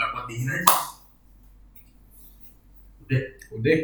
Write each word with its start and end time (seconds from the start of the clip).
buka 0.00 0.16
pot 0.16 0.24
dingin 0.32 0.48
aja. 0.48 0.64
Udah. 3.04 3.22
Udah. 3.52 3.78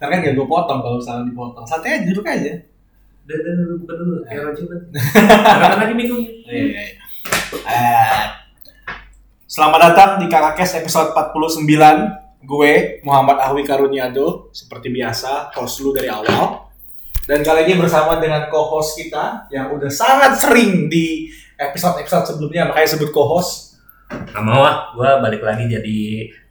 Ntar 0.00 0.08
kan 0.08 0.24
gak 0.24 0.34
gue 0.40 0.46
potong 0.48 0.80
kalau 0.80 0.96
misalnya 0.96 1.28
dipotong. 1.28 1.64
Santai 1.68 2.00
aja, 2.00 2.08
duduk 2.08 2.24
aja. 2.24 2.52
udah 3.28 3.36
udah 3.36 3.52
udah, 3.52 3.76
buka 3.84 3.94
dulu. 4.00 4.14
Kayak 4.24 4.52
coba 4.56 4.74
Angkat 5.48 5.78
lagi 5.84 5.94
mikronya 5.96 6.32
Iya, 6.44 6.64
iya. 6.76 6.82
Eh, 7.64 8.24
Selamat 9.48 9.80
datang 9.92 10.10
di 10.20 10.28
Kakakes 10.28 10.80
episode 10.84 11.16
49 11.16 11.64
Gue 12.44 13.00
Muhammad 13.00 13.40
Ahwi 13.40 13.64
Karuniado 13.64 14.52
Seperti 14.52 14.92
biasa, 14.92 15.56
host 15.56 15.80
lu 15.80 15.96
dari 15.96 16.12
awal. 16.12 16.68
Dan 17.24 17.40
kali 17.40 17.64
ini 17.64 17.80
bersama 17.80 18.20
dengan 18.20 18.48
co-host 18.52 18.96
kita 18.96 19.48
Yang 19.48 19.66
udah 19.76 19.90
sangat 19.92 20.32
sering 20.36 20.92
di 20.92 21.32
episode-episode 21.56 22.36
sebelumnya. 22.36 22.68
Makanya 22.68 22.88
sebut 22.96 23.08
co-host 23.08 23.73
Gak 24.30 24.44
mau 24.44 24.62
ah, 24.62 24.90
gue 24.94 25.10
balik 25.22 25.42
lagi 25.42 25.64
jadi 25.66 25.98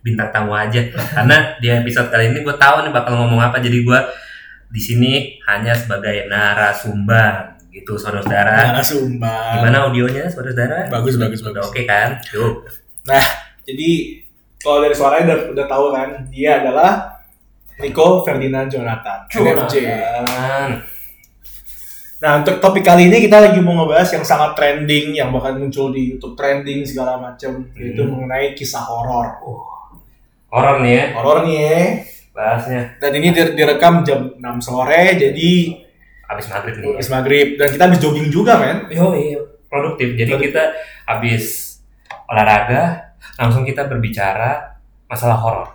bintang 0.04 0.30
tamu 0.32 0.52
aja. 0.54 0.82
Karena 0.92 1.56
di 1.60 1.68
episode 1.72 2.12
kali 2.12 2.32
ini 2.32 2.44
gue 2.44 2.56
tahu 2.56 2.88
nih 2.88 2.92
bakal 2.92 3.16
ngomong 3.20 3.40
apa. 3.40 3.60
Jadi 3.64 3.84
gue 3.84 4.00
di 4.74 4.82
sini 4.82 5.12
hanya 5.48 5.72
sebagai 5.78 6.28
narasumber 6.28 7.60
gitu, 7.74 7.98
saudara-saudara. 7.98 8.74
Narasumber 8.76 9.60
Gimana 9.60 9.78
audionya, 9.90 10.26
saudara-saudara? 10.30 10.90
Bagus, 10.90 11.16
bagus, 11.18 11.42
bagus 11.42 11.64
oke 11.70 11.82
kan? 11.86 12.22
Yuk. 12.34 12.70
Jadi 13.64 13.92
kalau 14.64 14.80
dari 14.80 14.96
suaranya 14.96 15.24
udah, 15.28 15.40
udah 15.52 15.66
tahu 15.68 15.86
kan 15.92 16.10
Dia 16.32 16.64
adalah 16.64 17.20
Nico 17.84 18.24
Ferdinand 18.24 18.72
Jonathan 18.72 19.28
NFJ 19.28 19.76
Jangan. 19.84 20.70
Nah 22.24 22.40
untuk 22.40 22.64
topik 22.64 22.88
kali 22.88 23.12
ini 23.12 23.20
kita 23.20 23.44
lagi 23.44 23.60
mau 23.60 23.84
ngebahas 23.84 24.08
yang 24.16 24.24
sangat 24.24 24.56
trending, 24.56 25.12
yang 25.12 25.28
bakal 25.36 25.60
muncul 25.60 25.92
di 25.92 26.16
YouTube 26.16 26.40
trending 26.40 26.88
segala 26.88 27.20
macam, 27.20 27.68
yaitu 27.76 28.00
Hmm. 28.00 28.16
mengenai 28.16 28.56
kisah 28.56 28.80
horor. 28.80 29.44
Horor 30.48 30.80
nih 30.80 30.94
ya, 30.96 31.06
Horor 31.20 31.38
nih 31.44 31.58
ya. 31.60 31.84
bahasnya. 32.32 32.82
Dan 32.98 33.12
ini 33.20 33.36
dire- 33.36 33.52
direkam 33.54 34.08
jam 34.08 34.32
6 34.40 34.58
sore, 34.58 35.20
jadi 35.20 35.52
Abis 36.24 36.48
maghrib 36.50 36.76
nih 36.80 36.96
habis 36.96 37.10
maghrib. 37.12 37.48
Dan 37.60 37.68
kita 37.70 37.84
habis 37.86 38.00
jogging 38.00 38.32
juga, 38.32 38.56
men. 38.58 38.88
Yo, 38.90 39.12
iya. 39.14 39.38
Produktif. 39.68 40.16
Jadi 40.16 40.32
Produktif. 40.32 40.50
kita 40.56 40.64
habis 41.06 41.44
olahraga, 42.26 43.14
langsung 43.36 43.62
kita 43.62 43.86
berbicara 43.86 44.80
masalah 45.06 45.38
horor. 45.38 45.68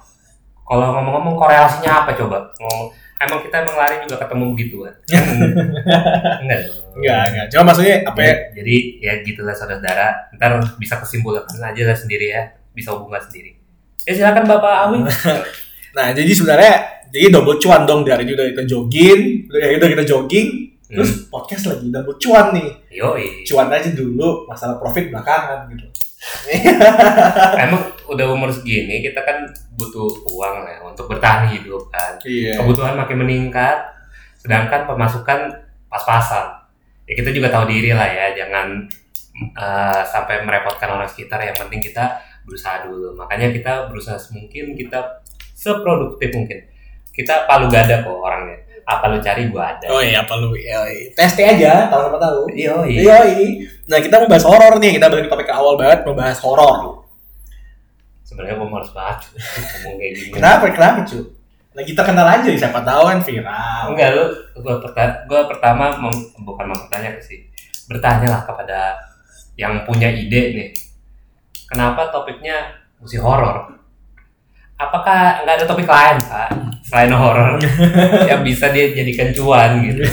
Kalau 0.65 0.97
ngomong-ngomong 0.97 1.37
korelasinya 1.37 2.03
apa 2.03 2.17
coba? 2.17 2.51
Ngomong, 2.59 2.91
emang 3.19 3.39
kita 3.43 3.57
emang 3.67 3.77
lari 3.77 3.97
juga 4.07 4.17
ketemu 4.23 4.45
begituan? 4.55 4.95
Enggak. 6.43 6.59
dong. 6.67 6.77
Enggak, 6.99 7.23
enggak. 7.31 7.47
Cuma 7.55 7.63
maksudnya 7.71 7.97
apa 8.03 8.21
ya? 8.23 8.35
Jadi 8.59 8.77
ya 8.99 9.13
gitulah 9.23 9.55
saudara. 9.55 10.09
Ntar 10.35 10.59
bisa 10.83 10.99
kesimpulan 10.99 11.47
aja 11.47 11.83
lah 11.87 11.95
sendiri 11.95 12.27
ya. 12.35 12.43
Bisa 12.75 12.95
hubungan 12.95 13.23
sendiri. 13.23 13.55
Ya 14.03 14.13
silakan 14.19 14.45
Bapak 14.47 14.75
Awi. 14.89 14.99
Nah, 15.89 16.15
jadi 16.15 16.31
sebenarnya 16.31 16.75
jadi 17.11 17.33
double 17.33 17.59
cuan 17.59 17.89
dong 17.89 18.05
dari 18.05 18.29
udah 18.29 18.53
kita 18.55 18.63
jogging, 18.69 19.51
udah 19.51 19.89
kita 19.91 20.05
jogging, 20.05 20.79
terus 20.87 21.27
podcast 21.33 21.75
lagi 21.75 21.89
double 21.89 22.15
cuan 22.21 22.55
nih. 22.55 22.69
Yoi. 23.03 23.43
Cuan 23.49 23.73
aja 23.73 23.91
dulu, 23.91 24.47
masalah 24.47 24.77
profit 24.77 25.09
belakangan 25.11 25.67
gitu. 25.73 25.89
Emang 27.65 27.83
udah 28.09 28.27
umur 28.33 28.49
segini 28.49 29.05
kita 29.05 29.21
kan 29.23 29.45
butuh 29.77 30.09
uang 30.33 30.57
lah 30.65 30.73
ya 30.77 30.81
untuk 30.85 31.07
bertahan 31.09 31.53
hidup 31.53 31.89
kan. 31.93 32.17
Iya. 32.25 32.61
kebutuhan 32.61 32.97
makin 32.97 33.21
meningkat, 33.23 33.79
sedangkan 34.41 34.89
pemasukan 34.89 35.53
pas-pasan. 35.89 36.69
Ya 37.09 37.13
kita 37.17 37.33
juga 37.33 37.49
tahu 37.49 37.69
diri 37.69 37.93
lah 37.97 38.09
ya, 38.09 38.27
jangan 38.37 38.85
eh, 39.39 40.03
sampai 40.09 40.45
merepotkan 40.45 40.93
orang 40.93 41.09
sekitar. 41.09 41.41
Yang 41.41 41.65
penting 41.65 41.81
kita 41.81 42.21
berusaha 42.49 42.89
dulu. 42.89 43.17
Makanya 43.17 43.53
kita 43.53 43.73
berusaha 43.93 44.17
semungkin 44.17 44.77
kita 44.77 45.25
seproduktif 45.53 46.33
mungkin. 46.33 46.65
Kita 47.13 47.45
palu 47.49 47.69
gada 47.69 48.05
kok 48.05 48.15
orangnya. 48.15 48.68
Apa 48.89 49.05
lu 49.13 49.21
cari 49.21 49.53
gua 49.53 49.77
ada. 49.77 49.85
Oh 49.93 50.01
iya, 50.01 50.25
apa 50.25 50.33
lu? 50.41 50.57
Yoi. 50.57 51.13
Testi 51.13 51.45
aja, 51.45 51.93
tahu 51.93 52.09
sama 52.09 52.17
tahu. 52.17 52.49
Iya, 52.57 52.73
Yoi. 52.89 53.69
Nah, 53.85 54.01
kita 54.01 54.25
mau 54.25 54.33
bahas 54.33 54.49
horor 54.49 54.81
nih. 54.81 54.97
Kita 54.97 55.13
balik 55.13 55.29
topik 55.29 55.45
ke 55.45 55.53
awal 55.53 55.77
banget, 55.77 56.09
mau 56.09 56.17
bahas 56.17 56.41
horor. 56.41 57.05
Sebenarnya 58.25 58.57
gua 58.57 58.69
males 58.69 58.89
banget 58.93 59.19
ngomong 59.77 59.95
kayak 59.97 60.13
gini. 60.17 60.31
Kenapa? 60.33 60.65
Kenapa, 60.73 60.99
cu? 61.05 61.21
Lagi 61.77 61.93
terkenal 61.95 62.27
aja, 62.27 62.49
siapa 62.49 62.81
tahu 62.83 63.03
kan 63.07 63.19
viral. 63.23 63.85
Enggak 63.93 64.09
lu, 64.17 64.25
gua, 64.65 64.75
perta- 64.81 65.21
gua 65.29 65.41
pertama 65.47 65.85
mem- 66.01 66.29
bukan 66.43 66.65
mau 66.67 66.77
bertanya 66.77 67.13
sih, 67.21 67.45
bertanya 67.87 68.27
lah 68.27 68.41
kepada 68.45 68.97
yang 69.55 69.85
punya 69.85 70.09
ide 70.09 70.57
nih. 70.57 70.69
Kenapa 71.69 72.09
topiknya 72.09 72.73
mesti 72.99 73.21
horor? 73.21 73.78
Apakah 74.79 75.43
nggak 75.43 75.55
ada 75.59 75.67
topik 75.67 75.91
lain 75.91 76.17
pak 76.23 76.49
selain 76.87 77.13
horor 77.13 77.59
yang 78.31 78.41
bisa 78.41 78.71
dia 78.71 78.95
jadikan 78.95 79.35
cuan 79.35 79.83
gitu? 79.83 80.07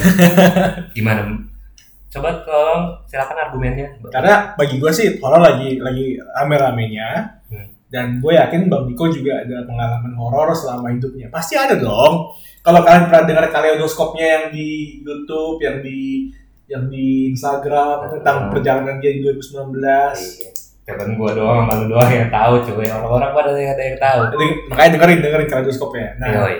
Gimana? 0.98 1.22
Coba 2.10 2.42
tolong 2.42 2.82
silakan 3.06 3.38
argumennya. 3.48 3.94
Karena 4.10 4.52
bagi 4.58 4.76
gue 4.76 4.90
sih 4.90 5.16
horor 5.22 5.40
lagi 5.40 5.78
lagi 5.78 6.18
rame-ramenya. 6.18 7.08
Hmm. 7.48 7.66
Dan 7.86 8.18
gue 8.18 8.34
yakin 8.34 8.66
Bang 8.66 8.90
Niko 8.90 9.06
juga 9.06 9.46
ada 9.46 9.62
pengalaman 9.62 10.12
horor 10.18 10.50
selama 10.50 10.90
hidupnya. 10.90 11.30
Pasti 11.30 11.54
ada 11.54 11.78
dong. 11.78 12.34
Kalau 12.60 12.82
kalian 12.82 13.06
pernah 13.06 13.22
dengar 13.22 13.46
kaleidoskopnya 13.48 14.26
yang 14.26 14.44
di 14.50 14.98
YouTube, 15.00 15.62
yang 15.62 15.78
di 15.78 16.26
yang 16.66 16.90
di 16.90 17.30
Instagram 17.30 18.10
tentang 18.10 18.36
Hmm. 18.42 18.50
perjalanan 18.50 18.98
dia 18.98 19.14
di 19.14 19.22
2019. 19.22 20.18
Iya. 20.18 20.50
Jangan 20.86 21.18
gua 21.18 21.30
doang, 21.34 21.66
sama 21.66 21.82
lu 21.82 21.86
doang 21.90 22.10
yang 22.14 22.30
tahu 22.30 22.54
cuy. 22.62 22.86
Orang-orang 22.86 23.30
pada 23.34 23.50
ada 23.50 23.58
yang 23.58 23.72
ada 23.74 23.82
yang 23.82 23.98
tahu. 23.98 24.20
Jadi, 24.38 24.46
makanya 24.70 24.90
dengerin 24.94 25.18
dengerin 25.18 25.48
kaleidoskopnya. 25.50 26.08
Nah, 26.22 26.28
Yoi. 26.30 26.56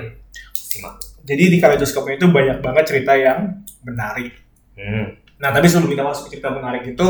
Simak. 0.50 0.94
jadi 1.22 1.42
di 1.46 1.58
kaleidoskopnya 1.62 2.18
itu 2.18 2.26
banyak 2.28 2.58
banget 2.58 2.84
cerita 2.90 3.14
yang 3.14 3.62
menarik. 3.86 4.34
Hmm. 4.74 5.14
Nah, 5.38 5.54
tapi 5.54 5.70
sebelum 5.70 5.88
kita 5.94 6.02
masuk 6.02 6.26
ke 6.26 6.36
cerita 6.36 6.50
menarik 6.50 6.82
itu, 6.90 7.08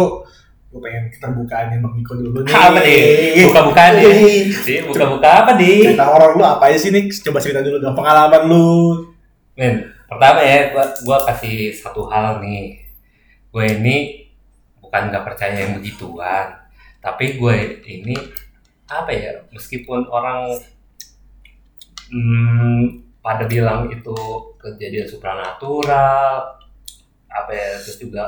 gue 0.66 0.80
pengen 0.82 1.08
keterbukaannya 1.08 1.78
Bang 1.80 1.94
Niko 1.96 2.12
dulu 2.20 2.38
nih. 2.44 2.52
Apa 2.52 2.78
nih? 2.84 3.44
Buka-buka 3.48 3.84
nih. 3.96 4.52
Sih, 4.52 4.78
buka-buka 4.84 5.28
apa 5.46 5.50
di? 5.56 5.88
Cerita 5.88 6.04
horor 6.10 6.36
lu 6.36 6.44
apa 6.44 6.68
aja 6.68 6.78
sih 6.78 6.92
nih? 6.92 7.08
Coba 7.22 7.38
cerita 7.40 7.64
dulu 7.64 7.80
dong 7.80 7.96
pengalaman 7.96 8.42
lu. 8.44 9.08
Men, 9.56 9.88
pertama 10.04 10.44
ya, 10.44 10.76
gua, 10.76 10.84
gua 11.00 11.18
kasih 11.32 11.72
satu 11.72 12.10
hal 12.12 12.44
nih. 12.44 12.82
Gue 13.48 13.64
ini 13.72 14.28
bukan 14.84 15.08
nggak 15.08 15.24
percaya 15.24 15.64
yang 15.64 15.80
begituan, 15.80 16.65
tapi 17.06 17.38
gue 17.38 17.86
ini 17.86 18.18
apa 18.90 19.14
ya? 19.14 19.38
Meskipun 19.54 20.10
orang 20.10 20.58
hmm, 22.10 23.06
pada 23.22 23.46
bilang 23.46 23.86
itu 23.94 24.14
kejadian 24.58 25.06
supranatural, 25.06 26.58
apa 27.30 27.50
ya? 27.54 27.78
Terus 27.78 28.02
juga 28.02 28.26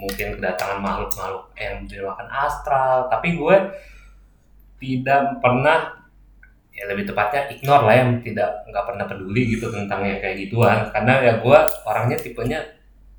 mungkin 0.00 0.40
kedatangan 0.40 0.80
makhluk-makhluk 0.80 1.52
yang 1.60 1.84
makan 1.84 2.28
astral, 2.32 3.12
tapi 3.12 3.36
gue 3.36 3.56
tidak 4.80 5.44
pernah 5.44 6.00
ya 6.74 6.90
lebih 6.90 7.06
tepatnya 7.06 7.46
ignore 7.54 7.86
lah 7.86 7.94
yang 7.94 8.10
tidak 8.18 8.66
nggak 8.66 8.84
pernah 8.84 9.04
peduli 9.06 9.54
gitu 9.54 9.70
tentang 9.70 10.02
yang 10.02 10.18
kayak 10.18 10.42
gituan 10.42 10.90
karena 10.90 11.22
ya 11.22 11.32
gue 11.38 11.58
orangnya 11.86 12.18
tipenya 12.18 12.58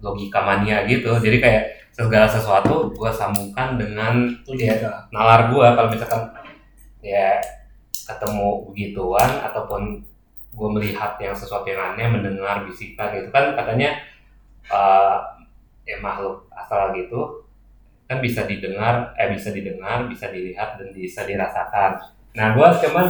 logika 0.03 0.43
mania 0.43 0.83
gitu 0.83 1.15
jadi 1.23 1.37
kayak 1.39 1.63
segala 1.95 2.27
sesuatu 2.27 2.91
gue 2.91 3.11
sambungkan 3.15 3.79
dengan 3.79 4.27
ya, 4.51 5.07
nalar 5.15 5.47
gue 5.47 5.63
kalau 5.63 5.87
misalkan 5.87 6.27
ya 6.99 7.39
ketemu 7.95 8.67
begituan 8.67 9.31
ataupun 9.47 10.03
gue 10.55 10.69
melihat 10.75 11.15
yang 11.23 11.31
sesuatu 11.31 11.63
yang 11.71 11.95
aneh 11.95 12.11
mendengar 12.11 12.67
bisikan 12.67 13.15
gitu 13.15 13.31
kan 13.31 13.55
katanya 13.55 13.95
eh, 14.67 15.17
ya 15.87 15.97
makhluk 16.03 16.51
astral 16.51 16.91
gitu 16.99 17.47
kan 18.05 18.21
bisa 18.21 18.45
didengar 18.45 19.15
eh 19.17 19.31
bisa 19.33 19.49
didengar 19.49 20.05
bisa 20.05 20.29
dilihat 20.29 20.77
dan 20.77 20.93
bisa 20.93 21.25
dirasakan. 21.25 21.97
Nah 22.37 22.53
gue 22.53 22.67
cuman 22.85 23.07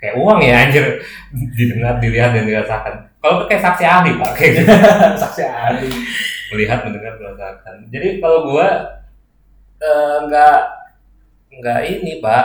kayak 0.00 0.16
uang 0.18 0.40
ya 0.42 0.66
anjir. 0.66 0.98
Didengar 1.58 2.02
dilihat 2.02 2.34
dan 2.34 2.44
dirasakan. 2.48 2.94
Kalau 3.22 3.46
kayak 3.46 3.62
saksi 3.62 3.84
ahli 3.86 4.10
pak. 4.18 4.30
Kayak 4.36 4.50
gitu. 4.60 4.72
Saksi 5.16 5.42
ahli. 5.46 5.88
Melihat 6.54 6.86
mendengar 6.86 7.18
merasakan. 7.18 7.90
Jadi 7.90 8.22
kalau 8.22 8.54
gua 8.54 8.68
eh, 9.82 10.16
nggak 10.30 10.58
nggak 11.54 11.80
ini 11.86 12.18
pak 12.22 12.44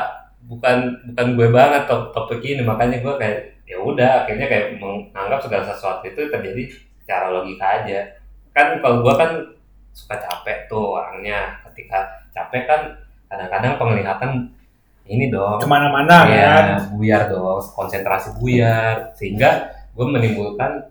bukan 0.50 0.78
bukan 1.14 1.28
gue 1.38 1.48
banget 1.54 1.84
top 1.86 2.12
topik 2.12 2.42
ini. 2.42 2.66
Makanya 2.66 3.06
gua 3.06 3.22
kayak 3.22 3.62
ya 3.70 3.78
udah 3.78 4.26
akhirnya 4.26 4.50
kayak 4.50 4.82
menganggap 4.82 5.40
segala 5.46 5.64
sesuatu 5.70 6.04
itu 6.10 6.22
terjadi 6.28 6.64
secara 7.06 7.30
logika 7.30 7.86
aja. 7.86 8.18
Kan 8.52 8.82
kalau 8.82 9.06
gua 9.06 9.16
kan 9.16 9.32
suka 9.94 10.18
capek 10.18 10.66
tuh 10.66 10.98
orangnya. 10.98 11.62
Ketika 11.70 12.26
capek 12.34 12.64
kan 12.66 12.82
kadang-kadang 13.30 13.78
penglihatan 13.78 14.32
ini 15.10 15.34
dong. 15.34 15.58
Ke 15.58 15.68
mana-mana 15.70 16.26
kan. 16.26 16.30
ya 16.30 16.54
buyar 16.94 17.30
dong 17.30 17.62
konsentrasi 17.74 18.38
buyar. 18.38 19.14
Sehingga 19.18 19.74
gue 19.98 20.06
menimbulkan 20.06 20.86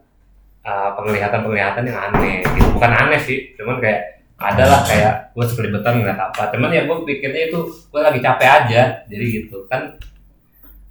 uh, 0.68 0.90
penglihatan 0.92 1.40
penglihatan 1.40 1.84
yang 1.88 1.98
aneh. 2.12 2.44
Gitu. 2.44 2.68
Bukan 2.76 2.92
aneh 2.92 3.20
sih 3.24 3.56
cuman 3.56 3.80
kayak 3.80 4.20
ada 4.38 4.64
lah 4.70 4.80
kayak 4.86 5.32
gue 5.32 5.44
sekelibetan 5.48 5.98
ngeliat 5.98 6.20
apa. 6.20 6.52
Cuman 6.52 6.70
ya 6.70 6.84
gue 6.84 6.96
pikirnya 7.08 7.48
itu 7.48 7.58
gue 7.64 8.00
lagi 8.00 8.20
capek 8.20 8.48
aja 8.48 8.82
jadi 9.08 9.24
gitu. 9.24 9.64
Kan 9.66 9.96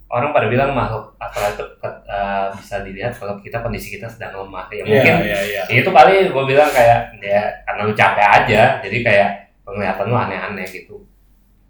orang 0.08 0.32
pada 0.32 0.48
bilang 0.48 0.72
makhluk 0.72 1.14
astral 1.20 1.52
itu 1.52 1.64
uh, 1.84 2.48
bisa 2.56 2.80
dilihat 2.82 3.12
kalau 3.16 3.38
kita 3.38 3.62
kondisi 3.62 3.94
kita 3.94 4.10
sedang 4.10 4.34
lemah. 4.44 4.66
Ya 4.74 4.82
mungkin 4.82 5.14
Iya, 5.22 5.38
iya, 5.46 5.62
iya. 5.70 5.80
itu 5.80 5.88
kali 5.88 6.28
gue 6.28 6.44
bilang 6.44 6.68
kayak 6.74 7.14
ya 7.22 7.42
karena 7.64 7.80
lu 7.86 7.94
capek 7.94 8.26
aja 8.26 8.62
jadi 8.82 8.98
kayak 9.04 9.30
penglihatan 9.62 10.10
lu 10.10 10.16
aneh-aneh 10.18 10.66
gitu. 10.68 11.06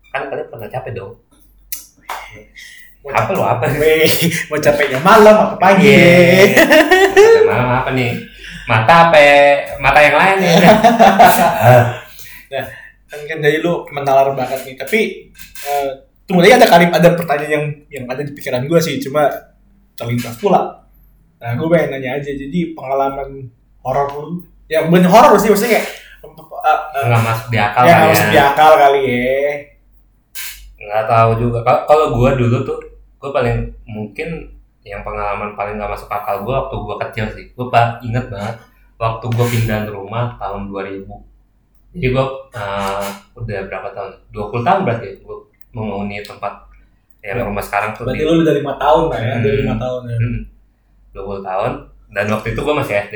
Kan 0.08 0.32
kalian 0.32 0.48
pernah 0.48 0.66
capek 0.72 0.92
dong 0.96 1.14
apa 3.08 3.30
lu 3.32 3.42
apa 3.42 3.64
Weh, 3.76 4.04
mau 4.48 4.58
capeknya 4.58 4.98
malam 5.00 5.36
apa 5.36 5.54
pagi? 5.56 5.88
Iya. 5.88 6.64
Capek 7.14 7.44
malam 7.44 7.68
apa 7.74 7.90
nih 7.92 8.10
mata 8.68 9.08
apa 9.08 9.20
mata 9.80 9.98
yang 9.98 10.16
lain 10.16 10.38
ya 10.44 10.72
Kan 13.08 13.24
kan 13.24 13.38
jadi 13.40 13.64
lu 13.64 13.88
menalar 13.88 14.36
banget 14.36 14.68
nih. 14.68 14.76
Tapi 14.76 15.00
eh, 15.64 15.88
tunggu 16.28 16.44
lagi 16.44 16.60
ada 16.60 16.68
kali 16.68 16.84
ada 16.92 17.16
pertanyaan 17.16 17.48
yang 17.48 17.64
yang 17.88 18.04
ada 18.04 18.20
di 18.20 18.36
pikiran 18.36 18.68
gue 18.68 18.76
sih, 18.78 19.00
cuma 19.00 19.24
terlintas 19.96 20.36
pula. 20.36 20.84
Nah, 21.40 21.56
gue 21.56 21.66
pengen 21.72 21.96
nanya 21.96 22.20
aja. 22.20 22.28
Jadi 22.28 22.76
pengalaman 22.76 23.48
horor 23.80 24.08
lu, 24.12 24.44
ya 24.68 24.84
bukan 24.84 25.08
horor 25.08 25.40
sih, 25.40 25.48
maksudnya 25.48 25.80
kayak 25.80 25.86
eh, 25.88 26.80
eh, 27.00 27.02
nggak 27.08 27.22
masuk 27.24 27.46
di 27.48 27.56
akal 27.56 27.82
yang 27.86 27.96
kali 27.96 28.12
ya. 28.12 28.24
di 28.28 28.38
akal 28.38 28.72
kali 28.76 29.00
ya. 29.08 29.48
nggak 30.78 31.04
tahu 31.08 31.30
juga 31.40 31.58
Kalau- 31.64 31.84
kalau 31.88 32.06
gue 32.14 32.30
dulu 32.38 32.56
tuh 32.62 32.78
gue 33.18 33.30
paling 33.30 33.56
mungkin 33.84 34.28
yang 34.82 35.02
pengalaman 35.02 35.52
paling 35.52 35.76
nggak 35.76 35.90
masuk 35.90 36.08
akal 36.08 36.42
gue 36.42 36.54
waktu 36.54 36.74
gue 36.76 36.96
kecil 37.02 37.26
sih. 37.32 37.46
Gue 37.52 37.66
pak 37.68 38.00
inget 38.00 38.26
banget 38.28 38.56
waktu 38.96 39.26
gue 39.26 39.46
pindah 39.48 39.86
rumah 39.88 40.34
tahun 40.36 40.66
2000 40.68 41.06
jadi 41.88 42.06
gue 42.12 42.24
uh, 42.52 43.06
udah 43.34 43.58
berapa 43.64 43.88
tahun? 43.90 44.10
20 44.28 44.60
tahun 44.62 44.80
berarti 44.84 45.08
gue 45.18 45.36
menghuni 45.72 46.20
tempat 46.20 46.52
yang 47.18 47.42
rumah 47.42 47.60
sekarang 47.60 47.90
tuh 47.92 48.04
Berarti 48.04 48.20
di- 48.20 48.28
lu 48.28 48.40
udah 48.40 48.54
lima 48.54 48.74
tahun 48.76 49.02
lah 49.08 49.18
ya, 49.18 49.34
Hmm. 49.34 49.44
lima 49.58 49.74
tahun 49.76 50.00
ya. 50.04 50.18
Hmm, 50.18 50.38
20 51.12 51.42
tahun. 51.42 51.72
Dan 52.08 52.24
waktu 52.28 52.48
itu 52.52 52.60
gue 52.60 52.74
masih 52.74 52.94
SD 53.02 53.14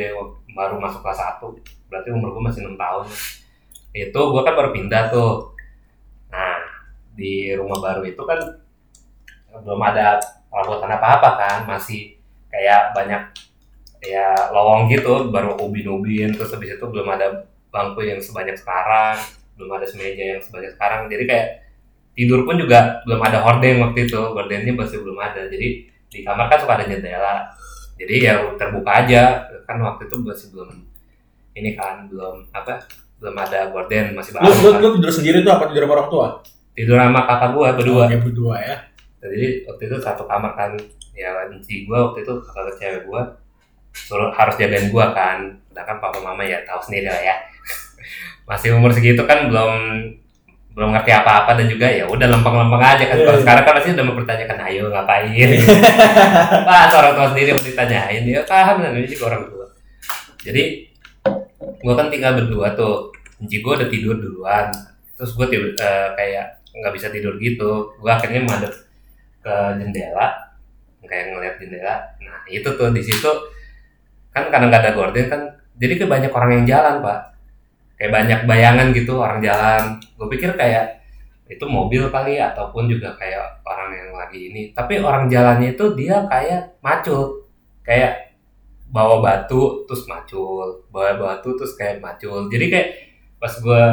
baru 0.52 0.76
masuk 0.76 1.00
kelas 1.00 1.20
1 1.40 1.48
berarti 1.87 2.08
umur 2.10 2.32
gue 2.32 2.43
masih 2.43 2.60
6 2.64 2.75
tahun. 2.75 3.05
Itu 3.93 4.20
gue 4.32 4.43
kan 4.43 4.55
baru 4.55 4.70
pindah 4.72 5.02
tuh. 5.08 5.52
Nah 6.28 6.56
di 7.12 7.52
rumah 7.52 7.78
baru 7.78 8.02
itu 8.02 8.22
kan 8.25 8.40
belum 9.60 9.81
ada 9.82 10.16
perabotan 10.49 10.90
apa-apa 10.96 11.28
kan 11.37 11.58
masih 11.69 12.16
kayak 12.49 12.96
banyak 12.96 13.20
ya 14.02 14.34
lowong 14.50 14.90
gitu 14.90 15.28
baru 15.31 15.56
ubin-ubin 15.60 16.32
terus 16.34 16.52
habis 16.52 16.75
itu 16.75 16.84
belum 16.84 17.06
ada 17.06 17.46
bangku 17.70 18.02
yang 18.02 18.19
sebanyak 18.19 18.58
sekarang 18.58 19.16
belum 19.56 19.70
ada 19.78 19.87
semeja 19.87 20.37
yang 20.37 20.40
sebanyak 20.43 20.72
sekarang 20.75 21.06
jadi 21.12 21.25
kayak 21.28 21.46
tidur 22.12 22.44
pun 22.44 22.60
juga 22.60 23.00
belum 23.08 23.20
ada 23.25 23.40
hordeng 23.40 23.81
waktu 23.81 24.10
itu 24.10 24.20
hordennya 24.20 24.72
masih 24.75 25.00
belum 25.00 25.16
ada 25.16 25.49
jadi 25.49 25.69
di 26.12 26.19
kamar 26.20 26.52
kan 26.52 26.58
suka 26.60 26.72
ada 26.76 26.84
jendela 26.84 27.48
jadi 27.96 28.14
ya 28.20 28.34
terbuka 28.60 28.90
aja 29.05 29.48
kan 29.64 29.81
waktu 29.81 30.10
itu 30.10 30.16
masih 30.20 30.48
belum 30.52 30.70
ini 31.56 31.70
kan 31.76 32.08
belum 32.08 32.48
apa 32.52 32.84
belum 33.22 33.37
ada 33.38 33.70
gorden 33.70 34.19
masih 34.19 34.34
Lu, 34.34 34.43
baru 34.43 34.50
lu, 34.50 34.69
kan. 34.75 34.81
lu 34.82 34.88
tidur 34.98 35.12
sendiri 35.14 35.38
tuh 35.46 35.52
apa 35.55 35.70
tidur 35.70 35.87
sama 35.87 35.94
orang 35.94 36.08
tua? 36.10 36.28
tidur 36.75 36.96
sama 36.98 37.20
kakak 37.28 37.50
gua 37.55 37.69
berdua 37.76 38.02
Oke, 38.10 38.16
berdua 38.19 38.55
ya. 38.58 38.76
Jadi 39.22 39.62
waktu 39.70 39.82
itu 39.86 39.96
satu 40.02 40.26
kamar 40.26 40.52
kan. 40.58 40.74
Ya 41.14 41.30
si 41.62 41.86
gua 41.86 42.10
waktu 42.10 42.26
itu 42.26 42.32
kakak 42.42 42.74
cewek 42.76 43.02
gua. 43.06 43.22
Suruh 43.94 44.34
harus 44.34 44.58
jagain 44.58 44.90
gua 44.90 45.14
kan. 45.14 45.54
Sedangkan 45.70 46.02
papa 46.02 46.19
mama 46.19 46.42
ya 46.42 46.58
tahu 46.66 46.82
sendiri 46.82 47.06
lah 47.06 47.22
ya. 47.22 47.36
Masih 48.50 48.74
umur 48.74 48.90
segitu 48.90 49.22
kan 49.22 49.46
belum 49.46 49.72
belum 50.72 50.88
ngerti 50.96 51.12
apa-apa 51.12 51.52
dan 51.52 51.69
juga 51.69 51.84
ya 51.84 52.08
udah 52.08 52.26
lempeng-lempeng 52.32 52.82
aja 52.82 53.04
kan. 53.06 53.16
Iya, 53.20 53.24
kalau 53.28 53.38
iya. 53.38 53.44
sekarang 53.44 53.62
kan 53.62 53.74
pasti 53.76 53.88
udah 53.92 54.06
mempertanyakan 54.08 54.58
ayo 54.72 54.82
ngapain? 54.88 55.48
Pas 56.66 56.92
orang 56.96 57.12
tua 57.12 57.26
sendiri 57.30 57.50
mau 57.52 57.62
ditanyain 57.62 58.22
dia 58.24 58.40
paham 58.48 58.76
dan 58.80 58.96
ini 58.96 59.06
juga 59.06 59.24
orang 59.36 59.44
tua. 59.52 59.66
Jadi 60.42 60.62
gua 61.78 61.94
kan 61.94 62.08
tinggal 62.10 62.32
berdua 62.34 62.74
tuh. 62.74 63.12
Enci 63.38 63.60
gua 63.60 63.78
udah 63.78 63.88
tidur 63.92 64.16
duluan. 64.16 64.72
Terus 65.14 65.30
gua 65.36 65.46
tidur 65.46 65.76
eh, 65.76 66.08
kayak 66.16 66.64
nggak 66.72 66.92
bisa 66.96 67.12
tidur 67.12 67.36
gitu. 67.36 67.92
Gua 68.00 68.16
akhirnya 68.16 68.48
madep 68.48 68.72
ke 69.43 69.55
jendela 69.83 70.53
kayak 71.03 71.35
ngeliat 71.35 71.55
jendela. 71.59 71.94
Nah 72.23 72.41
itu 72.49 72.65
tuh 72.65 72.89
di 72.94 73.03
situ 73.05 73.31
kan 74.33 74.49
karena 74.49 74.73
nggak 74.73 74.83
ada 74.89 74.93
gorden 74.97 75.27
kan 75.29 75.43
jadi 75.77 75.99
kayak 76.00 76.11
banyak 76.11 76.33
orang 76.33 76.50
yang 76.56 76.65
jalan 76.65 76.94
pak. 77.05 77.21
Kayak 77.99 78.12
banyak 78.19 78.41
bayangan 78.49 78.87
gitu 78.94 79.12
orang 79.19 79.39
jalan. 79.44 79.83
Gue 80.19 80.27
pikir 80.33 80.55
kayak 80.59 81.03
itu 81.47 81.65
mobil 81.69 82.09
kali 82.09 82.41
ataupun 82.41 82.89
juga 82.89 83.12
kayak 83.19 83.62
orang 83.62 83.91
yang 83.93 84.11
lagi 84.17 84.41
ini. 84.50 84.62
Tapi 84.73 84.99
orang 84.99 85.29
jalannya 85.29 85.77
itu 85.77 85.85
dia 85.94 86.25
kayak 86.27 86.83
macul. 86.83 87.47
Kayak 87.83 88.39
bawa 88.91 89.23
batu 89.23 89.87
terus 89.87 90.05
macul. 90.11 90.87
Bawa 90.91 91.19
batu 91.19 91.55
terus 91.55 91.75
kayak 91.79 92.03
macul. 92.03 92.50
Jadi 92.50 92.67
kayak 92.73 92.89
pas 93.39 93.53
gue 93.53 93.85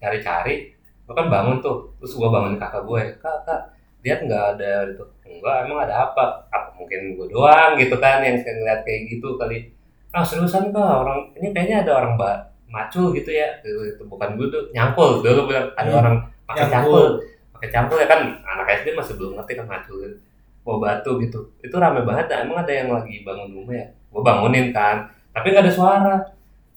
cari-cari 0.00 0.72
gue 0.78 1.14
kan 1.14 1.26
bangun 1.28 1.60
tuh. 1.60 1.92
Terus 2.00 2.12
gue 2.16 2.28
bangun 2.28 2.56
kakak 2.56 2.82
gue 2.88 3.00
kak 3.20 3.36
kak 3.44 3.62
lihat 4.02 4.20
nggak 4.26 4.44
ada 4.58 4.90
itu. 4.90 5.04
Enggak 5.26 5.56
emang 5.66 5.78
ada 5.86 5.94
apa? 6.10 6.24
Apa 6.50 6.74
mungkin 6.74 7.14
gue 7.14 7.26
doang 7.30 7.78
gitu 7.78 7.96
kan 8.02 8.20
yang 8.20 8.36
ngeliat 8.38 8.82
kayak 8.82 9.08
gitu 9.08 9.38
kali. 9.38 9.70
Ah 10.12 10.20
seriusan 10.26 10.74
kak 10.74 10.92
orang 11.06 11.32
ini 11.38 11.54
kayaknya 11.54 11.86
ada 11.86 12.02
orang 12.02 12.18
mbak 12.18 12.36
macul 12.68 13.14
gitu 13.14 13.30
ya. 13.30 13.48
Gitu. 13.62 14.02
bukan 14.04 14.34
gue 14.36 14.46
tuh 14.50 14.62
nyangkul. 14.74 15.22
Dulu 15.22 15.48
bilang 15.48 15.70
ada 15.78 15.88
Hmm, 15.88 16.00
orang 16.02 16.16
pakai 16.44 16.66
cangkul. 16.68 17.06
Pakai 17.56 17.68
cangkul 17.70 17.98
ya 18.02 18.06
kan 18.10 18.20
anak 18.42 18.66
SD 18.82 18.92
masih 18.92 19.14
belum 19.16 19.38
ngerti 19.38 19.52
kan 19.56 19.66
macul 19.70 19.96
gitu. 20.02 20.18
bawa 20.62 20.78
batu 20.78 21.18
gitu. 21.18 21.40
Itu 21.58 21.74
rame 21.82 22.06
banget. 22.06 22.30
Dah. 22.30 22.46
emang 22.46 22.62
ada 22.62 22.70
yang 22.70 22.86
lagi 22.94 23.26
bangun 23.26 23.50
rumah 23.50 23.74
ya? 23.74 23.86
Gue 24.14 24.22
bangunin 24.22 24.70
kan. 24.70 25.10
Tapi 25.34 25.50
nggak 25.50 25.66
ada 25.66 25.74
suara. 25.74 26.14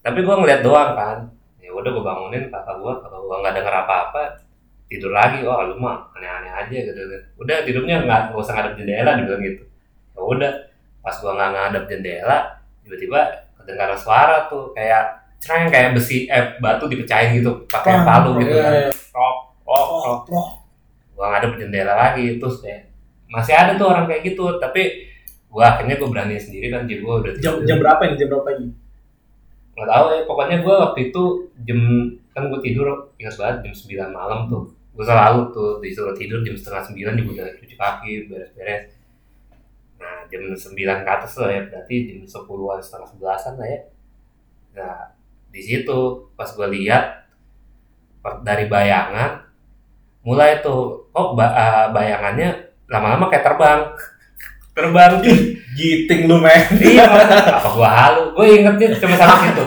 Tapi 0.01 0.25
gue 0.25 0.35
ngeliat 0.37 0.65
doang 0.65 0.97
kan. 0.97 1.17
Ya 1.61 1.69
udah 1.69 1.89
gue 1.93 2.01
bangunin 2.05 2.43
kakak 2.49 2.81
gue 2.81 2.93
kakak 3.01 3.21
gue 3.21 3.35
nggak 3.41 3.53
denger 3.57 3.75
apa-apa 3.85 4.44
tidur 4.95 5.11
lagi 5.11 5.43
oh 5.43 5.59
lu 5.67 5.75
mah 5.75 6.07
aneh-aneh 6.15 6.51
aja 6.51 6.77
gitu 6.87 6.99
udah 7.35 7.57
tidurnya 7.67 8.01
nggak 8.07 8.31
nggak 8.31 8.39
usah 8.39 8.53
ngadep 8.55 8.73
jendela 8.79 9.11
dibilang 9.19 9.43
gitu 9.43 9.63
ya 10.15 10.21
udah 10.23 10.51
pas 11.03 11.15
gua 11.19 11.31
nggak 11.35 11.51
ngadep 11.51 11.83
jendela 11.91 12.37
tiba-tiba 12.81 13.19
kedengaran 13.59 13.97
suara 13.99 14.47
tuh 14.47 14.71
kayak 14.71 15.03
cereng 15.37 15.67
kayak 15.67 15.91
besi 15.93 16.25
eh 16.31 16.55
batu 16.57 16.87
dipecahin 16.87 17.43
gitu 17.43 17.67
pakai 17.67 18.01
palu 18.07 18.39
gitu 18.39 18.55
Iya, 18.55 18.63
kan 18.63 18.73
rok 19.13 19.37
rok 19.67 19.85
Oh, 19.85 20.01
rok 20.07 20.21
oh. 20.31 20.49
gua 21.13 21.25
ngadep 21.35 21.59
jendela 21.59 21.93
lagi 21.93 22.39
terus 22.39 22.63
kayak 22.63 22.87
masih 23.27 23.51
ada 23.51 23.75
tuh 23.75 23.91
orang 23.91 24.07
kayak 24.07 24.23
gitu 24.31 24.57
tapi 24.57 25.11
gua 25.51 25.75
akhirnya 25.75 25.99
gua 25.99 26.09
berani 26.13 26.39
sendiri 26.39 26.71
kan 26.71 26.87
jadi 26.87 27.01
gua 27.03 27.19
udah 27.19 27.31
Jam, 27.43 27.59
tidur. 27.59 27.67
jam 27.67 27.77
berapa 27.83 28.01
ini? 28.07 28.15
Jam 28.15 28.29
berapa 28.31 28.49
ini? 28.55 28.67
nggak 29.75 29.89
tahu 29.91 30.05
ya 30.07 30.21
pokoknya 30.23 30.57
gue 30.63 30.71
waktu 30.87 30.99
itu 31.11 31.23
jam 31.67 31.79
kan 32.31 32.47
gue 32.47 32.59
tidur 32.63 33.11
ingat 33.19 33.35
banget 33.35 33.57
jam 33.67 33.73
9 34.07 34.15
malam 34.15 34.39
tuh 34.47 34.71
gue 34.95 35.05
selalu 35.05 35.51
tuh 35.51 35.83
disuruh 35.83 36.15
tidur 36.15 36.39
jam 36.39 36.55
setengah 36.55 36.83
sembilan 36.87 37.13
juga 37.19 37.31
udah 37.43 37.47
cuci 37.59 37.75
kaki 37.75 38.11
beres-beres. 38.31 38.83
Nah 39.99 40.23
jam 40.31 40.41
9 40.47 40.55
ke 41.03 41.09
atas 41.11 41.33
lah 41.35 41.49
ya 41.51 41.61
berarti 41.67 41.95
jam 42.07 42.19
10-an 42.23 42.79
setengah 42.79 43.07
sebelasan 43.11 43.53
lah 43.59 43.67
ya. 43.67 43.79
Nah 44.79 44.97
di 45.51 45.61
situ 45.63 45.99
pas 46.39 46.47
gue 46.47 46.67
lihat 46.79 47.27
dari 48.41 48.65
bayangan 48.71 49.43
mulai 50.25 50.63
tuh 50.63 51.11
ba- 51.13 51.53
ah, 51.53 51.85
bayangannya 51.93 52.73
lama-lama 52.89 53.29
kayak 53.29 53.45
terbang. 53.45 53.81
Terbang 54.75 55.23
Giting 55.75 56.31
lu, 56.31 56.39
men. 56.39 56.63
iya 56.79 57.03
apa 57.03 57.67
gua 57.75 57.91
halu? 57.91 58.31
Gue 58.31 58.63
ingetnya 58.63 58.95
cuma 58.95 59.15
sampai 59.19 59.51
situ. 59.51 59.63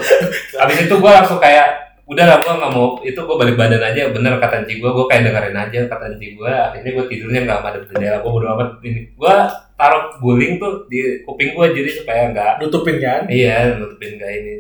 Abis 0.56 0.88
itu 0.88 0.94
gua 0.96 1.20
langsung 1.20 1.36
kayak 1.36 1.87
udah 2.08 2.24
lah 2.24 2.38
gua 2.40 2.54
nggak 2.56 2.72
mau 2.72 2.88
itu 3.04 3.20
gua 3.20 3.36
balik 3.36 3.56
badan 3.60 3.84
aja. 3.84 4.08
Bener 4.08 4.40
kata 4.40 4.64
Enci 4.64 4.80
gua 4.80 4.90
gua 4.96 5.06
kayak 5.12 5.28
dengerin 5.28 5.58
aja 5.60 5.80
kata 5.92 6.04
Enci 6.16 6.26
gua. 6.40 6.72
Akhirnya 6.72 6.90
gua 6.96 7.04
tidurnya 7.04 7.40
nggak 7.44 7.60
madep 7.60 7.82
jendela 7.92 8.18
gua 8.24 8.30
bodo 8.32 8.46
amat. 8.56 8.68
Ini 8.80 9.00
gua 9.12 9.34
taruh 9.76 10.16
guling 10.18 10.56
tuh 10.56 10.88
di 10.88 11.20
kuping 11.28 11.52
gua 11.52 11.68
jadi 11.68 11.90
supaya 11.92 12.32
nggak 12.32 12.64
Nutupin 12.64 12.96
kan? 12.98 13.28
iya 13.28 13.76
nutupin 13.76 14.16
nggak 14.16 14.32
ini. 14.40 14.54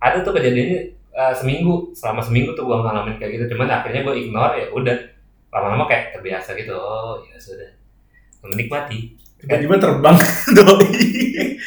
Ada 0.00 0.24
tuh 0.24 0.32
kejadiannya 0.32 0.80
eh, 1.12 1.34
seminggu 1.36 1.92
selama 1.92 2.24
seminggu 2.24 2.56
tuh 2.56 2.64
gua 2.64 2.80
ngalamin 2.80 3.20
kayak 3.20 3.36
gitu. 3.36 3.44
Cuman 3.52 3.68
akhirnya 3.68 4.00
gua 4.00 4.14
ignore 4.16 4.54
ya 4.56 4.66
udah. 4.72 4.96
Lama-lama 5.54 5.86
kayak 5.86 6.18
terbiasa 6.18 6.50
gitu 6.58 6.74
oh 6.74 7.22
ya 7.30 7.38
sudah 7.38 7.70
menikmati. 8.42 9.14
Tiba-tiba 9.44 9.76
terbang. 9.76 10.16
Doi. 10.56 10.88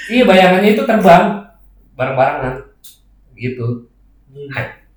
Iya 0.09 0.23
bayangannya 0.25 0.73
itu 0.73 0.83
terbang. 0.83 1.45
Bareng-barengan. 1.93 2.67
Gitu. 3.37 3.85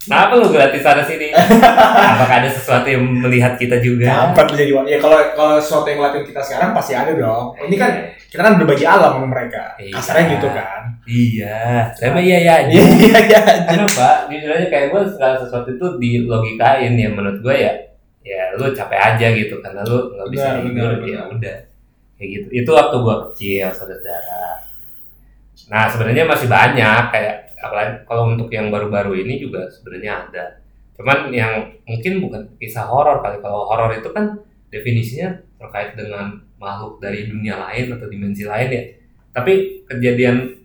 Kenapa 0.00 0.32
lu 0.40 0.48
gratis 0.48 0.80
sana 0.80 1.04
sini? 1.04 1.28
Apakah 2.16 2.40
ada 2.40 2.48
sesuatu 2.48 2.88
yang 2.88 3.04
melihat 3.04 3.60
kita 3.60 3.76
juga? 3.84 4.32
Kapan 4.32 4.46
menjadi 4.56 4.72
ya 4.88 4.98
kalau 4.98 5.20
kalau 5.36 5.56
sesuatu 5.60 5.86
yang 5.92 6.00
ngeliatin 6.00 6.24
kita 6.24 6.40
sekarang 6.40 6.70
pasti 6.72 6.92
ada 6.96 7.12
dong. 7.12 7.52
Ini 7.68 7.76
kan 7.76 7.90
kita 8.32 8.40
kan 8.40 8.56
berbagi 8.56 8.88
alam 8.88 9.20
sama 9.20 9.28
mereka. 9.28 9.76
Iya. 9.76 9.94
Kasarnya 10.00 10.24
gitu 10.40 10.48
kan. 10.56 10.82
Iya, 11.04 11.60
mah 12.16 12.22
iya 12.22 12.36
iya 12.40 12.52
aja. 12.64 12.72
Iya 12.72 12.84
iya 12.96 13.18
iya. 13.28 13.40
Karena 13.68 13.84
Pak, 13.84 14.16
jujur 14.32 14.50
aja 14.56 14.66
kayak 14.72 14.86
gue 14.88 15.02
segala 15.12 15.34
sesuatu 15.36 15.68
itu 15.68 15.86
dilogikain 16.00 16.96
ya 16.96 17.08
menurut 17.12 17.38
gue 17.44 17.56
ya 17.60 17.72
ya 18.20 18.52
lu 18.56 18.68
capek 18.72 19.00
aja 19.00 19.26
gitu 19.32 19.58
karena 19.64 19.80
lu 19.88 20.12
nggak 20.12 20.28
bisa 20.28 20.48
tidur 20.60 20.92
ya 21.08 21.20
udah 21.24 21.56
kayak 22.20 22.28
gitu 22.36 22.46
itu 22.52 22.70
waktu 22.70 22.96
gue 23.00 23.16
kecil 23.32 23.68
saudara 23.72 24.60
nah 25.72 25.88
sebenarnya 25.88 26.28
masih 26.28 26.48
banyak 26.50 27.02
kayak 27.08 27.49
apalagi 27.60 28.08
kalau 28.08 28.32
untuk 28.32 28.48
yang 28.50 28.72
baru-baru 28.72 29.20
ini 29.20 29.38
juga 29.40 29.68
sebenarnya 29.68 30.12
ada. 30.28 30.44
Cuman 30.96 31.32
yang 31.32 31.80
mungkin 31.84 32.20
bukan 32.24 32.42
kisah 32.60 32.88
horor 32.88 33.20
kali. 33.24 33.40
Kalau 33.40 33.68
horor 33.68 33.92
itu 33.96 34.08
kan 34.12 34.40
definisinya 34.72 35.36
terkait 35.60 35.96
dengan 35.96 36.40
makhluk 36.60 37.00
dari 37.00 37.28
dunia 37.28 37.56
lain 37.56 37.96
atau 37.96 38.06
dimensi 38.08 38.44
lain 38.44 38.68
ya. 38.68 38.82
Tapi 39.32 39.84
kejadian 39.88 40.60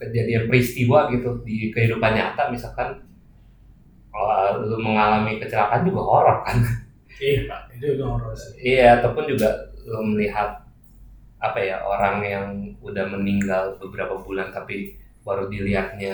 kejadian 0.00 0.48
peristiwa 0.48 1.12
gitu 1.12 1.44
di 1.44 1.68
kehidupan 1.68 2.16
nyata 2.16 2.48
misalkan 2.48 3.04
kalau 4.08 4.64
lu 4.64 4.80
mengalami 4.80 5.36
kecelakaan 5.40 5.84
juga 5.84 6.00
horor 6.04 6.38
kan. 6.44 6.56
Iya 7.20 7.52
pak, 7.52 7.60
itu 7.76 8.00
udah 8.00 8.06
horor 8.16 8.32
sih. 8.32 8.52
iya 8.64 8.96
ataupun 8.96 9.28
juga 9.28 9.48
lu 9.84 10.00
melihat 10.16 10.64
apa 11.40 11.60
ya 11.60 11.84
orang 11.84 12.16
yang 12.24 12.46
udah 12.80 13.04
meninggal 13.12 13.76
beberapa 13.76 14.16
bulan 14.20 14.52
tapi 14.52 14.99
baru 15.30 15.46
dilihatnya 15.46 16.10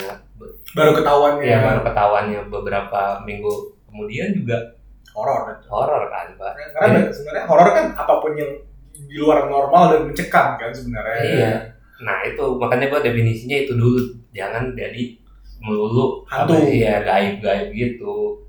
Baru 0.76 0.92
ketahuan 0.92 1.40
ya 1.40 1.56
ya 1.56 1.58
baru 1.64 1.80
ketahuannya 1.82 2.40
beberapa 2.52 3.25
minggu 3.25 3.49
kemudian 3.88 4.37
juga 4.37 4.76
horor. 5.16 5.56
horor 5.64 6.12
kan 6.12 6.37
pak 6.37 6.52
Karena 6.76 7.08
sebenarnya 7.08 7.44
horor 7.49 7.68
kan 7.73 7.87
apa 7.96 8.14
pun 8.20 8.37
yang 8.37 8.52
di 8.92 9.16
luar 9.16 9.49
normal 9.49 9.82
dan 9.88 10.00
mencekam 10.04 10.56
kan 10.56 10.68
sebenarnya. 10.70 11.20
Iya. 11.23 11.52
nah 11.96 12.20
itu 12.23 12.44
makanya 12.61 12.92
gua 12.92 13.00
definisinya 13.00 13.56
itu 13.56 13.73
dulu 13.73 13.96
jangan 14.30 14.76
jadi 14.76 15.16
melulu 15.58 16.20
Hantu. 16.28 16.61
iya 16.68 17.00
gaib 17.00 17.40
gaib 17.40 17.73
gitu 17.73 18.44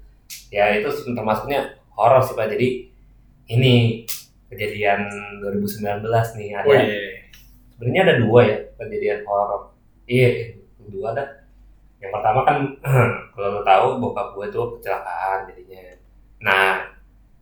ya 0.52 0.76
itu 0.76 0.92
termasuknya 1.08 1.64
horor 1.96 2.20
sih 2.20 2.36
pak 2.36 2.52
jadi 2.52 2.68
ini 3.48 4.04
kejadian 4.48 5.08
2019 5.40 6.04
nih 6.36 6.50
ada 6.54 6.68
Oh 6.68 6.76
iya. 6.76 7.24
sebenarnya 7.72 8.02
ada 8.04 8.16
dua 8.20 8.40
ya 8.44 8.58
kejadian 8.76 9.20
horor 9.24 9.72
iya 10.04 10.57
dua 10.92 11.14
ada 11.16 11.48
yang 11.98 12.12
pertama 12.14 12.46
kan 12.46 12.58
kalau 13.34 13.50
lo 13.58 13.62
tahu 13.66 13.88
bokap 13.98 14.28
gue 14.38 14.46
tuh 14.54 14.78
kecelakaan 14.78 15.50
jadinya. 15.50 15.82
Nah 16.46 16.86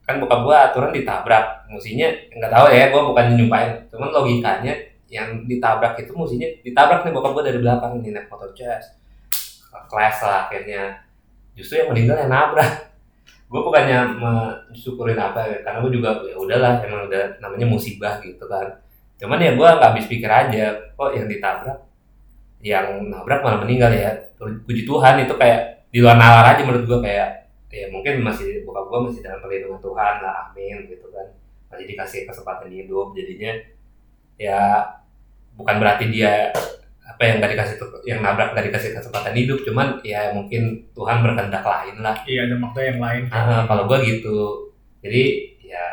kan 0.07 0.15
bokap 0.23 0.47
gue 0.47 0.55
aturan 0.55 0.91
ditabrak. 0.95 1.67
Musinya 1.67 2.07
nggak 2.31 2.51
tahu 2.51 2.65
ya 2.71 2.87
gue 2.87 3.01
bukan 3.03 3.25
nyumpain. 3.35 3.71
Cuman 3.91 4.09
logikanya 4.15 4.73
yang 5.11 5.43
ditabrak 5.45 5.99
itu 5.99 6.11
musinya 6.15 6.47
ditabrak 6.63 7.03
nih 7.03 7.13
bokap 7.13 7.31
gue 7.35 7.43
dari 7.51 7.59
belakang 7.59 7.99
nih 7.99 8.15
naik 8.15 8.27
motor 8.31 8.49
jazz 8.55 8.95
kelas 9.91 10.17
lah 10.23 10.47
akhirnya. 10.47 11.03
Justru 11.55 11.83
yang 11.83 11.91
meninggal 11.91 12.15
yang 12.23 12.31
nabrak. 12.31 12.95
Gue 13.45 13.61
bukannya 13.61 14.17
mensyukurin 14.17 15.19
apa 15.19 15.39
ya 15.45 15.57
karena 15.67 15.77
gue 15.83 15.91
juga 15.93 16.09
ya 16.25 16.35
udahlah 16.39 16.81
emang 16.81 17.11
udah 17.11 17.43
namanya 17.43 17.67
musibah 17.67 18.23
gitu 18.23 18.47
kan. 18.47 18.79
Cuman 19.19 19.43
ya 19.43 19.51
gue 19.51 19.67
nggak 19.67 19.91
habis 19.91 20.07
pikir 20.07 20.31
aja 20.31 20.79
kok 20.95 21.11
yang 21.11 21.27
ditabrak 21.27 21.83
yang 22.61 23.11
nabrak 23.11 23.41
malah 23.43 23.59
meninggal 23.63 23.91
ya. 23.91 24.11
Puji 24.39 24.83
Tuhan 24.83 25.23
itu 25.23 25.33
kayak 25.35 25.87
di 25.89 26.03
luar 26.03 26.19
nalar 26.19 26.55
aja 26.55 26.61
menurut 26.67 26.85
gue 26.85 26.99
kayak 26.99 27.47
ya 27.75 27.91
mungkin 27.91 28.23
masih 28.23 28.63
bokap 28.63 28.87
gue 28.87 28.99
masih 29.11 29.19
dalam 29.19 29.39
perlindungan 29.43 29.79
Tuhan 29.83 30.15
lah 30.23 30.33
amin 30.51 30.87
gitu 30.87 31.07
kan. 31.11 31.27
Masih 31.71 31.85
dikasih 31.91 32.19
kesempatan 32.27 32.71
hidup 32.71 33.11
jadinya 33.15 33.51
ya 34.35 34.83
bukan 35.55 35.75
berarti 35.79 36.11
dia 36.11 36.51
apa 37.05 37.21
yang 37.23 37.39
gak 37.39 37.51
dikasih 37.55 37.75
yang 38.03 38.19
nabrak 38.19 38.51
gak 38.51 38.67
dikasih 38.67 38.91
kesempatan 38.91 39.31
hidup 39.39 39.63
cuman 39.63 40.03
ya 40.03 40.35
mungkin 40.35 40.83
Tuhan 40.91 41.23
berkehendak 41.23 41.63
lain 41.63 41.95
lah. 42.03 42.15
Iya 42.27 42.51
ada 42.51 42.55
makna 42.59 42.81
yang 42.83 42.99
lain. 42.99 43.23
Ah, 43.31 43.63
kalau 43.67 43.87
gue 43.87 43.97
gitu. 44.03 44.37
Jadi 44.99 45.23
ya 45.63 45.85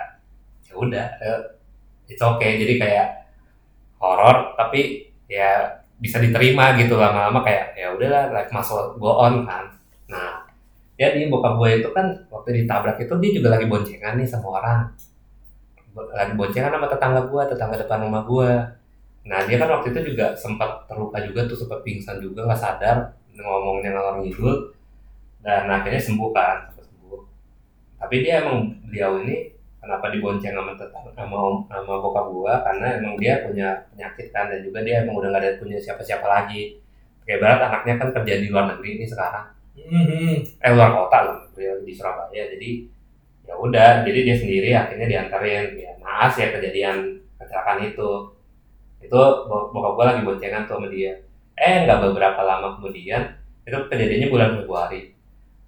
ya 0.67 0.75
udah 0.75 1.07
eh, 1.23 1.41
it's 2.11 2.23
okay. 2.23 2.59
Jadi 2.59 2.75
kayak 2.79 3.09
horor 4.03 4.59
tapi 4.59 5.15
ya 5.31 5.82
bisa 6.03 6.19
diterima 6.19 6.75
gitu 6.75 6.99
lama-lama 6.99 7.47
kayak 7.47 7.79
ya 7.79 7.95
udahlah 7.95 8.35
life 8.35 8.51
must 8.51 8.75
go 8.99 9.23
on 9.23 9.47
kan. 9.47 9.71
Nah 10.11 10.43
jadi 10.99 11.31
bokap 11.31 11.63
gue 11.63 11.71
itu 11.79 11.89
kan 11.95 12.11
waktu 12.29 12.63
ditabrak 12.63 12.99
itu 12.99 13.15
dia 13.23 13.31
juga 13.39 13.49
lagi 13.55 13.71
boncengan 13.71 14.19
nih 14.19 14.27
sama 14.27 14.59
orang. 14.59 14.81
Lagi 15.95 16.35
boncengan 16.35 16.75
sama 16.75 16.91
tetangga 16.91 17.23
gue 17.31 17.43
tetangga 17.47 17.77
depan 17.79 18.03
rumah 18.03 18.27
gue 18.27 18.53
nah 19.23 19.39
dia 19.47 19.55
kan 19.55 19.71
waktu 19.71 19.95
itu 19.95 20.11
juga 20.11 20.35
sempat 20.35 20.83
terluka 20.91 21.23
juga 21.23 21.47
tuh 21.47 21.55
sempat 21.55 21.79
pingsan 21.87 22.19
juga 22.19 22.43
nggak 22.43 22.59
sadar 22.59 23.15
ngomongnya 23.39 23.95
ngalor 23.95 24.19
ngidul 24.19 24.75
dan 25.47 25.71
akhirnya 25.71 26.03
sembuh 26.03 26.31
kan 26.35 26.67
sembuh. 26.75 27.23
Tapi 28.03 28.15
dia 28.19 28.43
emang 28.43 28.75
beliau 28.91 29.23
ini 29.23 29.55
kenapa 29.83 30.07
dibonceng 30.15 30.55
sama 30.55 30.73
tetangga 30.79 31.11
sama, 31.19 31.37
om- 31.43 31.65
sama 31.69 31.95
bokap 32.03 32.27
gua? 32.31 32.55
Karena 32.67 32.87
emang 33.03 33.15
dia 33.19 33.43
punya 33.45 33.69
penyakit 33.93 34.27
kan 34.35 34.47
dan 34.51 34.61
juga 34.63 34.81
dia 34.87 35.03
emang 35.03 35.19
udah 35.21 35.29
gak 35.35 35.43
ada 35.43 35.51
punya 35.61 35.79
siapa-siapa 35.83 36.25
lagi. 36.27 36.79
Kayak 37.27 37.41
barat 37.43 37.61
anaknya 37.71 37.95
kan 38.03 38.09
kerja 38.17 38.35
di 38.43 38.47
luar 38.53 38.65
negeri 38.75 38.91
ini 39.03 39.07
sekarang. 39.07 39.47
Mhm. 39.73 40.63
eh 40.63 40.71
luar 40.77 40.91
kota 40.95 41.19
loh 41.27 41.37
di 41.83 41.93
Surabaya. 41.97 42.45
Jadi 42.55 42.71
ya 43.49 43.55
udah 43.59 44.07
jadi 44.07 44.21
dia 44.27 44.37
sendiri 44.39 44.71
akhirnya 44.77 45.07
diantarin 45.11 45.75
ya 45.77 45.93
naas 46.03 46.35
ya 46.39 46.49
kejadian 46.55 47.19
kecelakaan 47.41 47.81
itu. 47.91 48.11
Itu 49.03 49.21
bo- 49.51 49.69
bokap 49.75 49.93
gua 49.99 50.05
lagi 50.15 50.23
boncengan 50.27 50.65
tuh 50.69 50.79
sama 50.79 50.89
dia. 50.93 51.13
Eh 51.59 51.85
nggak 51.85 52.01
beberapa 52.11 52.41
lama 52.47 52.79
kemudian 52.79 53.23
itu 53.67 53.77
kejadiannya 53.91 54.29
bulan 54.33 54.51
Februari. 54.61 55.01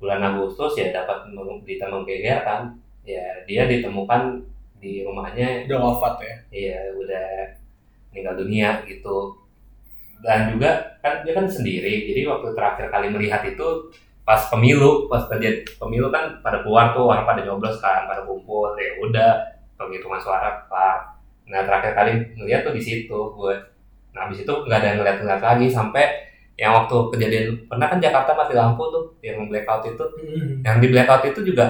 Bulan 0.01 0.21
Agustus 0.23 0.73
ya 0.79 0.93
dapat 0.93 1.31
berita 1.65 1.87
menggeger 1.91 2.41
kan 2.45 2.61
ya 3.05 3.45
dia 3.45 3.69
ditemukan 3.69 4.43
di 4.81 5.05
rumahnya. 5.05 5.69
Udah 5.69 5.79
wafat 5.81 6.15
ya. 6.21 6.37
Iya 6.51 6.81
udah 6.97 7.29
meninggal 8.13 8.35
dunia 8.41 8.71
gitu. 8.89 9.39
Dan 10.25 10.57
juga 10.57 11.01
kan 11.05 11.21
dia 11.25 11.33
kan 11.37 11.47
sendiri. 11.49 12.09
Jadi 12.09 12.25
waktu 12.25 12.57
terakhir 12.57 12.89
kali 12.89 13.13
melihat 13.13 13.45
itu 13.45 13.93
pas 14.25 14.41
pemilu 14.49 15.05
pas 15.13 15.29
terjadi 15.29 15.69
pemilu 15.77 16.09
kan 16.09 16.41
pada 16.41 16.65
keluar 16.65 16.97
tuh 16.97 17.13
orang 17.13 17.29
pada 17.29 17.45
nyoblos 17.45 17.77
kan 17.79 18.09
pada 18.09 18.25
kumpul. 18.25 18.73
Ya 18.81 18.97
udah 19.05 19.31
penghitungan 19.77 20.21
suara 20.21 20.65
kelar. 20.67 21.21
Nah 21.45 21.61
terakhir 21.69 21.93
kali 21.93 22.13
ngeliat 22.41 22.65
tuh 22.65 22.73
di 22.73 22.83
situ 22.83 23.19
gue 23.37 23.55
nah 24.15 24.31
habis 24.31 24.47
itu 24.47 24.55
nggak 24.55 24.79
ada 24.79 24.87
yang 24.95 24.99
ngeliat-ngeliat 25.03 25.43
lagi 25.43 25.67
sampai 25.67 26.07
yang 26.55 26.71
waktu 26.71 26.97
kejadian 27.11 27.67
pernah 27.67 27.91
kan 27.91 27.99
Jakarta 27.99 28.31
mati 28.31 28.55
lampu 28.55 28.87
tuh 28.95 29.11
yang 29.27 29.43
blackout 29.51 29.83
itu. 29.91 30.07
Mhm. 30.23 30.63
yang 30.63 30.79
di 30.79 30.87
blackout 30.87 31.23
itu 31.27 31.41
juga 31.43 31.67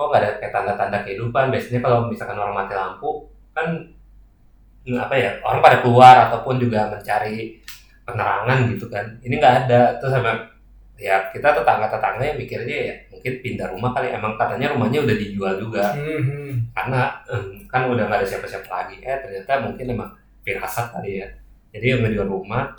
kok 0.00 0.08
nggak 0.08 0.22
ada 0.24 0.30
kayak 0.40 0.52
tanda-tanda 0.56 0.98
kehidupan? 1.04 1.44
Biasanya 1.52 1.80
kalau 1.84 2.08
misalkan 2.08 2.40
orang 2.40 2.56
mati 2.56 2.72
lampu 2.72 3.28
kan 3.52 3.68
hmm, 4.88 4.96
apa 4.96 5.14
ya 5.20 5.30
orang 5.44 5.60
pada 5.60 5.76
keluar 5.84 6.14
ataupun 6.32 6.56
juga 6.56 6.88
mencari 6.88 7.60
penerangan 8.08 8.58
gitu 8.72 8.88
kan. 8.88 9.04
Ini 9.20 9.34
nggak 9.36 9.56
ada. 9.68 10.00
Terus 10.00 10.12
sama 10.16 10.32
ya 10.96 11.28
kita 11.32 11.52
tetangga-tetangga 11.60 12.24
yang 12.24 12.38
mikirnya 12.40 12.76
ya 12.88 12.94
mungkin 13.12 13.32
pindah 13.44 13.68
rumah 13.76 13.92
kali. 13.92 14.08
Emang 14.08 14.40
katanya 14.40 14.72
rumahnya 14.72 15.04
udah 15.04 15.16
dijual 15.20 15.54
juga. 15.60 15.92
Mhm. 15.92 16.72
karena 16.72 17.12
em, 17.28 17.66
kan 17.68 17.84
udah 17.92 18.08
nggak 18.08 18.24
ada 18.24 18.28
siapa-siapa 18.28 18.68
lagi. 18.72 18.96
Eh 19.04 19.16
ternyata 19.20 19.68
mungkin 19.68 19.84
emang 19.84 20.10
firasat 20.40 20.96
kali 20.96 21.20
ya. 21.20 21.28
Jadi 21.76 21.86
yang 21.92 22.00
ngejual 22.00 22.24
rumah 22.24 22.72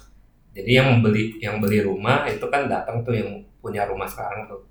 jadi 0.52 0.84
yang 0.84 1.00
beli 1.00 1.40
yang 1.40 1.64
beli 1.64 1.80
rumah 1.80 2.28
itu 2.28 2.44
kan 2.52 2.68
datang 2.68 3.08
tuh 3.08 3.16
yang 3.16 3.30
punya 3.64 3.88
rumah 3.88 4.10
sekarang 4.10 4.52
tuh. 4.52 4.68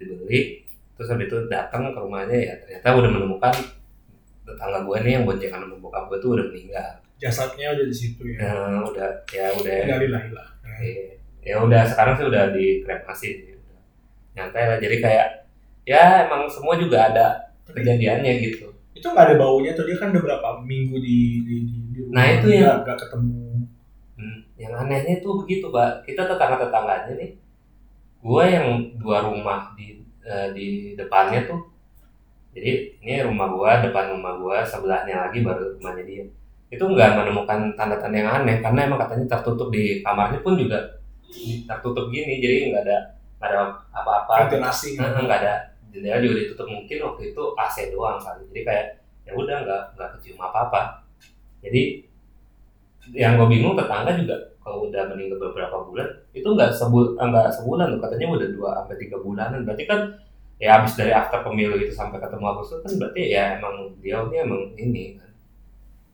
Dibeli 0.00 0.64
terus 0.94 1.08
habis 1.08 1.26
itu 1.26 1.38
datang 1.48 1.90
ke 1.90 1.98
rumahnya 1.98 2.36
ya 2.36 2.54
ternyata 2.58 2.88
udah 2.94 3.10
menemukan 3.10 3.54
tetangga 4.42 4.78
gue 4.82 4.96
nih 5.00 5.12
yang 5.16 5.24
boncengan 5.24 5.60
sama 5.62 5.76
bokap 5.78 6.04
gue 6.10 6.18
tuh 6.18 6.30
udah 6.36 6.46
meninggal 6.48 6.90
Jasadnya 7.16 7.70
udah 7.70 7.86
di 7.86 7.94
situ 7.94 8.22
ya. 8.34 8.38
nah, 8.42 8.82
udah 8.82 9.06
ya 9.30 9.46
udah 9.54 9.74
Innalillahilah. 9.86 10.48
Iya. 10.82 11.06
ya 11.42 11.54
udah 11.62 11.82
sekarang 11.86 12.18
sih 12.18 12.26
udah 12.26 12.50
dikremasi 12.50 13.28
sih 13.38 13.52
udah 13.54 13.78
nyantai 14.34 14.64
lah 14.66 14.78
jadi 14.82 14.96
kayak 14.98 15.28
ya 15.82 16.26
emang 16.26 16.50
semua 16.50 16.74
juga 16.74 17.10
ada 17.10 17.26
kejadiannya 17.64 18.42
gitu 18.42 18.66
Itu 18.92 19.06
nggak 19.08 19.24
ada 19.24 19.36
baunya 19.38 19.72
tuh 19.72 19.86
dia 19.86 19.96
kan 19.96 20.10
udah 20.10 20.22
berapa 20.22 20.48
minggu 20.62 20.94
di 20.98 21.18
di, 21.42 21.54
di, 21.64 21.76
di 21.90 21.98
rumah. 22.02 22.12
Nah, 22.12 22.26
itu 22.28 22.46
yang- 22.52 22.82
nggak 22.84 22.98
ketemu. 23.00 23.40
Hmm, 24.12 24.38
yang 24.54 24.72
anehnya 24.76 25.16
tuh 25.18 25.40
begitu 25.40 25.66
pak 25.68 26.04
kita 26.04 26.28
tetangga 26.28 26.60
tetangganya 26.60 27.10
nih 27.16 27.30
gue 28.20 28.44
yang 28.46 28.66
dua 29.00 29.18
rumah 29.24 29.72
di 29.74 30.01
eh, 30.26 30.48
di 30.54 30.68
depannya 30.98 31.46
tuh. 31.46 31.60
Jadi 32.52 33.00
ini 33.00 33.24
rumah 33.24 33.48
gue 33.48 33.70
depan 33.88 34.12
rumah 34.12 34.36
gue 34.36 34.56
sebelahnya 34.68 35.28
lagi 35.28 35.40
baru 35.40 35.78
rumahnya 35.78 36.04
dia. 36.04 36.24
Itu 36.72 36.84
nggak 36.88 37.10
menemukan 37.20 37.76
tanda-tanda 37.76 38.16
yang 38.16 38.30
aneh 38.42 38.60
karena 38.60 38.80
emang 38.88 39.00
katanya 39.00 39.36
tertutup 39.36 39.68
di 39.72 40.00
kamarnya 40.04 40.40
pun 40.44 40.56
juga 40.56 41.00
tertutup 41.64 42.12
gini 42.12 42.44
jadi 42.44 42.72
nggak 42.72 42.82
ada 42.88 42.98
nggak 43.40 43.48
ada 43.48 43.58
apa-apa. 43.92 44.48
Ventilasi. 44.48 45.00
Nah, 45.00 45.16
nggak 45.16 45.40
ada. 45.44 45.54
Jendela 45.92 46.24
juga 46.24 46.34
ditutup 46.40 46.66
mungkin 46.68 46.98
waktu 47.04 47.22
itu 47.32 47.42
AC 47.56 47.76
doang 47.92 48.16
kali. 48.20 48.48
Jadi 48.48 48.60
kayak 48.64 48.86
ya 49.22 49.32
udah 49.38 49.56
nggak 49.64 49.82
nggak 49.96 50.08
kecium 50.18 50.38
apa 50.42 50.58
apa 50.68 50.80
jadi 51.62 52.02
yang 53.14 53.38
gue 53.38 53.48
bingung 53.50 53.78
tetangga 53.78 54.14
juga 54.18 54.36
kalau 54.62 54.86
udah 54.86 55.02
meninggal 55.10 55.38
beberapa 55.38 55.82
bulan 55.82 56.08
itu 56.32 56.46
nggak 56.46 56.70
sebul 56.74 57.18
nggak 57.18 57.50
sebulan 57.58 57.86
loh 57.92 58.00
katanya 58.00 58.26
udah 58.30 58.48
dua 58.54 58.70
sampai 58.82 58.96
tiga 59.02 59.16
bulanan. 59.18 59.60
Berarti 59.66 59.84
kan 59.86 60.00
ya 60.62 60.78
habis 60.78 60.94
dari 60.94 61.10
after 61.10 61.42
pemilu 61.42 61.74
itu 61.82 61.90
sampai 61.90 62.22
ketemu 62.22 62.44
Agustus 62.46 62.80
kan 62.86 62.92
berarti 62.94 63.22
ya 63.34 63.58
emang 63.58 63.90
dia 63.98 64.22
ini 64.22 64.36
emang 64.38 64.62
ini 64.78 65.04
kan. 65.18 65.30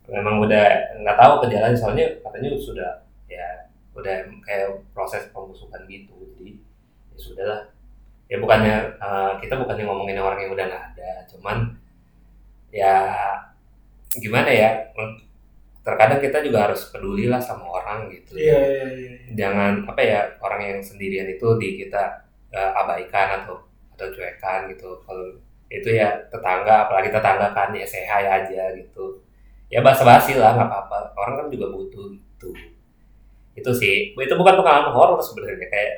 Memang 0.09 0.41
udah 0.41 0.65
nggak 1.05 1.17
tahu 1.21 1.33
kejalan 1.45 1.77
soalnya 1.77 2.07
katanya 2.25 2.49
sudah 2.57 2.91
ya 3.29 3.69
udah 3.93 4.15
kayak 4.43 4.81
proses 4.97 5.29
pembusukan 5.31 5.85
gitu. 5.85 6.17
Jadi 6.41 6.53
ya 7.13 7.17
sudahlah. 7.21 7.61
Ya 8.29 8.37
bukannya 8.41 8.75
eh, 9.01 9.33
kita 9.45 9.57
bukannya 9.61 9.85
ngomongin 9.89 10.21
orang 10.21 10.41
yang 10.45 10.53
udah 10.53 10.65
nggak 10.69 10.85
ada 10.97 11.11
cuman 11.33 11.77
ya 12.73 13.13
gimana 14.17 14.49
ya 14.49 14.71
terkadang 15.89 16.21
kita 16.21 16.45
juga 16.45 16.69
harus 16.69 16.93
peduli 16.93 17.25
lah 17.33 17.41
sama 17.41 17.65
orang 17.65 18.13
gitu. 18.13 18.37
Iya 18.37 18.61
iya 18.61 18.87
iya. 18.93 19.13
jangan 19.33 19.89
apa 19.89 20.03
ya 20.05 20.21
orang 20.45 20.61
yang 20.61 20.79
sendirian 20.85 21.25
itu 21.33 21.49
di 21.57 21.81
kita 21.81 22.29
eh, 22.53 22.73
abaikan 22.85 23.41
atau 23.45 23.65
atau 23.97 24.07
cuekan 24.13 24.69
gitu. 24.69 25.01
Kalau 25.09 25.41
itu 25.73 25.89
ya 25.97 26.13
tetangga 26.29 26.89
apalagi 26.89 27.09
tetangga 27.09 27.57
kan 27.57 27.73
ya 27.73 27.89
sehat 27.89 28.29
aja 28.29 28.77
gitu. 28.77 29.25
Ya 29.73 29.81
basa-basi 29.81 30.37
lah 30.37 30.53
nggak 30.57 30.69
apa-apa. 30.69 31.17
Orang 31.17 31.35
kan 31.41 31.47
juga 31.49 31.73
butuh 31.73 32.13
gitu. 32.13 32.53
Itu 33.57 33.71
sih. 33.73 34.13
Itu 34.13 34.35
bukan 34.37 34.61
pengalaman 34.61 34.93
horor 34.93 35.21
sebenarnya 35.25 35.69
kayak 35.73 35.93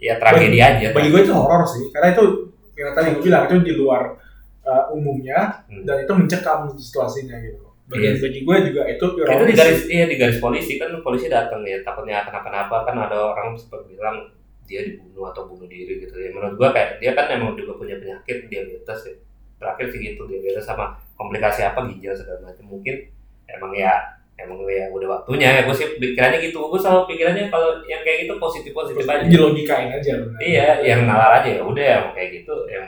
ya 0.00 0.16
tragedi 0.16 0.58
aja 0.60 0.96
Bagi 0.96 1.12
gue 1.12 1.22
itu 1.28 1.34
horor 1.36 1.60
sih, 1.68 1.92
karena 1.92 2.16
itu 2.16 2.48
yang 2.72 2.96
tadi 2.96 3.12
gue 3.12 3.20
bilang 3.20 3.44
itu 3.44 3.60
di 3.60 3.72
luar 3.76 4.16
uh, 4.64 4.88
umumnya 4.96 5.60
Hmm. 5.68 5.84
dan 5.86 6.02
itu 6.02 6.12
mencekam 6.16 6.72
situasinya 6.74 7.36
gitu. 7.46 7.69
Bagi, 7.90 8.06
Iya. 8.06 8.12
bagi 8.22 8.40
gue 8.46 8.56
juga 8.70 8.82
itu 8.86 9.06
itu 9.18 9.44
di 9.50 9.54
garis 9.58 9.82
iya 9.90 10.04
di 10.06 10.14
garis 10.14 10.38
polisi. 10.38 10.78
Kan 10.78 10.94
polisi 11.02 11.26
datang 11.26 11.66
ya 11.66 11.82
takutnya 11.82 12.22
kenapa-napa. 12.22 12.86
Kan 12.86 12.94
ada 12.96 13.34
orang 13.34 13.58
sempat 13.58 13.82
bilang 13.90 14.30
dia 14.70 14.86
dibunuh 14.86 15.26
atau 15.26 15.50
bunuh 15.50 15.66
diri 15.66 15.98
gitu 15.98 16.14
ya. 16.14 16.30
Menurut 16.30 16.54
gua 16.54 16.70
kayak 16.70 17.02
dia 17.02 17.10
kan 17.18 17.26
emang 17.26 17.58
juga 17.58 17.74
punya 17.74 17.98
penyakit 17.98 18.46
diabetes 18.46 19.00
ya. 19.02 19.14
Terakhir 19.58 19.90
sih 19.90 19.98
gitu 20.00 20.22
diabetes 20.30 20.62
sama 20.62 20.94
komplikasi 21.18 21.66
apa 21.66 21.82
ginjal 21.90 22.14
segala 22.14 22.46
macam 22.46 22.70
mungkin 22.70 23.10
emang 23.50 23.74
ya 23.74 23.90
emang 24.38 24.62
ya 24.70 24.86
udah 24.94 25.20
waktunya. 25.20 25.50
Ya 25.58 25.62
gue 25.66 25.74
sih 25.74 25.98
pikirannya 25.98 26.38
gitu. 26.38 26.62
Gue 26.62 26.78
selalu 26.78 27.10
pikirannya 27.10 27.50
kalau 27.50 27.82
yang 27.90 28.06
kayak 28.06 28.30
gitu 28.30 28.38
positif 28.38 28.70
positif 28.70 29.02
aja. 29.04 29.26
Di 29.26 29.34
logikain 29.34 29.90
aja 29.90 30.12
benar. 30.22 30.38
iya 30.38 30.68
yang 30.86 31.10
nalar 31.10 31.42
aja. 31.42 31.58
Ya 31.58 31.62
udah 31.66 31.82
yang 31.84 32.04
kayak 32.14 32.30
gitu 32.40 32.54
yang 32.70 32.86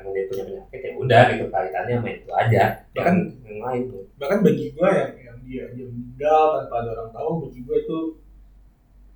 emang 0.00 0.12
dia 0.16 0.24
punya 0.26 0.44
penyakit 0.48 0.80
ya 0.80 0.90
udah 0.96 1.22
gitu 1.30 1.44
kaitannya 1.52 1.94
sama 2.00 2.08
itu 2.10 2.28
aja. 2.32 2.62
Ya 2.96 3.00
kan- 3.04 3.28
Jangan 3.30 3.46
yang 3.46 3.60
lain 3.60 3.82
tuh. 3.92 4.02
Bahkan 4.16 4.38
bagi 4.40 4.64
gue 4.72 4.88
yang, 4.88 5.12
yang 5.20 5.38
dia 5.44 5.64
dia 5.76 5.86
meninggal 5.86 6.42
tanpa 6.56 6.74
ada 6.80 6.90
orang 6.96 7.10
tahu, 7.12 7.30
bagi 7.44 7.60
gue 7.62 7.76
itu 7.76 7.98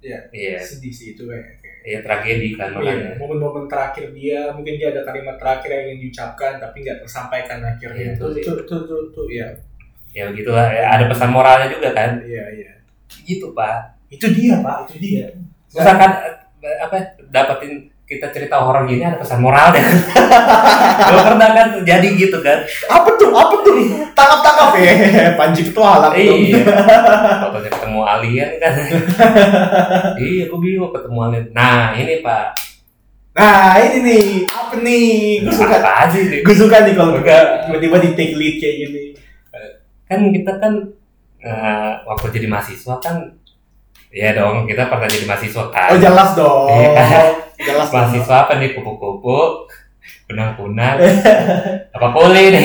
iya. 0.04 0.60
sedih 0.60 0.92
sih 0.92 1.08
itu 1.16 1.24
kayak. 1.24 1.64
kayak 1.64 1.72
iya 1.84 1.98
tragedi 2.00 2.56
kan 2.56 2.72
Iya, 2.72 2.76
makanya. 2.80 3.12
momen-momen 3.20 3.64
terakhir 3.68 4.08
dia 4.16 4.48
mungkin 4.56 4.80
dia 4.80 4.88
ada 4.92 5.04
kalimat 5.04 5.36
terakhir 5.36 5.68
yang 5.68 5.84
ingin 5.92 5.98
diucapkan 6.08 6.52
tapi 6.56 6.76
nggak 6.80 6.98
tersampaikan 7.04 7.60
akhirnya. 7.60 8.16
Itu 8.16 8.26
itu 8.32 8.40
itu 8.40 8.52
itu 8.64 8.76
itu, 8.84 8.96
itu, 9.12 9.22
ya. 9.36 9.48
Ya 10.14 10.24
begitulah. 10.32 10.66
Ya, 10.70 10.84
ada 10.96 11.04
pesan 11.10 11.30
moralnya 11.32 11.68
juga 11.68 11.92
kan? 11.92 12.20
Iya 12.24 12.44
iya. 12.56 12.72
Gitu 13.24 13.52
pak. 13.52 14.00
Itu 14.08 14.28
dia 14.32 14.60
pak 14.64 14.88
itu 14.88 14.94
dia. 15.00 15.26
Misalkan 15.72 16.10
eh, 16.64 16.76
apa 16.80 16.96
dapetin 17.28 17.92
kita 18.04 18.28
cerita 18.28 18.60
horor 18.60 18.84
gini 18.84 19.00
ada 19.00 19.16
pesan 19.16 19.40
moralnya 19.40 19.80
gue 21.08 21.22
pernah 21.24 21.48
kan 21.56 21.66
terjadi 21.80 22.08
gitu 22.20 22.38
kan. 22.44 22.60
Apa 22.92 23.08
tuh? 23.16 23.32
Apa 23.32 23.54
tuh? 23.64 23.74
Tangkap 24.12 24.40
tangkap 24.44 24.68
ya? 24.76 24.92
Panji 25.40 25.72
petualang 25.72 26.12
iya. 26.12 26.60
Fotonya 27.48 27.70
ketemu 27.72 28.00
alien 28.04 28.50
kan. 28.60 28.72
Iya 30.20 30.42
gue 30.52 30.58
bingung 30.60 30.92
ketemu 30.92 31.18
alien. 31.24 31.44
Nah 31.56 31.96
ini 31.96 32.20
pak. 32.20 32.46
Nah 33.34 33.80
ini 33.80 33.98
nih. 34.04 34.26
Apa 34.52 34.74
nih? 34.84 35.12
Gue 35.48 35.54
suka 35.56 35.76
apa 35.80 35.92
aja 36.06 36.18
sih? 36.20 36.40
gue 36.44 36.56
suka 36.56 36.76
nih 36.84 36.92
kalau 36.92 37.16
Enggak. 37.16 37.66
tiba-tiba 37.66 37.96
di 38.04 38.10
take 38.12 38.34
lead 38.36 38.56
kayak 38.60 38.76
gini. 38.84 39.04
Kan 40.04 40.28
kita 40.28 40.52
kan 40.60 40.72
eh, 41.40 41.92
waktu 42.04 42.26
jadi 42.36 42.46
mahasiswa 42.52 43.00
kan 43.00 43.40
Iya 44.14 44.38
dong, 44.38 44.70
kita 44.70 44.86
pernah 44.86 45.10
jadi 45.10 45.26
mahasiswa 45.26 45.74
kan. 45.74 45.90
oh 45.90 45.98
jelas 45.98 46.38
dong. 46.38 46.70
Iya. 46.70 47.43
Jelas 47.58 47.90
mahasiswa 47.90 48.36
apa 48.46 48.52
nih? 48.58 48.74
Kupu-kupu 48.74 49.68
kunang-kunang 50.24 50.96
apa 51.96 52.06
kuli 52.12 52.44
nih? 52.52 52.64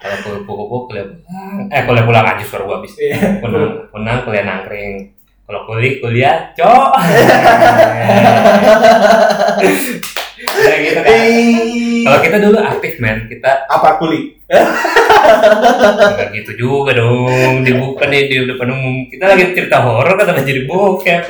Kalau 0.00 0.44
kupu-kupu 0.44 0.76
kuliah 0.92 1.06
pulang. 1.08 1.68
Eh 1.72 1.82
kuliah 1.88 2.04
pulang 2.04 2.24
aja 2.24 2.44
suara 2.44 2.64
gua 2.68 2.76
habis. 2.80 2.94
Iya. 3.00 3.40
kunang 3.40 3.88
kunang 3.90 4.18
kuliah 4.28 4.44
nangkring. 4.44 5.16
Kalau 5.50 5.66
kuli 5.66 5.98
kuliah 5.98 6.54
cok 6.54 6.90
Gitu 10.40 10.96
kan. 10.96 11.04
Eh, 11.04 12.02
kalau 12.04 12.20
kita 12.24 12.36
dulu 12.40 12.58
aktif 12.58 12.92
men. 12.98 13.28
Kita 13.28 13.68
apa 13.68 14.00
kuli? 14.00 14.40
Nggak 14.50 16.28
gitu 16.34 16.52
juga 16.56 16.96
dong. 16.96 17.62
Dibuka 17.62 18.08
nih 18.08 18.26
di 18.26 18.36
depan 18.48 18.72
umum. 18.72 19.06
Kita 19.06 19.30
lagi 19.30 19.52
cerita 19.52 19.84
horor 19.84 20.16
kan 20.16 20.40
jadi 20.42 20.64
bokep. 20.64 21.22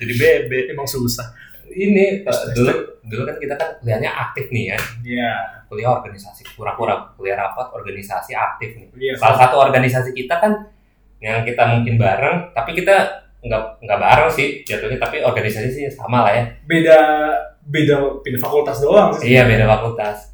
Jadi 0.00 0.12
bebek 0.16 0.72
emang 0.72 0.88
susah. 0.88 1.34
Ini 1.70 2.26
eh, 2.26 2.52
dulu 2.56 2.72
dulu 3.06 3.22
kan 3.26 3.36
kita 3.38 3.54
kan 3.54 3.68
kuliahnya 3.82 4.10
aktif 4.10 4.48
nih 4.50 4.74
ya. 4.74 4.78
Iya. 5.04 5.32
Kuliah 5.70 5.90
organisasi 5.94 6.56
pura-pura. 6.58 7.14
Kuliah 7.14 7.38
rapat 7.38 7.70
organisasi 7.74 8.34
aktif 8.34 8.74
nih. 8.74 8.86
Iya 8.96 9.14
salah. 9.18 9.38
satu 9.46 9.56
organisasi 9.60 10.10
kita 10.16 10.40
kan 10.40 10.52
yang 11.20 11.44
kita 11.44 11.68
mungkin 11.68 12.00
bareng 12.00 12.56
tapi 12.56 12.72
kita 12.72 13.28
nggak 13.44 13.84
nggak 13.84 14.00
bareng 14.00 14.30
sih 14.32 14.64
jatuhnya 14.64 14.96
tapi 15.00 15.20
organisasi 15.20 15.68
sih 15.68 15.84
sama 15.92 16.24
lah 16.24 16.32
ya. 16.32 16.44
Beda 16.64 16.98
beda 17.66 18.20
beda 18.24 18.38
fakultas 18.40 18.80
doang 18.80 19.10
sih 19.16 19.36
iya 19.36 19.44
beda 19.44 19.66
fakultas 19.68 20.32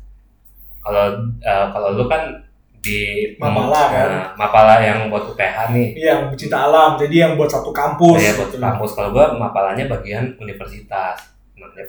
kalau 0.82 1.06
eh, 1.42 1.66
kalau 1.74 1.88
lu 1.98 2.06
kan 2.06 2.46
di 2.86 3.34
Mapala, 3.34 3.82
kan? 3.90 4.06
Nah, 4.06 4.26
Mapala 4.38 4.74
yang 4.78 5.10
buat 5.10 5.26
UPH 5.34 5.74
nih 5.74 5.98
Iya, 5.98 6.22
yang 6.22 6.30
cinta 6.38 6.70
alam, 6.70 6.94
jadi 6.94 7.26
yang 7.26 7.32
buat 7.34 7.50
satu 7.50 7.74
kampus. 7.74 8.22
Iya 8.22 8.38
buat 8.38 8.54
gitu. 8.54 8.62
kampus 8.62 8.90
kalau 8.94 9.10
gua 9.10 9.34
Mapalanya 9.34 9.90
bagian 9.90 10.38
universitas 10.38 11.34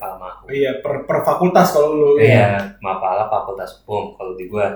Palmahu 0.01 0.49
Iya, 0.49 0.81
per, 0.81 1.05
per 1.05 1.21
fakultas 1.21 1.69
kalau 1.71 1.93
lu. 1.93 2.11
Iya, 2.17 2.77
Mapala 2.81 3.29
Fakultas 3.29 3.77
Hukum 3.81 4.17
kalau 4.17 4.33
di 4.33 4.49
gua. 4.49 4.73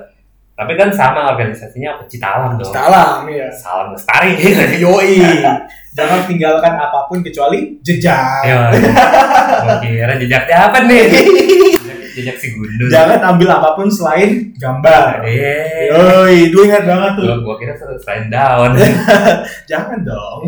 Tapi 0.52 0.78
kan 0.78 0.90
sama 0.92 1.32
organisasinya 1.34 1.98
apa? 1.98 2.04
Citalam 2.06 2.60
dong. 2.60 2.70
Cinta 2.70 2.84
alam, 2.92 3.26
iya. 3.32 3.48
Salam 3.50 3.96
lestari. 3.96 4.36
Yoi. 4.84 5.18
Jangan 5.98 6.24
tinggalkan 6.24 6.76
apa 6.80 7.08
pun 7.12 7.20
kecuali 7.20 7.76
jejak. 7.84 8.48
Mau 9.68 9.76
kira 9.84 10.16
jejaknya 10.16 10.72
apa 10.72 10.88
nih? 10.88 11.04
Jejak, 12.16 12.36
si 12.40 12.56
gundul. 12.56 12.88
Jangan 12.88 13.20
ambil 13.36 13.60
apa 13.60 13.76
pun 13.76 13.92
selain 13.92 14.56
gambar. 14.56 15.24
Eh. 15.28 15.92
Yoi, 15.92 16.48
itu 16.48 16.58
ingat 16.64 16.88
banget 16.88 17.12
tuh. 17.20 17.24
Gua, 17.28 17.38
gua 17.44 17.56
kira 17.60 17.74
selain 17.76 18.32
daun. 18.32 18.72
Jangan 19.68 20.00
dong. 20.04 20.48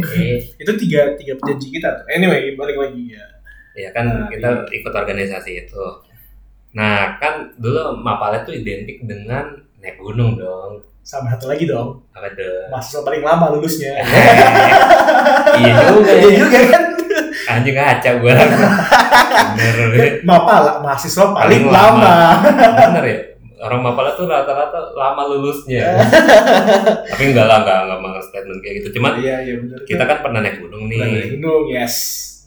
Itu 0.55 0.71
tiga 0.79 1.11
tiga 1.19 1.35
perjanji 1.39 1.79
kita 1.79 2.03
tuh. 2.03 2.05
Anyway, 2.11 2.55
balik 2.55 2.79
lagi 2.79 3.15
ya. 3.15 3.25
ya 3.73 3.89
kan 3.91 4.05
Nah, 4.05 4.29
kita 4.31 4.69
ikut 4.71 4.93
organisasi 4.93 5.67
itu. 5.67 5.85
Nah, 6.73 7.17
kan 7.19 7.51
dulu 7.57 7.99
Mapala 7.99 8.45
itu 8.45 8.63
identik 8.63 9.03
dengan 9.03 9.62
naik 9.84 9.98
gunung 9.98 10.34
dong. 10.34 10.80
Sama 11.02 11.28
satu 11.30 11.46
lagi 11.46 11.67
dong. 11.67 12.00
Apa 12.10 12.32
deh? 12.32 12.72
Mahasiswa 12.72 13.04
paling 13.04 13.19
lama 13.19 13.52
lulusnya. 13.52 13.91
iya 15.60 15.74
juga 15.86 16.10
Iya 16.10 16.24
ya. 16.24 16.38
juga 16.39 16.60
kan. 16.65 16.84
Anjing 17.46 17.76
ngaca 17.76 18.10
gua. 18.17 18.34
Bener. 19.54 19.76
Mapala 20.24 20.80
mahasiswa 20.80 21.26
paling 21.30 21.63
Paling 21.63 21.63
lama. 21.67 22.00
lama. 22.00 22.48
bener 22.80 23.06
ya 23.06 23.19
orang 23.60 23.80
Mapala 23.80 24.12
tuh 24.12 24.28
rata-rata 24.28 24.91
lama 24.91 25.24
lulusnya 25.26 25.96
tapi 27.08 27.32
enggak 27.32 27.48
lah 27.48 27.63
enggak 27.63 27.78
enggak 27.82 28.00
banget 28.02 28.24
statement 28.28 28.60
kayak 28.60 28.76
gitu 28.84 29.00
cuman 29.00 29.12
Iya, 29.15 29.36
iya 29.39 29.54
benar. 29.56 29.80
kita 29.88 30.04
kan 30.04 30.17
pernah 30.19 30.39
naik 30.43 30.60
gunung 30.60 30.84
Bukan 30.84 31.00
dari 31.00 31.15
nih 31.15 31.28
gunung, 31.39 31.63
yes. 31.72 31.96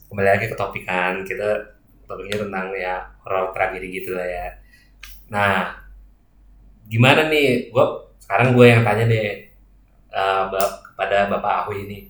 kembali 0.07 0.29
lagi 0.29 0.47
ke 0.47 0.57
topik 0.61 0.85
kan 0.85 1.25
kita 1.25 1.73
topiknya 2.05 2.37
tentang 2.39 2.69
ya 2.71 3.01
horor 3.25 3.49
tragedi 3.51 3.89
gitu 3.95 4.13
lah 4.13 4.29
ya 4.29 4.47
nah 5.27 5.73
gimana 6.87 7.27
nih 7.27 7.69
gua 7.69 7.85
sekarang 8.17 8.53
gue 8.53 8.67
yang 8.67 8.83
tanya 8.83 9.05
deh 9.05 9.23
eh, 10.09 10.43
ba- 10.47 10.75
kepada 10.85 11.29
bapak 11.29 11.53
Ahu 11.63 11.77
ini 11.77 12.09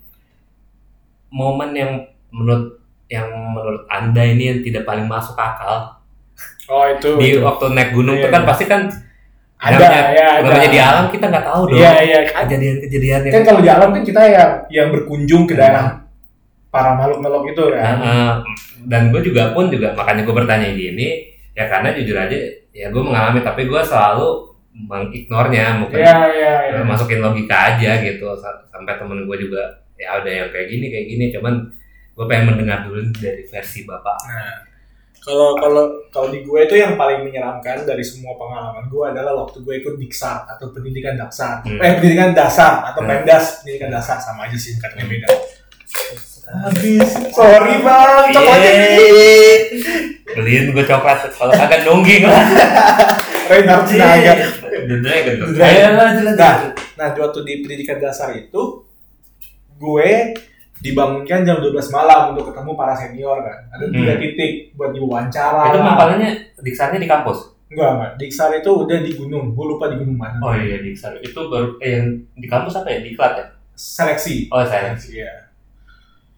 momen 1.29 1.71
yang 1.73 1.93
menurut 2.29 2.79
yang 3.07 3.27
menurut 3.53 3.87
anda 3.87 4.23
ini 4.23 4.45
yang 4.49 4.61
tidak 4.61 4.85
paling 4.85 5.07
masuk 5.07 5.35
akal 5.35 5.95
Oh, 6.67 6.83
itu. 6.85 7.15
di 7.17 7.33
itu. 7.33 7.41
waktu 7.41 7.73
naik 7.73 7.95
gunung 7.95 8.19
Iya, 8.19 8.27
kan 8.27 8.43
iya. 8.43 8.49
pasti 8.49 8.65
kan 8.67 8.83
ada 9.57 9.73
namanya, 9.79 10.03
ya, 10.13 10.27
ada. 10.37 10.45
namanya 10.45 10.69
di 10.69 10.81
alam 10.83 11.07
kita 11.09 11.25
nggak 11.27 11.47
tahu 11.47 11.63
dong 11.65 11.79
Iya, 11.79 11.93
iya. 12.03 12.19
kejadian-kejadian 12.29 13.21
yang 13.23 13.33
Kan 13.33 13.43
kalau 13.45 13.61
di 13.63 13.71
alam 13.71 13.89
kan 13.89 14.03
kita 14.03 14.21
yang 14.27 14.51
yang 14.69 14.89
berkunjung 14.91 15.47
ke 15.47 15.55
daerah 15.55 16.03
para 16.69 16.93
makhluk-makhluk 16.93 17.45
itu 17.49 17.65
kan. 17.71 17.97
Heeh. 17.97 18.31
dan 18.85 19.09
gue 19.09 19.23
juga 19.23 19.51
pun 19.51 19.67
juga 19.67 19.95
makanya 19.95 20.23
gue 20.23 20.35
bertanya 20.35 20.69
gini 20.71 21.09
ya 21.53 21.65
karena 21.67 21.91
jujur 21.91 22.15
aja 22.15 22.37
ya 22.71 22.87
gue 22.87 23.03
mengalami 23.03 23.41
tapi 23.41 23.65
gue 23.65 23.81
selalu 23.81 24.56
mengignornya 24.79 25.81
mungkin 25.81 25.99
Iya, 25.99 26.17
iya, 26.29 26.53
iya. 26.71 26.81
masukin 26.85 27.19
logika 27.19 27.57
aja 27.73 27.97
gitu 27.99 28.29
Sa- 28.37 28.61
sampai 28.69 28.95
temen 28.95 29.25
gue 29.25 29.37
juga 29.39 29.65
ya 29.97 30.21
udah 30.21 30.29
yang 30.29 30.49
kayak 30.51 30.69
gini 30.69 30.87
kayak 30.87 31.07
gini 31.07 31.25
cuman 31.33 31.55
gue 32.13 32.25
pengen 32.27 32.53
mendengar 32.53 32.85
dulu 32.85 33.01
dari 33.15 33.45
versi 33.45 33.83
bapak 33.83 34.19
Nah, 34.27 34.57
kalau 35.19 35.57
kalau 35.57 35.85
kalau 36.09 36.29
di 36.29 36.41
gue 36.41 36.61
itu 36.63 36.77
yang 36.77 36.95
paling 36.95 37.25
menyeramkan 37.25 37.83
dari 37.83 38.01
semua 38.01 38.37
pengalaman 38.37 38.87
gue 38.87 39.05
adalah 39.07 39.33
waktu 39.35 39.59
gue 39.59 39.75
ikut 39.77 39.95
diksar 39.97 40.45
atau 40.47 40.71
pendidikan 40.71 41.17
dasar, 41.17 41.59
Hmm. 41.61 41.81
eh 41.81 41.97
pendidikan 41.97 42.31
dasar 42.31 42.85
atau 42.87 43.01
Hmm. 43.01 43.11
pendas 43.11 43.59
pendidikan 43.59 43.91
dasar 43.91 44.17
sama 44.17 44.45
aja 44.45 44.55
sih 44.55 44.77
katanya 44.77 45.03
beda. 45.05 45.27
Habis, 46.47 47.03
sorry 47.33 47.75
bang, 47.81 48.25
coklatnya 48.31 48.73
beliin 50.29 50.71
gue 50.71 50.85
coklat 50.85 51.27
kalau 51.33 51.51
kagak 51.51 51.83
nungging 51.83 52.23
lah 52.23 52.45
Reinhard 53.47 53.83
Sinaga. 53.83 54.35
The 54.87 54.97
Dragon 54.99 55.35
tuh. 55.37 55.47
The 55.47 55.55
Dragon. 55.55 55.77
Ayo 55.77 55.89
lah, 55.93 56.09
jelas. 56.13 56.37
Nah, 56.37 56.55
nah 56.95 57.09
di 57.11 57.19
waktu 57.19 57.39
di 57.43 57.53
pendidikan 57.61 57.99
dasar 57.99 58.31
itu 58.33 58.63
gue 59.75 60.11
dibangunkan 60.77 61.41
jam 61.43 61.57
12 61.59 61.73
malam 61.91 62.33
untuk 62.33 62.49
ketemu 62.49 62.71
para 62.73 62.95
senior 62.95 63.39
kan. 63.41 63.59
Ada 63.71 63.85
tiga 63.87 64.13
Hmm. 64.13 64.21
titik 64.21 64.53
buat 64.73 64.91
diwawancara. 64.91 65.63
itu 65.67 65.79
mapalanya 65.81 66.29
diksarnya 66.59 66.99
di 66.99 67.07
kampus 67.07 67.57
Enggak, 67.67 67.91
enggak. 67.93 68.13
Diksar 68.17 68.51
itu 68.55 68.71
udah 68.71 68.99
di 69.01 69.13
gunung. 69.13 69.51
Gue 69.51 69.67
lupa 69.67 69.89
di 69.89 69.97
gunung 69.97 70.15
mana. 70.15 70.39
oh 70.39 70.55
iya 70.55 70.79
diksar 70.79 71.19
itu 71.19 71.35
baru 71.35 71.75
eh 71.79 71.99
yang 71.99 72.07
di 72.33 72.47
kampus 72.47 72.77
apa 72.77 72.89
ya 72.89 73.01
diklat 73.03 73.33
ya 73.35 73.47
Seleksi. 73.73 74.47
oh 74.49 74.63
saya 74.63 74.95
Iya. 74.95 75.51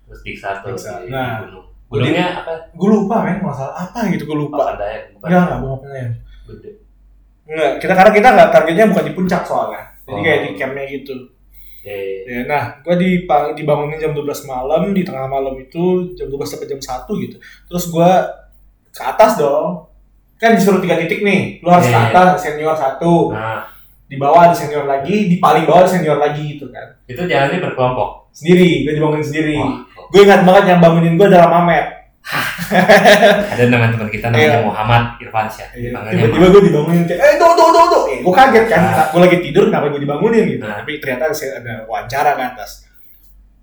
terus 0.02 0.20
diksar 0.22 0.62
tuh 0.62 0.72
Diksar. 0.72 1.04
di 1.04 1.12
Nah. 1.12 1.44
gunung 1.44 1.66
gunungnya 1.88 2.26
apa 2.38 2.52
Gue 2.70 2.88
lupa 2.90 3.22
men, 3.22 3.40
masalah 3.40 3.76
apa 3.76 4.08
gitu 4.08 4.24
gue 4.24 4.38
lupa. 4.38 4.72
Dayak 4.74 5.12
bukan 5.14 5.26
Enggak, 5.26 5.42
enggak, 5.42 5.58
gue 5.58 5.68
ngapain 5.68 5.92
ya. 5.92 6.06
gede 6.48 6.70
Enggak, 7.48 7.72
kita 7.80 7.92
karena 7.92 8.12
kita 8.12 8.28
enggak 8.30 8.48
targetnya 8.50 8.86
bukan 8.86 9.04
di 9.04 9.12
puncak 9.12 9.42
soalnya. 9.42 9.82
Jadi 10.04 10.12
Oh. 10.12 10.22
kayak 10.22 10.40
di 10.40 10.50
campnya 10.54 10.84
gitu. 10.86 11.14
eh 11.80 12.26
Ya, 12.26 12.40
nah, 12.44 12.62
gue 12.78 12.94
dipang- 12.94 13.54
dibangunin 13.54 13.96
jam 13.96 14.12
12 14.12 14.44
malam, 14.44 14.90
di 14.90 15.00
tengah 15.00 15.24
malam 15.24 15.56
itu 15.56 16.12
jam 16.12 16.28
12 16.28 16.50
sampai 16.50 16.66
jam 16.66 16.76
1 16.76 17.16
gitu. 17.16 17.36
Terus 17.38 17.84
gue 17.86 18.10
ke 18.90 19.02
atas 19.02 19.36
dong. 19.36 19.88
Kan 20.36 20.54
disuruh 20.54 20.78
tiga 20.78 20.94
titik 20.96 21.20
nih. 21.20 21.58
Lu 21.58 21.68
harus 21.68 21.86
Iya, 21.86 21.92
ke 21.92 21.98
iya. 21.98 22.08
atas, 22.10 22.28
senior 22.38 22.74
satu. 22.74 23.32
nah 23.32 23.64
Di 24.04 24.16
bawah 24.16 24.40
ada 24.42 24.54
senior 24.54 24.84
lagi, 24.84 25.28
di 25.28 25.36
paling 25.36 25.64
bawah 25.64 25.84
ada 25.84 25.90
senior 25.90 26.16
lagi 26.16 26.56
gitu 26.56 26.68
kan. 26.68 26.96
itu 27.04 27.20
jalannya 27.22 27.60
berkelompok 27.62 28.32
Sendiri, 28.32 28.80
gue 28.82 28.92
dibangunin 28.94 29.20
sendiri. 29.22 29.56
Gue 30.08 30.20
ingat 30.22 30.44
banget 30.44 30.64
yang 30.66 30.80
bangunin 30.80 31.14
gue 31.14 31.26
adalah 31.26 31.48
Mamet. 31.50 31.86
ada 33.56 33.64
nama 33.72 33.88
teman 33.88 34.08
kita 34.12 34.28
namanya 34.28 34.60
Iya. 34.60 34.66
Muhammad 34.66 35.02
Irfansyah 35.16 35.68
Iya, 35.72 35.90
Tiba-tiba 35.96 36.46
gue 36.52 36.62
dibangunin 36.68 37.02
kayak, 37.08 37.20
eh 37.24 37.34
do 37.40 37.48
do 37.56 37.66
do 37.72 37.82
do. 37.88 38.00
Eh, 38.12 38.18
gue 38.20 38.34
kaget 38.34 38.66
kan, 38.68 38.80
Nah. 38.84 39.06
gue 39.08 39.20
lagi 39.24 39.38
tidur 39.40 39.64
kenapa 39.72 39.86
gue 39.88 40.00
dibangunin 40.04 40.44
gitu. 40.44 40.64
Nah. 40.64 40.84
Tapi 40.84 40.92
ternyata 41.00 41.32
ada, 41.32 41.74
wawancara 41.88 42.30
ke 42.36 42.44
atas. 42.56 42.70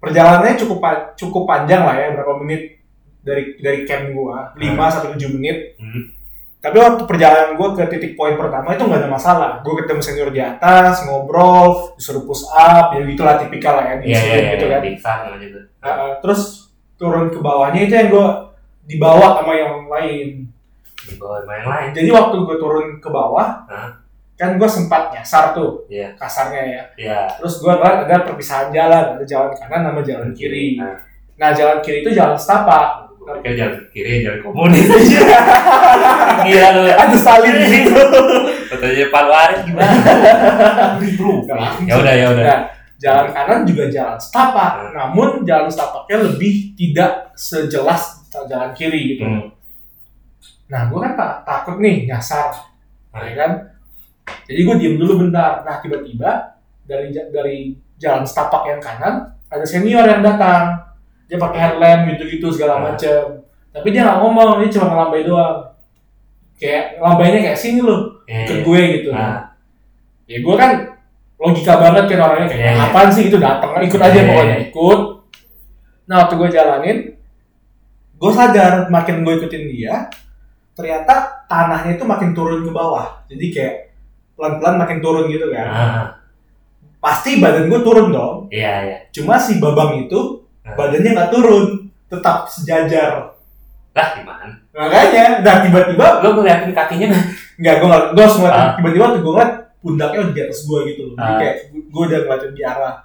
Perjalanannya 0.02 0.58
cukup 0.58 0.80
cukup 1.18 1.44
panjang 1.50 1.82
lah 1.86 1.96
ya, 1.98 2.14
berapa 2.14 2.38
menit 2.42 2.82
dari 3.26 3.58
dari 3.58 3.86
camp 3.90 4.14
gue, 4.14 4.38
5 4.58 4.94
sampai 4.94 5.18
7 5.18 5.34
menit. 5.38 5.78
Hmm. 5.82 6.14
Tapi 6.62 6.78
waktu 6.82 7.06
perjalanan 7.06 7.54
gue 7.54 7.68
ke 7.78 7.84
titik 7.94 8.12
poin 8.18 8.34
pertama 8.34 8.74
itu 8.74 8.82
nggak 8.82 9.06
ada 9.06 9.10
masalah. 9.10 9.50
Gue 9.62 9.78
ketemu 9.86 10.02
senior 10.02 10.30
di 10.34 10.42
atas, 10.42 11.06
ngobrol, 11.06 11.94
disuruh 11.94 12.26
push 12.26 12.50
up, 12.50 12.98
ya 12.98 13.06
gitulah 13.06 13.38
tipikal 13.38 13.78
lah 13.78 13.86
ya, 13.86 13.96
di 14.02 14.06
Iya, 14.10 14.18
iya, 14.18 14.18
insulin 14.18 14.42
iya, 14.42 14.54
gitu 14.58 14.66
kan. 14.74 14.82
Uh, 15.86 15.90
uh, 15.90 16.12
terus 16.26 16.42
turun 16.98 17.30
ke 17.30 17.38
bawahnya 17.38 17.86
itu 17.86 17.94
yang 17.94 18.10
gue 18.10 18.28
dibawa 18.86 19.42
sama 19.42 19.54
yang 19.54 19.86
lain. 19.86 20.50
Di 21.06 21.14
bawah 21.18 21.42
sama 21.42 21.54
yang 21.58 21.70
lain. 21.70 21.90
Jadi 21.94 22.10
waktu 22.10 22.36
gue 22.40 22.58
turun 22.58 22.88
ke 22.98 23.10
bawah, 23.10 23.66
Hah? 23.66 23.90
kan 24.36 24.58
gue 24.58 24.68
sempat 24.68 25.14
nyasar 25.14 25.54
tuh, 25.54 25.86
Iya. 25.88 26.12
kasarnya 26.18 26.62
ya. 26.66 26.82
Iya. 26.98 27.20
Terus 27.38 27.62
gue 27.62 27.72
ada, 27.72 28.04
ada 28.04 28.16
perpisahan 28.22 28.68
jalan, 28.70 29.16
ada 29.16 29.24
jalan 29.24 29.52
kanan 29.54 29.82
sama 29.86 30.02
jalan 30.02 30.30
kiri. 30.32 30.76
Nah, 30.76 30.98
Nah 31.36 31.52
jalan 31.52 31.80
kiri 31.80 32.00
itu 32.00 32.12
jalan 32.12 32.36
setapak. 32.36 33.04
pikir 33.26 33.58
jalan 33.58 33.76
kiri 33.90 34.22
jalan 34.22 34.38
komunis. 34.40 34.86
Gila 36.46 36.68
lu. 36.78 36.82
ada 36.94 37.18
salin 37.18 37.56
gitu. 37.66 37.98
Katanya 38.70 39.06
Pak 39.10 39.24
Waris 39.26 39.60
gimana? 39.66 39.98
Bro. 41.18 41.32
Ya 41.86 41.94
udah 41.98 42.14
ya 42.14 42.28
udah. 42.32 42.44
Nah, 42.46 42.60
jalan 42.96 43.28
kanan 43.34 43.60
juga 43.66 43.90
jalan 43.90 44.18
setapak, 44.18 44.94
namun 44.94 45.42
jalan 45.42 45.66
setapaknya 45.68 46.18
lebih 46.32 46.78
tidak 46.78 47.34
sejelas 47.34 48.25
jalan 48.44 48.72
kiri 48.72 49.16
gitu. 49.16 49.24
Hmm. 49.24 49.48
Nah, 50.66 50.90
gue 50.90 51.00
kan 51.00 51.14
tak- 51.14 51.40
takut 51.44 51.78
nih 51.78 52.04
nyasar, 52.04 52.52
Hmm. 53.14 53.24
ya 53.24 53.34
kan? 53.36 53.52
Jadi 54.46 54.60
gue 54.62 54.76
diem 54.76 54.96
dulu 54.98 55.24
bentar. 55.24 55.64
Nah, 55.64 55.80
tiba-tiba 55.80 56.60
dari 56.84 57.14
dari 57.14 57.58
jalan 57.96 58.26
setapak 58.26 58.68
yang 58.68 58.82
kanan 58.82 59.16
ada 59.48 59.64
senior 59.64 60.04
yang 60.04 60.20
datang. 60.20 60.76
Dia 61.26 61.38
pakai 61.38 61.58
headlamp 61.58 62.12
gitu-gitu 62.12 62.52
segala 62.52 62.78
Hmm. 62.78 62.86
macem. 62.92 63.22
Tapi 63.72 63.88
dia 63.90 64.04
nggak 64.04 64.20
ngomong, 64.20 64.60
dia 64.60 64.70
cuma 64.72 64.86
ngelambai 64.90 65.24
doang. 65.24 65.58
Kayak 66.56 67.00
ngelambainya 67.00 67.40
kayak 67.46 67.60
sini 67.60 67.80
loh, 67.80 68.02
Eh, 68.26 68.44
ke 68.44 68.60
gue 68.62 68.82
gitu. 69.00 69.10
Nah, 69.12 69.54
Ya 70.26 70.42
gue 70.42 70.56
kan 70.58 70.72
logika 71.38 71.78
banget 71.78 72.10
kan 72.10 72.18
orangnya 72.20 72.50
kayak 72.50 72.62
Iya, 72.66 72.72
iya. 72.74 72.86
apaan 72.90 73.10
sih 73.14 73.30
itu 73.30 73.38
datang 73.38 73.78
ikut 73.78 74.02
aja 74.02 74.10
Iya, 74.16 74.26
pokoknya 74.26 74.58
iya. 74.58 74.66
ikut. 74.66 75.00
Nah 76.06 76.16
waktu 76.26 76.34
gue 76.34 76.50
jalanin, 76.50 76.98
gue 78.16 78.32
sadar 78.32 78.88
makin 78.88 79.22
gue 79.22 79.34
ikutin 79.38 79.64
dia, 79.68 80.08
ternyata 80.72 81.46
tanahnya 81.46 81.94
itu 81.94 82.04
makin 82.04 82.32
turun 82.32 82.62
ke 82.62 82.72
bawah. 82.72 83.22
Jadi 83.26 83.46
kayak 83.50 83.76
pelan-pelan 84.34 84.76
makin 84.78 85.00
turun 85.00 85.26
gitu 85.28 85.48
kan. 85.50 85.68
nah, 85.68 86.08
Pasti 86.98 87.38
badan 87.38 87.68
gue 87.68 87.80
turun 87.80 88.10
dong. 88.10 88.36
iya 88.50 88.82
iya. 88.84 88.98
Cuma 89.12 89.38
si 89.38 89.60
babang 89.60 90.02
itu 90.02 90.42
Nah. 90.66 90.74
badannya 90.74 91.14
nggak 91.14 91.30
turun, 91.30 91.66
tetap 92.08 92.50
sejajar. 92.50 93.38
Lah 93.94 94.08
gimana? 94.12 94.50
Makanya, 94.74 95.40
nah 95.40 95.62
tiba-tiba 95.62 96.20
Lu 96.20 96.36
ngeliatin 96.36 96.74
kakinya 96.74 97.14
nggak? 97.56 97.76
gue 97.78 97.86
nggak 97.86 98.04
gue 98.12 98.26
ngeliatin 98.26 98.60
Ah. 98.60 98.74
tiba-tiba 98.76 99.06
tuh 99.08 99.22
gue 99.22 99.32
ngeliat 99.32 99.54
pundaknya 99.78 100.20
udah 100.20 100.34
di 100.34 100.42
atas 100.42 100.60
gue 100.66 100.80
gitu 100.90 101.02
loh. 101.06 101.16
Jadi 101.16 101.30
Ah. 101.30 101.38
kayak 101.38 101.56
gue 101.70 102.04
udah 102.04 102.20
ngeliatin 102.20 102.52
di 102.52 102.64
arah 102.66 102.96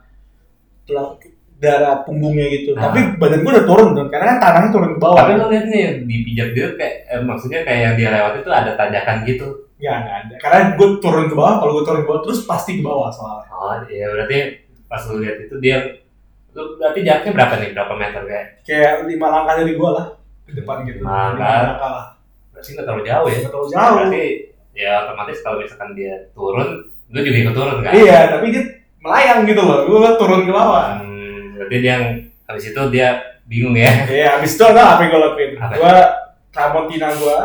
darah 1.60 2.00
punggungnya 2.08 2.48
gitu. 2.48 2.72
Ah. 2.74 2.88
Tapi 2.88 3.20
badan 3.20 3.44
gue 3.44 3.52
udah 3.52 3.66
turun 3.68 3.88
dong, 3.92 4.08
karena 4.08 4.34
kan 4.34 4.38
tanahnya 4.40 4.70
turun 4.72 4.90
ke 4.96 5.00
bawah. 5.00 5.18
Tapi 5.20 5.32
lu 5.36 5.46
lihat 5.52 5.66
nih 5.68 5.80
yang 5.84 5.96
dipijak 6.08 6.48
dia 6.56 6.66
kayak 6.74 6.94
eh, 7.12 7.22
maksudnya 7.22 7.60
kayak 7.62 7.80
yang 7.84 7.94
dia 8.00 8.08
lewat 8.16 8.32
itu 8.40 8.50
ada 8.50 8.70
tanjakan 8.74 9.16
gitu. 9.28 9.48
Nggak, 9.80 9.96
nggak 10.00 10.16
ada. 10.24 10.34
Karena 10.40 10.58
gue 10.76 10.88
turun 11.00 11.26
ke 11.28 11.34
bawah, 11.36 11.54
kalau 11.60 11.72
gue 11.76 11.84
turun 11.84 12.00
ke 12.04 12.08
bawah 12.08 12.22
terus 12.24 12.40
pasti 12.48 12.80
ke 12.80 12.82
bawah 12.82 13.08
soalnya. 13.12 13.52
Oh 13.52 13.76
iya 13.92 14.06
berarti 14.08 14.36
pas 14.88 15.02
lu 15.06 15.22
lihat 15.22 15.36
itu 15.38 15.54
dia 15.60 15.76
lu 16.50 16.74
berarti 16.80 17.00
jaraknya 17.04 17.32
berapa 17.36 17.54
nih? 17.60 17.70
Berapa 17.76 17.92
meter 17.94 18.22
kayak? 18.24 18.46
Kayak 18.64 18.92
lima 19.06 19.26
langkah 19.28 19.54
dari 19.60 19.72
gue 19.76 19.90
lah 19.92 20.06
ke 20.48 20.52
depan 20.56 20.76
gitu. 20.88 20.98
Lima 21.04 21.36
Lima 21.36 21.48
langkah. 21.68 21.90
lah. 21.92 22.06
Berarti 22.50 22.68
nggak 22.74 22.86
terlalu 22.88 23.04
jauh 23.04 23.26
ya? 23.28 23.36
Nggak 23.38 23.52
terlalu 23.52 23.68
jauh. 23.70 23.92
Berarti 24.00 24.24
ya 24.70 24.92
otomatis 25.04 25.38
kalau 25.44 25.56
misalkan 25.60 25.90
dia 25.92 26.14
turun, 26.32 26.68
lu 27.12 27.18
juga 27.20 27.38
ikut 27.38 27.54
turun 27.54 27.76
kan? 27.84 27.92
Iya, 27.92 28.18
tapi 28.32 28.46
dia 28.48 28.62
melayang 29.00 29.40
gitu 29.44 29.62
loh. 29.62 29.78
Gue 29.86 30.10
turun 30.16 30.42
ke 30.48 30.52
bawah. 30.52 30.84
Hmm, 31.00 31.19
berarti 31.60 31.76
dia 31.76 31.92
yang 31.92 32.06
habis 32.48 32.64
itu 32.72 32.82
dia 32.88 33.08
bingung 33.44 33.76
ya? 33.76 33.92
Iya, 34.08 34.40
abis 34.40 34.56
itu 34.56 34.64
ada 34.64 34.96
apa 34.96 35.04
yang 35.04 35.12
gue 35.12 35.20
lakuin? 35.20 35.50
Apa? 35.60 35.72
Gue 35.76 35.96
ramotina 36.50 37.08
gue, 37.12 37.38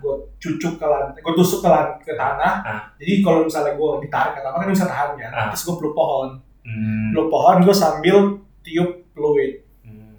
gue 0.00 0.14
cucuk 0.40 0.74
ke 0.80 0.86
lantai, 0.88 1.20
gue 1.20 1.34
tusuk 1.36 1.60
ke 1.60 1.68
lantai 1.68 2.00
ke 2.02 2.16
tanah. 2.16 2.54
Ah. 2.64 2.80
Jadi 2.96 3.20
kalau 3.20 3.44
misalnya 3.44 3.76
gue 3.76 3.90
ditarik 4.00 4.32
ke 4.32 4.42
tanah 4.42 4.56
kan 4.56 4.68
bisa 4.72 4.86
tahan 4.88 5.08
kan. 5.14 5.30
Ah. 5.30 5.48
Terus 5.52 5.62
gue 5.68 5.76
peluk 5.76 5.92
pohon, 5.92 6.28
Hmm. 6.64 7.12
peluk 7.12 7.28
pohon 7.28 7.60
gue 7.60 7.76
sambil 7.76 8.16
tiup 8.64 8.90
fluid. 9.12 9.60
Hmm. 9.84 10.18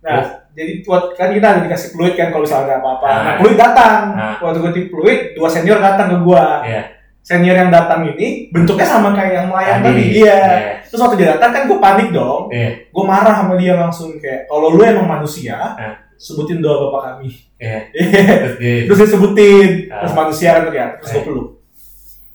Nah, 0.00 0.20
jadi 0.50 0.80
buat 0.82 1.14
kan 1.14 1.30
kita 1.30 1.46
ada 1.46 1.60
dikasih 1.62 1.92
fluid 1.92 2.16
kan 2.16 2.32
kalau 2.32 2.42
misalnya 2.42 2.64
ada 2.66 2.76
apa-apa. 2.80 3.06
Ah. 3.06 3.20
Nah, 3.22 3.34
fluid 3.38 3.56
datang. 3.60 3.94
Ah. 4.16 4.34
Waktu 4.40 4.58
gue 4.58 4.72
tiup 4.74 4.88
fluid, 4.90 5.18
dua 5.36 5.48
senior 5.52 5.78
datang 5.78 6.08
ke 6.10 6.18
gue. 6.18 6.44
Iya. 6.66 6.82
Senior 7.20 7.54
yang 7.54 7.70
datang 7.70 8.00
ini 8.06 8.48
bentuknya 8.48 8.84
sama 8.84 9.12
kayak 9.12 9.32
yang 9.32 9.46
melayang 9.48 9.80
Tadi. 9.80 10.02
Iya. 10.18 10.34
Iya. 10.34 10.72
Terus 10.88 11.00
waktu 11.00 11.16
dia 11.20 11.28
datang 11.36 11.50
kan 11.52 11.62
gue 11.68 11.78
panik 11.78 12.08
dong. 12.10 12.48
Iya. 12.50 12.68
Gue 12.88 13.04
marah 13.04 13.34
sama 13.36 13.54
dia 13.54 13.72
langsung 13.76 14.16
kayak, 14.16 14.46
kalau 14.46 14.72
lu 14.72 14.80
emang 14.82 15.06
manusia, 15.06 15.54
Ah. 15.76 15.94
sebutin 16.16 16.58
doa 16.58 16.88
bapak 16.88 17.00
kami. 17.20 17.28
Iya. 17.60 17.78
Iya. 17.92 18.34
Terus 18.40 18.54
dia 18.56 18.72
terus 18.88 18.98
dia 18.98 19.08
sebutin 19.10 19.68
Ah. 19.88 19.98
terus 20.02 20.12
manusia 20.16 20.48
kan 20.56 20.62
terlihat 20.66 20.90
terus 20.98 21.10
gue 21.10 21.20
Eh. 21.20 21.24
peluk 21.24 21.48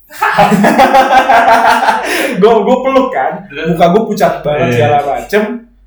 gue 2.39 2.51
gue 2.55 2.77
peluk 2.79 3.07
kan 3.09 3.31
muka 3.67 3.85
gue 3.91 4.01
pucat 4.05 4.33
banget 4.41 4.65
Eh. 4.69 4.71
segala 4.77 4.97
macem 5.01 5.43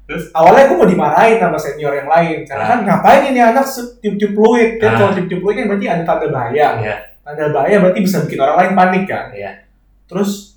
Terus? 0.08 0.24
awalnya 0.32 0.64
gue 0.66 0.76
mau 0.76 0.88
dimarahin 0.88 1.36
sama 1.36 1.56
senior 1.56 1.92
yang 1.92 2.08
lain 2.08 2.36
karena 2.42 2.64
Ah. 2.64 2.68
kan 2.72 2.78
ngapain 2.82 3.22
ini 3.28 3.40
anak 3.40 3.64
tiup-tiup 4.00 4.32
fluid 4.32 4.68
kan 4.80 4.88
Ah. 4.90 4.96
kalau 4.98 5.10
tiup-tiup 5.14 5.40
fluid 5.40 5.54
kan 5.56 5.64
berarti 5.68 5.86
ada 5.86 6.02
tanda 6.02 6.26
bahaya 6.28 6.66
Iya. 6.80 6.94
Tanda 7.28 7.52
bahaya 7.52 7.76
berarti 7.76 8.00
bisa 8.00 8.24
bikin 8.24 8.40
orang 8.40 8.56
lain 8.56 8.72
panik 8.72 9.04
kan 9.04 9.28
Iya. 9.28 9.68
terus 10.08 10.56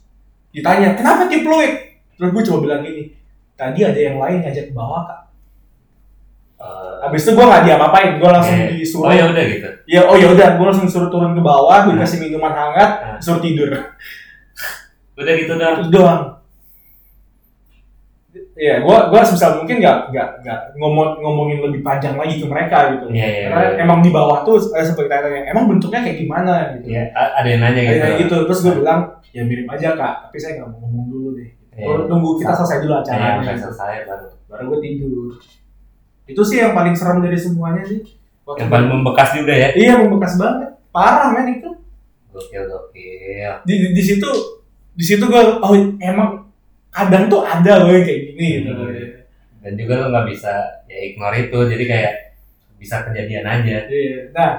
ditanya 0.51 0.95
kenapa 0.95 1.27
tiup 1.27 1.43
fluid 1.43 1.73
terus 2.15 2.29
gue 2.31 2.43
coba 2.47 2.59
bilang 2.63 2.81
gini 2.81 3.11
tadi 3.53 3.83
ada 3.83 3.99
yang 3.99 4.15
lain 4.15 4.39
ngajak 4.39 4.71
ke 4.71 4.73
bawah 4.73 5.03
kak 5.03 5.19
Eh, 6.61 6.93
habis 7.01 7.25
itu 7.25 7.33
gue 7.33 7.41
nggak 7.41 7.65
diapa-apain 7.65 8.21
gue 8.21 8.29
langsung 8.29 8.53
iya. 8.53 8.69
disuruh 8.69 9.09
Oh 9.09 9.13
ya 9.17 9.25
udah 9.33 9.43
gitu. 9.49 9.69
Ya, 9.89 10.05
oh 10.05 10.13
ya 10.13 10.29
udah, 10.29 10.61
gue 10.61 10.65
langsung 10.69 10.85
suruh 10.85 11.09
turun 11.09 11.33
ke 11.33 11.41
bawah, 11.41 11.89
gue 11.89 11.97
Hmm. 11.97 12.05
kasih 12.05 12.21
minuman 12.21 12.53
hangat, 12.53 12.91
Hmm. 13.01 13.17
suruh 13.17 13.41
tidur. 13.41 13.73
Udah 15.17 15.33
gitu 15.41 15.53
dah. 15.57 15.81
Doang. 15.89 16.21
Iya, 18.51 18.83
gua 18.83 19.07
gua 19.07 19.23
sebisa 19.23 19.55
mungkin 19.55 19.79
nggak 19.79 20.11
nggak 20.11 20.27
nggak 20.43 20.59
ngomong 20.75 21.23
ngomongin 21.23 21.63
lebih 21.63 21.79
panjang 21.81 22.19
lagi 22.19 22.35
ke 22.35 22.45
mereka 22.45 22.91
gitu. 22.93 23.07
Iya, 23.07 23.27
iya, 23.27 23.45
Karena 23.47 23.63
iya. 23.63 23.79
emang 23.87 23.99
di 24.03 24.11
bawah 24.11 24.43
tuh 24.43 24.59
eh, 24.75 24.83
seperti 24.83 25.07
tanya, 25.07 25.47
emang 25.47 25.71
bentuknya 25.71 26.03
kayak 26.03 26.17
gimana 26.19 26.53
gitu. 26.75 26.91
Iya, 26.91 27.03
ada 27.15 27.47
yang 27.47 27.61
nanya 27.63 27.81
gitu. 27.81 27.95
Kayak 28.03 28.17
gitu. 28.27 28.35
Terus 28.51 28.59
gue 28.59 28.73
bilang, 28.83 28.99
ya 29.31 29.41
mirip 29.47 29.67
aja 29.71 29.89
kak, 29.95 30.13
tapi 30.27 30.37
saya 30.37 30.51
nggak 30.59 30.67
mau 30.67 30.77
ngomong 30.83 31.05
dulu 31.07 31.29
deh. 31.39 31.49
Iya. 31.79 31.85
Gua 31.87 31.95
Tunggu 32.11 32.29
kita 32.43 32.53
selesai 32.59 32.77
dulu 32.83 32.91
Iya, 32.91 33.01
acaranya. 33.07 33.39
gitu. 33.47 33.61
selesai 33.71 33.95
baru. 34.03 34.25
Baru 34.51 34.63
gue 34.67 34.79
tidur. 34.83 35.29
Itu 36.27 36.41
sih 36.43 36.57
yang 36.59 36.75
paling 36.75 36.95
serem 36.95 37.23
dari 37.23 37.39
semuanya 37.39 37.83
sih. 37.87 38.03
Waktu 38.43 38.67
Yang 38.67 38.69
paling 38.75 38.89
membekas 38.91 39.29
juga 39.31 39.53
ya. 39.55 39.69
Iya 39.71 39.93
membekas 40.03 40.33
banget, 40.35 40.69
parah 40.91 41.31
men 41.31 41.47
itu. 41.55 41.69
Gokil, 42.35 42.63
gokil. 42.67 43.53
Di, 43.63 43.73
di, 43.79 43.87
di 43.95 44.03
situ 44.03 44.27
di 44.91 45.03
situ 45.07 45.23
gue 45.23 45.43
oh 45.63 45.71
emang 46.03 46.50
kadang 46.91 47.31
tuh 47.31 47.41
ada 47.47 47.81
loh 47.81 47.89
yang 47.89 48.03
kayak 48.03 48.21
gini 48.31 48.47
gitu. 48.61 48.71
Hmm. 48.71 49.09
Dan 49.61 49.73
juga 49.77 49.93
lo 50.03 50.05
nggak 50.11 50.27
bisa 50.29 50.53
ya 50.91 50.97
ignore 50.99 51.37
itu, 51.47 51.59
jadi 51.71 51.83
kayak 51.87 52.13
bisa 52.81 52.95
kejadian 53.07 53.45
aja. 53.45 53.77
Iya. 53.87 54.19
Nah, 54.35 54.51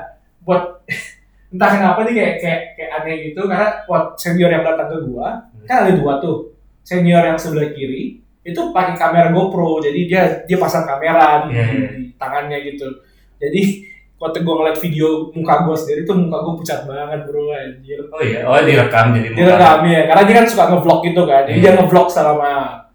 buat 0.43 0.63
entah 1.53 1.69
kenapa 1.69 2.01
nih 2.09 2.15
kayak 2.17 2.35
kayak 2.41 2.61
kayak 2.81 2.91
aneh 2.97 3.17
gitu 3.29 3.45
karena 3.45 3.85
buat 3.85 4.17
senior 4.17 4.49
yang 4.49 4.65
datang 4.65 4.89
ke 4.89 4.99
gua 5.05 5.53
kan 5.69 5.85
ada 5.85 5.93
dua 5.93 6.17
tuh 6.17 6.57
senior 6.81 7.21
yang 7.21 7.37
sebelah 7.37 7.71
kiri 7.77 8.25
itu 8.43 8.61
pakai 8.73 8.97
kamera 8.97 9.29
GoPro 9.31 9.79
jadi 9.85 10.01
dia 10.09 10.23
dia 10.49 10.57
pasang 10.57 10.89
kamera 10.89 11.47
di, 11.47 11.53
di- 11.53 11.61
iya. 11.61 11.89
di 11.93 12.05
tangannya 12.17 12.59
gitu 12.73 12.89
jadi 13.37 13.63
waktu 14.23 14.39
gua 14.41 14.55
ngeliat 14.63 14.79
video 14.79 15.09
muka 15.35 15.67
gua 15.67 15.75
sendiri 15.75 16.07
tuh 16.07 16.15
muka 16.15 16.39
gua 16.39 16.55
pucat 16.55 16.87
banget 16.87 17.27
bro 17.27 17.51
anjir 17.51 17.99
Oh 18.07 18.23
iya, 18.23 18.47
oh 18.47 18.55
direkam 18.57 19.11
jadi 19.11 19.35
dia 19.35 19.45
rekam 19.51 19.83
ya 19.83 20.01
karena 20.07 20.23
dia 20.23 20.35
kan 20.39 20.47
suka 20.47 20.65
ngevlog 20.71 21.01
gitu 21.03 21.23
kan 21.27 21.43
jadi 21.43 21.59
Iya. 21.59 21.63
dia 21.67 21.73
ngevlog 21.77 22.07
selama 22.07 22.51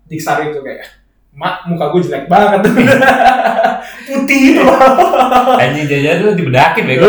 Diksar 0.07 0.39
itu 0.41 0.63
kayak 0.63 0.87
mak 1.35 1.67
muka 1.67 1.91
gua 1.91 1.99
jelek 1.99 2.25
banget 2.25 2.63
putih 4.07 4.39
itu 4.55 4.63
Anjing 5.61 5.85
jajan 5.85 6.23
lu 6.23 6.31
dibedakin 6.33 6.83
bego. 6.85 7.07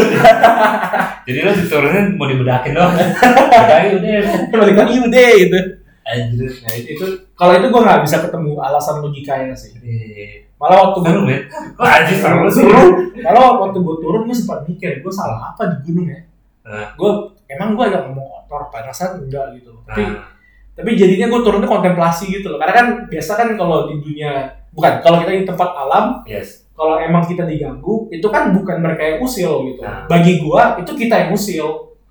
jadi 1.26 1.38
lo 1.44 1.52
diturunin 1.52 2.06
mau 2.16 2.26
dibedakin 2.26 2.72
doang. 2.72 2.94
Bedakin 2.94 3.90
udah. 4.00 4.18
balik 4.50 4.76
lagi 4.76 4.94
udah 4.98 5.28
gitu 5.36 5.58
Anjir. 6.02 6.50
Nah 6.64 6.72
itu, 6.72 6.88
itu 6.96 7.06
kalau 7.36 7.52
itu 7.52 7.68
gue 7.68 7.82
nggak 7.84 8.00
bisa 8.00 8.16
ketemu 8.24 8.52
alasan 8.58 9.04
logikanya 9.04 9.52
sih. 9.52 9.76
Eh, 9.84 10.47
Malah 10.58 10.76
waktu 10.90 10.98
Seru 11.06 11.22
men. 11.28 11.42
Wah 11.78 11.90
anjir 12.02 12.18
seru 12.18 12.46
sih. 12.50 12.66
Malah 13.22 13.62
waktu 13.62 13.78
gue 13.78 13.96
turun 14.02 14.26
gue 14.26 14.36
sempat 14.36 14.66
mikir 14.66 15.00
gue 15.00 15.12
salah 15.14 15.54
apa 15.54 15.62
di 15.70 15.76
gunung 15.86 16.10
ya. 16.10 16.20
Nah. 16.66 16.88
Gue 16.98 17.10
emang 17.46 17.78
gue 17.78 17.86
yang 17.88 18.10
ngomong 18.10 18.26
kotor 18.26 18.66
padahal 18.68 19.22
enggak 19.22 19.46
gitu. 19.56 19.72
Tapi 19.86 20.02
Nah, 20.04 20.36
tapi 20.78 20.94
jadinya 20.94 21.26
gue 21.26 21.40
turun 21.42 21.58
tuh 21.62 21.70
kontemplasi 21.70 22.30
gitu 22.30 22.54
loh. 22.54 22.58
Karena 22.58 22.74
kan 22.74 22.86
biasa 23.10 23.32
kan 23.34 23.48
kalau 23.54 23.90
di 23.90 23.98
dunia 24.02 24.50
bukan 24.74 25.02
kalau 25.02 25.22
kita 25.22 25.32
di 25.42 25.46
tempat 25.48 25.70
alam 25.74 26.22
yes. 26.22 26.68
kalau 26.78 27.02
emang 27.02 27.26
kita 27.26 27.42
diganggu 27.42 28.06
itu 28.14 28.26
kan 28.30 28.54
bukan 28.54 28.78
mereka 28.78 29.02
yang 29.02 29.18
usil 29.22 29.62
gitu. 29.74 29.82
Nah. 29.82 30.06
Bagi 30.10 30.38
gue 30.42 30.62
itu 30.82 30.92
kita 30.94 31.14
yang 31.26 31.30
usil. 31.34 31.66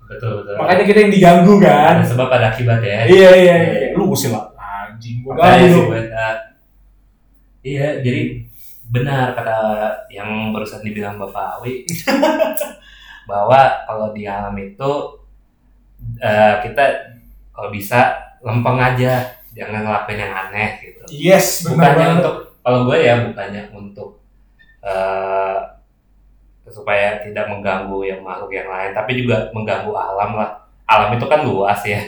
Betul 0.08 0.40
betul. 0.40 0.56
Makanya 0.56 0.84
kita 0.88 0.98
yang 1.04 1.12
diganggu 1.12 1.54
kan. 1.60 2.00
ada 2.00 2.04
sebab 2.04 2.28
ada 2.32 2.48
akibat 2.48 2.80
ya. 2.80 3.04
Iya 3.04 3.30
iya 3.36 3.54
iya. 3.60 3.88
Lu 3.92 4.08
usil 4.08 4.32
lah. 4.32 4.48
Anjing 4.56 5.20
gue 5.20 5.32
Makanya 5.36 5.68
sih 5.68 5.72
ganggu. 5.76 5.92
buat 5.92 6.06
ah, 6.16 6.36
Iya, 7.60 8.00
jadi 8.00 8.44
benar 8.88 9.36
kata 9.36 9.56
yang 10.08 10.50
barusan 10.50 10.80
dibilang 10.80 11.20
Bapak 11.20 11.60
Awi 11.60 11.84
bahwa 13.30 13.60
kalau 13.84 14.16
di 14.16 14.24
alam 14.24 14.56
itu 14.56 14.90
eh, 16.18 16.54
kita 16.64 16.84
kalau 17.52 17.68
bisa 17.68 18.16
lempeng 18.40 18.78
aja, 18.78 19.34
jangan 19.52 19.82
ngelakuin 19.84 20.22
yang 20.22 20.32
aneh 20.32 20.68
gitu. 20.80 21.02
Yes 21.10 21.66
benar 21.66 21.74
Bukannya 21.74 21.98
banget. 21.98 22.16
untuk 22.22 22.34
kalau 22.62 22.80
gue 22.86 22.98
ya 23.02 23.14
bukannya 23.26 23.62
untuk 23.74 24.08
eh, 24.80 25.58
supaya 26.68 27.24
tidak 27.24 27.48
mengganggu 27.48 27.98
yang 28.04 28.20
makhluk 28.20 28.52
yang 28.52 28.68
lain, 28.68 28.92
tapi 28.92 29.16
juga 29.18 29.48
mengganggu 29.50 29.90
alam 29.90 30.36
lah. 30.36 30.50
Alam 30.84 31.16
itu 31.16 31.24
kan 31.24 31.40
luas 31.44 31.80
ya, 31.84 32.00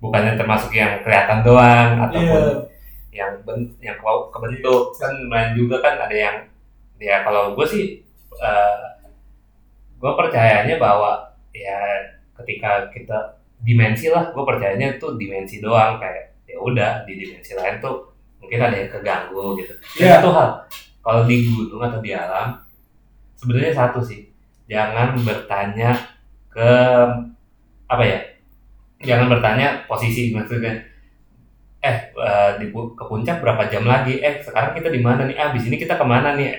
bukannya 0.00 0.36
termasuk 0.36 0.72
yang 0.72 1.00
kelihatan 1.00 1.40
doang 1.40 1.96
ataupun 2.04 2.42
Iya. 2.44 2.76
Yang 3.12 3.40
ben, 3.46 3.72
yang 3.80 3.96
ke- 3.96 4.28
kebentuk. 4.34 4.94
Kan 4.96 5.14
main 5.30 5.52
juga 5.56 5.80
kan 5.80 5.96
ada 5.98 6.16
yang 6.16 6.36
ya 6.98 7.22
kalau 7.22 7.54
gue 7.54 7.66
sih 7.66 7.84
eh, 8.38 8.84
gue 9.98 10.12
percayanya 10.14 10.78
bahwa 10.78 11.26
ya 11.50 11.78
ketika 12.38 12.86
kita 12.94 13.18
dimensi 13.66 14.06
lah 14.10 14.30
gue 14.30 14.44
percayanya 14.46 14.94
itu 14.94 15.06
dimensi 15.18 15.58
doang 15.58 15.98
kayak 15.98 16.30
ya 16.46 16.56
udah 16.62 17.02
di 17.02 17.18
dimensi 17.18 17.58
lain 17.58 17.82
tuh 17.82 18.14
mungkin 18.38 18.62
ada 18.62 18.76
yang 18.78 18.90
keganggu 18.90 19.58
gitu. 19.58 19.74
Iya. 19.98 20.22
satu 20.22 20.30
hal 20.30 20.50
kalau 21.02 21.22
di 21.26 21.50
gunung 21.50 21.82
atau 21.82 21.98
di 21.98 22.14
alam 22.14 22.62
sebenarnya 23.34 23.74
satu 23.74 23.98
sih 24.02 24.30
jangan 24.70 25.18
bertanya 25.22 25.94
ke 26.50 26.70
apa 27.88 28.04
ya 28.04 28.18
jangan 29.02 29.30
bertanya 29.32 29.82
posisi 29.90 30.30
maksudnya 30.34 30.78
eh 31.78 31.96
eh, 32.10 32.50
di 32.58 32.66
ke 32.72 33.04
puncak 33.06 33.38
berapa 33.42 33.66
jam 33.70 33.86
lagi? 33.86 34.18
Eh 34.18 34.42
sekarang 34.42 34.74
kita 34.74 34.90
di 34.90 35.00
mana 35.00 35.24
nih? 35.24 35.36
Ah 35.38 35.50
di 35.54 35.60
sini 35.62 35.78
kita 35.78 35.94
ke 35.94 36.04
mana 36.06 36.34
nih? 36.34 36.54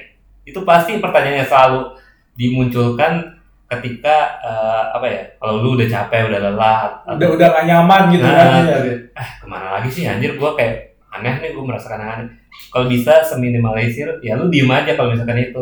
Itu 0.48 0.64
pasti 0.64 0.98
pertanyaannya 0.98 1.46
selalu 1.46 1.82
dimunculkan 2.40 3.36
ketika 3.70 4.42
eh, 4.42 4.84
apa 4.96 5.06
ya 5.06 5.22
kalau 5.38 5.62
lu 5.62 5.78
udah 5.78 5.86
capek 5.86 6.26
udah 6.32 6.40
lelah 6.42 6.80
udah 7.06 7.28
udah 7.38 7.48
gak 7.54 7.66
nyaman 7.70 8.02
gitu 8.10 8.26
Nah, 8.26 8.34
kan 8.34 8.64
ya. 8.66 8.78
ah 9.14 9.30
ke 9.38 9.46
mana 9.46 9.68
lagi 9.78 9.90
sih? 9.94 10.04
Anjir 10.10 10.34
gua 10.40 10.58
kayak 10.58 10.98
aneh 11.14 11.36
nih 11.44 11.52
gua 11.54 11.64
merasakan 11.70 12.02
aneh 12.02 12.28
kalau 12.74 12.90
bisa 12.90 13.22
seminimalisir 13.22 14.10
ya 14.26 14.34
lu 14.40 14.50
diem 14.50 14.70
aja 14.72 14.98
kalau 14.98 15.14
misalkan 15.14 15.38
itu. 15.38 15.62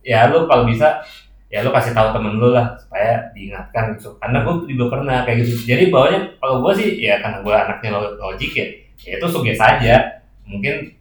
Ya 0.00 0.30
lu 0.32 0.48
kalau 0.48 0.64
bisa 0.64 1.02
ya 1.50 1.60
lu 1.66 1.74
kasih 1.74 1.92
tahu 1.92 2.14
temen 2.14 2.38
lu 2.38 2.54
lah 2.54 2.72
supaya 2.78 3.28
diingatkan 3.34 3.98
gitu. 3.98 4.14
Karena 4.16 4.46
gue 4.46 4.54
juga 4.70 4.84
pernah 4.96 5.26
kayak 5.26 5.44
gitu. 5.44 5.74
Jadi 5.74 5.90
bawahnya 5.92 6.20
kalau 6.40 6.62
gue 6.64 6.72
sih 6.78 6.88
ya 7.02 7.18
karena 7.20 7.42
gue 7.42 7.52
anaknya 7.52 7.90
lo- 7.92 8.16
logik 8.16 8.52
ya 8.54 8.66
ya 9.02 9.16
itu 9.16 9.26
suges 9.26 9.56
saja 9.56 10.22
mungkin 10.44 10.92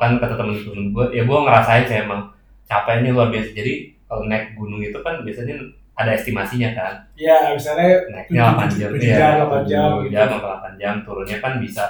kan 0.00 0.20
kata 0.20 0.36
temen-temen 0.36 0.92
gue 0.92 1.04
ya 1.16 1.22
gue 1.24 1.38
ngerasain 1.40 1.84
saya 1.88 2.04
emang 2.04 2.28
capeknya 2.70 3.10
luar 3.10 3.34
biasa. 3.34 3.50
Jadi 3.50 3.96
kalau 4.06 4.30
naik 4.30 4.54
gunung 4.54 4.78
itu 4.78 4.94
kan 5.02 5.24
biasanya 5.26 5.58
ada 5.98 6.14
estimasinya 6.14 6.70
kan? 6.76 6.94
Ya 7.18 7.50
misalnya 7.50 8.06
naiknya 8.12 8.40
Tujuh- 8.46 8.56
8 8.62 8.78
jam. 8.78 8.88
tujuh 8.94 9.08
ya, 9.10 9.18
jam, 9.18 9.32
8 9.42 9.62
jam, 9.66 9.88
7 9.90 10.04
gitu. 10.06 10.12
jam 10.14 10.26
atau 10.30 10.48
8 10.54 10.72
jam. 10.78 10.94
Turunnya 11.02 11.36
kan 11.42 11.52
bisa 11.58 11.84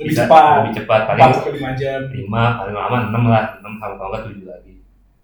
lebih 0.00 0.16
bisa 0.16 0.22
cepat. 0.26 0.44
lebih 0.64 0.72
cepat. 0.82 1.00
4 1.04 1.08
paling 1.12 1.22
sampai 1.30 1.52
5 1.54 1.70
jam. 1.78 1.98
5 2.10 2.42
paling 2.58 2.74
lama 2.74 2.96
6 3.12 3.22
lah. 3.28 3.44
6 3.60 3.72
sama 3.78 3.94
kalau 4.00 4.08
nggak 4.10 4.22
7 4.26 4.48
lagi 4.48 4.74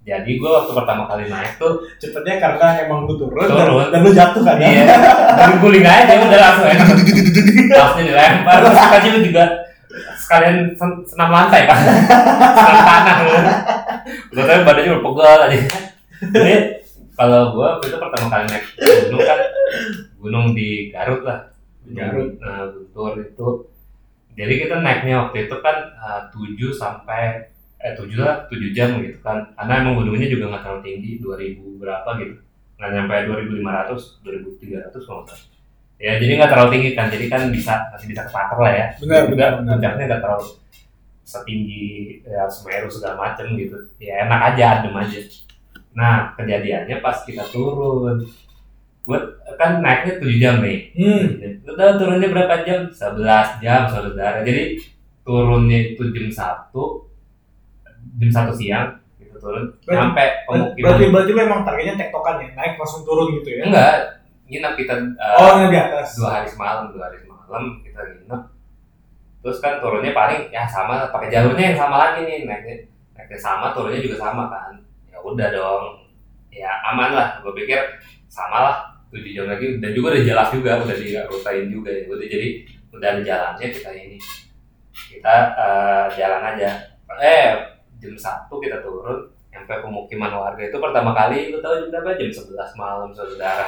jadi 0.07 0.31
gue 0.39 0.47
waktu 0.47 0.71
pertama 0.71 1.03
kali 1.05 1.27
naik 1.27 1.59
tuh 1.59 1.83
cepetnya 1.99 2.39
karena 2.39 2.87
emang 2.87 3.11
lu 3.11 3.19
turun, 3.19 3.43
Turun. 3.43 3.91
Dan, 3.91 3.99
dan 3.99 4.01
lu 4.07 4.11
jatuh 4.15 4.39
kan 4.41 4.55
ya? 4.63 4.69
iya. 4.71 4.85
Dari 5.35 5.55
guling 5.59 5.83
aja 5.83 6.13
udah 6.17 6.39
langsung 6.39 6.67
enak 6.71 6.87
tasnya 7.69 8.03
dilempar 8.07 8.55
terus 8.63 8.79
aja 8.79 9.09
lu 9.11 9.21
juga 9.21 9.45
sekalian 10.17 10.57
sen- 10.79 11.03
senam 11.03 11.31
lantai 11.35 11.67
kan 11.67 11.79
senam 11.83 12.79
tanah. 12.87 13.17
Lu 14.31 14.39
udah 14.39 14.47
tapi 14.47 14.63
badannya 14.63 14.91
udah 14.95 15.03
pegal 15.03 15.39
aja. 15.43 15.59
Jadi 16.23 16.55
kalau 17.17 17.43
gue 17.51 17.69
itu 17.83 17.97
pertama 17.99 18.27
kali 18.31 18.45
naik 18.47 18.65
gunung 18.79 19.23
kan 19.27 19.39
gunung 20.23 20.47
di 20.55 20.69
Garut 20.95 21.27
lah. 21.27 21.51
Garut. 21.87 22.31
nah, 22.39 22.63
Guntur 22.71 23.19
itu. 23.19 23.49
Jadi 24.37 24.53
kita 24.61 24.85
naiknya 24.85 25.27
waktu 25.27 25.49
itu 25.49 25.57
kan 25.59 25.77
uh, 25.97 26.23
7 26.31 26.39
sampai 26.71 27.56
eh 27.77 27.93
7 27.93 28.09
lah 28.17 28.49
7 28.49 28.77
jam 28.77 28.97
gitu 29.05 29.19
kan. 29.21 29.53
Karena 29.53 29.73
emang 29.85 30.01
gunungnya 30.01 30.29
juga 30.33 30.53
nggak 30.53 30.63
terlalu 30.65 30.81
tinggi 30.85 31.11
2000 31.21 31.83
berapa 31.83 32.09
gitu. 32.23 32.35
Nggak 32.77 32.91
nyampe 32.93 33.15
2500 33.29 34.21
2300 34.25 35.09
kalau 35.09 35.23
nggak 35.25 35.39
ya 35.97 36.13
jadi 36.21 36.33
nggak 36.37 36.51
terlalu 36.53 36.71
tinggi 36.77 36.91
kan. 36.97 37.07
Jadi 37.13 37.25
kan 37.29 37.43
bisa 37.53 37.73
masih 37.93 38.07
bisa 38.11 38.23
kepaker 38.29 38.59
lah 38.61 38.73
ya. 38.73 38.87
Benar, 39.01 39.23
benar, 39.33 39.51
puncaknya 39.65 40.05
nggak 40.09 40.23
terlalu 40.25 40.47
setinggi 41.27 41.87
ya 42.23 42.47
Semeru 42.47 42.89
segala 42.89 43.15
macem 43.19 43.47
gitu. 43.59 43.77
Ya 44.01 44.25
enak 44.25 44.55
aja 44.55 44.65
adem 44.81 44.95
aja. 44.97 45.21
Nah 45.93 46.33
kejadiannya 46.39 47.03
pas 47.05 47.21
kita 47.27 47.45
turun. 47.53 48.25
Buat 49.07 49.23
kan 49.55 49.79
naiknya 49.79 50.19
7 50.19 50.43
jam 50.43 50.55
nih. 50.63 50.91
Hmm. 50.99 51.27
Udah 51.63 51.95
turunnya 51.95 52.27
berapa 52.27 52.67
jam? 52.67 52.91
11 52.91 53.63
jam 53.63 53.87
saudara. 53.87 54.43
Jadi 54.43 54.83
turunnya 55.23 55.95
itu 55.95 56.03
jam 56.11 56.27
1 56.27 57.07
jam 58.17 58.49
1 58.49 58.53
siang 58.53 58.89
gitu 59.17 59.37
turun 59.37 59.65
Berarti- 59.83 60.01
sampai 60.01 60.27
Berarti, 60.27 60.47
pemukiman. 60.77 61.11
berarti 61.13 61.31
lu 61.31 61.41
emang 61.43 61.63
targetnya 61.63 61.95
tektokan 61.97 62.35
ya, 62.39 62.49
naik 62.53 62.73
langsung 62.75 63.03
turun 63.03 63.29
gitu 63.35 63.49
ya? 63.51 63.63
Enggak, 63.65 63.95
nginep 64.47 64.73
kita 64.77 64.95
uh, 65.15 65.39
Oh, 65.39 65.53
di 65.65 65.77
atas. 65.77 66.09
dua 66.15 66.29
hari 66.33 66.47
semalam, 66.47 66.89
dua 66.91 67.03
hari 67.05 67.19
semalam 67.19 67.63
kita 67.81 68.01
nginep. 68.03 68.43
Terus 69.39 69.59
kan 69.59 69.79
turunnya 69.79 70.11
paling 70.11 70.49
ya 70.49 70.67
sama 70.67 71.07
pakai 71.07 71.29
jalurnya 71.29 71.71
yang 71.71 71.79
sama 71.79 71.97
lagi 71.97 72.25
nih 72.25 72.45
naiknya 72.45 72.77
naiknya 73.13 73.39
sama 73.39 73.71
turunnya 73.71 74.01
juga 74.01 74.17
sama 74.21 74.47
kan. 74.47 74.75
Ya 75.07 75.19
udah 75.21 75.49
dong, 75.51 75.85
ya 76.49 76.71
aman 76.85 77.11
lah. 77.11 77.29
Gue 77.41 77.55
pikir 77.55 77.79
sama 78.27 78.59
lah 78.61 78.77
tujuh 79.07 79.33
jam 79.33 79.47
lagi 79.47 79.79
dan 79.79 79.91
juga 79.91 80.13
udah 80.13 80.23
jelas 80.25 80.49
juga 80.51 80.71
udah 80.77 80.93
dirutain 80.93 81.67
juga 81.69 81.89
ya 81.89 82.05
udah 82.05 82.27
jadi 82.27 82.49
udah 82.91 83.09
ada 83.09 83.21
jalannya 83.23 83.67
kita 83.71 83.91
ini 83.93 84.19
kita 85.09 85.35
eh, 85.55 86.05
jalan 86.19 86.43
aja 86.43 86.71
eh 87.17 87.51
jam 87.97 88.15
satu 88.15 88.57
kita 88.57 88.81
turun 88.81 89.25
sampai 89.49 89.81
pemukiman 89.81 90.31
warga 90.31 90.63
itu 90.63 90.77
pertama 90.77 91.11
kali 91.11 91.49
lu 91.49 91.59
tahu 91.59 91.81
jam 91.81 91.89
berapa 91.91 92.13
jam 92.15 92.29
11 92.29 92.53
malam 92.75 93.09
saudara 93.11 93.67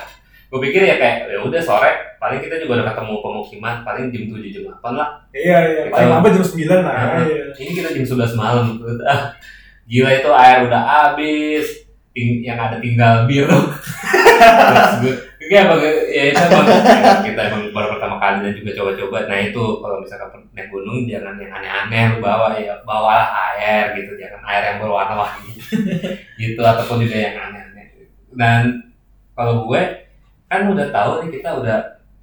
gue 0.48 0.60
pikir 0.62 0.80
ya 0.82 0.96
kayak 0.96 1.28
ya 1.28 1.38
udah 1.38 1.60
sore 1.60 1.92
paling 2.16 2.38
kita 2.38 2.56
juga 2.58 2.80
udah 2.80 2.86
ketemu 2.88 3.14
pemukiman 3.18 3.74
paling 3.82 4.04
jam 4.08 4.22
7 4.26 4.48
jam 4.50 4.62
8 4.74 4.92
lah 4.94 5.08
Iya, 5.30 5.58
iya. 5.62 5.82
Kita- 5.84 5.92
Paling 5.92 6.08
lambat 6.10 6.30
jam 6.32 6.44
9 6.46 6.64
lah. 6.68 6.80
Nah, 6.82 7.20
Iya. 7.20 7.44
ini 7.54 7.72
kita 7.74 7.88
jam 7.90 8.04
11 8.06 8.32
malam 8.34 8.64
gila 9.86 10.10
itu 10.10 10.30
air 10.30 10.58
udah 10.62 10.82
habis 10.84 11.66
yang 12.18 12.58
ada 12.58 12.76
tinggal 12.76 13.24
biru 13.24 13.48
terus 14.68 14.92
gue 15.00 15.14
kayak 15.48 15.64
emang 15.66 15.80
ya 15.82 16.22
itu 16.30 16.40
emang 16.44 16.66
ya, 17.04 17.12
kita 17.24 17.40
emang 17.48 17.62
baru 17.72 17.86
pertama 17.96 18.16
kali 18.20 18.36
dan 18.44 18.52
juga 18.54 18.70
coba-coba. 18.76 19.18
Nah 19.26 19.38
itu 19.40 19.64
kalau 19.80 19.96
misalkan 19.98 20.40
naik 20.52 20.68
gunung 20.68 21.08
jangan 21.08 21.34
yang 21.40 21.52
aneh-aneh 21.52 22.02
lu 22.12 22.18
bawa 22.20 22.54
ya 22.54 22.74
bawalah 22.84 23.28
air 23.56 23.96
gitu. 23.96 24.12
Jangan 24.20 24.40
air 24.44 24.62
yang 24.72 24.78
berwarna-warni 24.84 25.52
gitu 26.42 26.60
ataupun 26.60 27.02
juga 27.02 27.16
yang 27.16 27.36
aneh-aneh. 27.36 27.86
Dan 28.36 28.62
kalau 29.32 29.64
gue 29.66 29.82
kan 30.48 30.68
udah 30.68 30.88
tahu 30.92 31.10
nih 31.24 31.30
kita 31.40 31.50
udah 31.58 31.78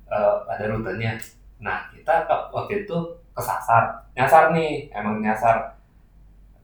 eh, 0.09 0.35
ada 0.45 0.63
rutenya. 0.69 1.17
Nah 1.59 1.89
kita 1.89 2.29
waktu 2.53 2.85
itu 2.85 2.97
kesasar. 3.33 4.07
Nyasar 4.13 4.53
nih 4.53 4.93
emang 4.93 5.19
nyasar. 5.19 5.75